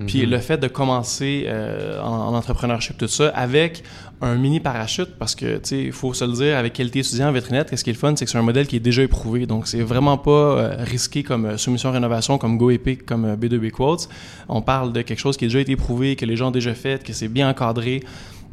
Puis 0.05 0.25
le 0.25 0.37
fait 0.39 0.57
de 0.57 0.67
commencer 0.67 1.45
euh, 1.47 1.99
en, 2.01 2.27
en 2.27 2.35
entrepreneurship, 2.35 2.97
tout 2.97 3.07
ça, 3.07 3.29
avec 3.29 3.83
un 4.21 4.35
mini 4.35 4.59
parachute, 4.59 5.09
parce 5.19 5.35
que, 5.35 5.57
tu 5.57 5.61
sais, 5.63 5.83
il 5.83 5.91
faut 5.91 6.13
se 6.13 6.25
le 6.25 6.33
dire, 6.33 6.57
avec 6.57 6.73
qualité 6.73 6.99
étudiant 6.99 7.29
en 7.29 7.31
vétrinette, 7.31 7.69
qu'est-ce 7.69 7.83
qui 7.83 7.91
est 7.91 7.93
le 7.93 7.99
fun, 7.99 8.15
c'est 8.15 8.25
que 8.25 8.31
c'est 8.31 8.37
un 8.37 8.43
modèle 8.43 8.65
qui 8.65 8.75
est 8.75 8.81
déjà 8.81 9.03
éprouvé. 9.03 9.45
Donc, 9.45 9.67
c'est 9.67 9.81
vraiment 9.81 10.17
pas 10.17 10.31
euh, 10.31 10.75
risqué 10.79 11.21
comme 11.21 11.45
euh, 11.45 11.57
soumission 11.57 11.91
rénovation, 11.91 12.37
comme 12.39 12.57
Go 12.57 12.71
Epic, 12.71 13.05
comme 13.05 13.25
euh, 13.25 13.35
B2B 13.35 13.69
Quotes. 13.69 14.09
On 14.49 14.61
parle 14.61 14.91
de 14.91 15.03
quelque 15.03 15.19
chose 15.19 15.37
qui 15.37 15.45
a 15.45 15.47
déjà 15.47 15.59
été 15.59 15.73
éprouvé, 15.73 16.15
que 16.15 16.25
les 16.25 16.35
gens 16.35 16.47
ont 16.47 16.51
déjà 16.51 16.73
fait, 16.73 17.03
que 17.03 17.13
c'est 17.13 17.27
bien 17.27 17.49
encadré. 17.49 18.03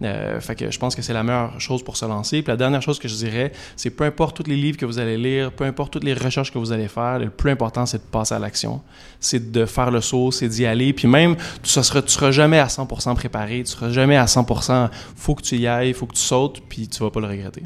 Euh, 0.03 0.41
fait 0.41 0.55
que 0.57 0.71
je 0.71 0.79
pense 0.79 0.95
que 0.95 1.03
c'est 1.03 1.13
la 1.13 1.23
meilleure 1.23 1.61
chose 1.61 1.83
pour 1.83 1.97
se 1.97 2.05
lancer. 2.05 2.43
Puis 2.43 2.51
la 2.51 2.57
dernière 2.57 2.83
chose 2.83 2.99
que 2.99 3.09
je 3.09 3.15
dirais, 3.15 3.53
c'est 3.77 3.91
peu 3.91 4.05
importe 4.05 4.37
tous 4.37 4.49
les 4.49 4.57
livres 4.57 4.77
que 4.77 4.87
vous 4.87 4.99
allez 4.99 5.17
lire, 5.17 5.53
peu 5.53 5.65
importe 5.65 5.93
toutes 5.93 6.05
les 6.05 6.15
recherches 6.15 6.53
que 6.53 6.59
vous 6.59 6.73
allez 6.73 6.89
faire, 6.89 7.19
le 7.19 7.31
plus 7.31 7.51
important, 7.51 7.87
c'est 7.87 7.99
de 7.99 8.11
passer 8.11 8.35
à 8.35 8.39
l'action. 8.39 8.83
C'est 9.21 9.53
de 9.53 9.67
faire 9.67 9.91
le 9.91 10.01
saut, 10.01 10.31
c'est 10.31 10.49
d'y 10.49 10.67
aller. 10.67 10.93
Puis 10.93 11.09
même, 11.09 11.37
tu 11.63 11.79
ne 11.79 11.83
seras, 11.83 12.31
jamais 12.31 12.59
à 12.59 12.67
100% 12.67 13.15
préparé, 13.15 13.63
tu 13.65 13.73
seras 13.73 13.91
jamais 13.91 14.17
à 14.17 14.25
100%, 14.25 14.89
faut 15.17 15.35
que 15.35 15.43
tu 15.43 15.57
y 15.57 15.67
ailles, 15.67 15.93
faut 15.93 16.07
que 16.07 16.15
tu 16.15 16.23
sautes, 16.23 16.61
puis 16.69 16.89
tu 16.89 17.03
vas 17.03 17.11
pas 17.11 17.21
le 17.21 17.27
regretter. 17.27 17.63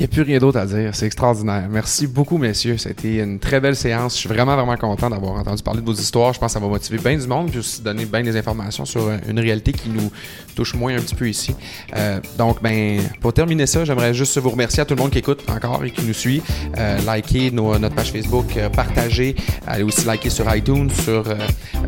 N'y 0.00 0.06
a 0.06 0.08
plus 0.08 0.22
rien 0.22 0.38
d'autre 0.38 0.58
à 0.58 0.64
dire. 0.64 0.94
C'est 0.94 1.04
extraordinaire. 1.04 1.66
Merci 1.68 2.06
beaucoup, 2.06 2.38
messieurs. 2.38 2.78
Ça 2.78 2.88
a 2.88 2.92
été 2.92 3.18
une 3.18 3.38
très 3.38 3.60
belle 3.60 3.76
séance. 3.76 4.14
Je 4.14 4.20
suis 4.20 4.30
vraiment, 4.30 4.56
vraiment 4.56 4.78
content 4.78 5.10
d'avoir 5.10 5.34
entendu 5.34 5.62
parler 5.62 5.82
de 5.82 5.84
vos 5.84 5.92
histoires. 5.92 6.32
Je 6.32 6.38
pense 6.38 6.46
que 6.46 6.52
ça 6.54 6.58
va 6.58 6.68
motiver 6.68 6.96
bien 6.96 7.18
du 7.18 7.26
monde, 7.26 7.50
puis 7.50 7.58
aussi 7.58 7.82
donner 7.82 8.06
bien 8.06 8.22
des 8.22 8.34
informations 8.34 8.86
sur 8.86 9.02
euh, 9.02 9.18
une 9.28 9.38
réalité 9.38 9.74
qui 9.74 9.90
nous 9.90 10.10
touche 10.54 10.72
moins 10.72 10.96
un 10.96 11.00
petit 11.00 11.14
peu 11.14 11.28
ici. 11.28 11.54
Euh, 11.94 12.18
donc, 12.38 12.62
ben, 12.62 13.02
pour 13.20 13.34
terminer 13.34 13.66
ça, 13.66 13.84
j'aimerais 13.84 14.14
juste 14.14 14.38
vous 14.38 14.48
remercier 14.48 14.80
à 14.80 14.86
tout 14.86 14.94
le 14.94 15.02
monde 15.02 15.10
qui 15.10 15.18
écoute 15.18 15.44
encore 15.54 15.84
et 15.84 15.90
qui 15.90 16.02
nous 16.06 16.14
suit. 16.14 16.42
Euh, 16.78 16.96
likez 17.06 17.50
notre 17.50 17.94
page 17.94 18.10
Facebook, 18.10 18.58
partagez, 18.74 19.36
allez 19.66 19.82
aussi 19.82 20.06
liker 20.06 20.30
sur 20.30 20.56
iTunes, 20.56 20.88
sur, 21.04 21.24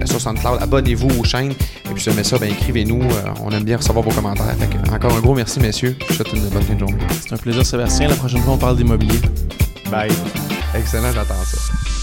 sur 0.04 0.20
SoundCloud, 0.20 0.60
abonnez-vous 0.60 1.18
aux 1.18 1.24
chaînes. 1.24 1.52
Et 1.52 1.94
puis, 1.94 2.02
si 2.02 2.10
jamais 2.10 2.24
ça, 2.24 2.36
ben, 2.36 2.50
écrivez-nous. 2.50 3.00
on 3.42 3.50
aime 3.52 3.64
bien 3.64 3.78
recevoir 3.78 4.04
vos 4.04 4.10
commentaires. 4.10 4.54
Encore 4.92 5.16
un 5.16 5.20
gros 5.20 5.34
merci, 5.34 5.60
messieurs. 5.60 5.96
Je 5.98 6.06
vous 6.08 6.12
souhaite 6.12 6.32
une 6.34 6.46
bonne 6.50 6.62
fin 6.62 6.74
de 6.74 6.80
journée. 6.80 6.98
C'est 7.22 7.32
un 7.32 7.38
plaisir, 7.38 7.64
Sébastien. 7.64 8.01
La 8.08 8.16
prochaine 8.16 8.42
fois, 8.42 8.54
on 8.54 8.58
parle 8.58 8.76
d'immobilier. 8.76 9.20
Bye. 9.90 10.10
Excellent, 10.74 11.12
j'attends 11.12 11.34
ça. 11.44 12.01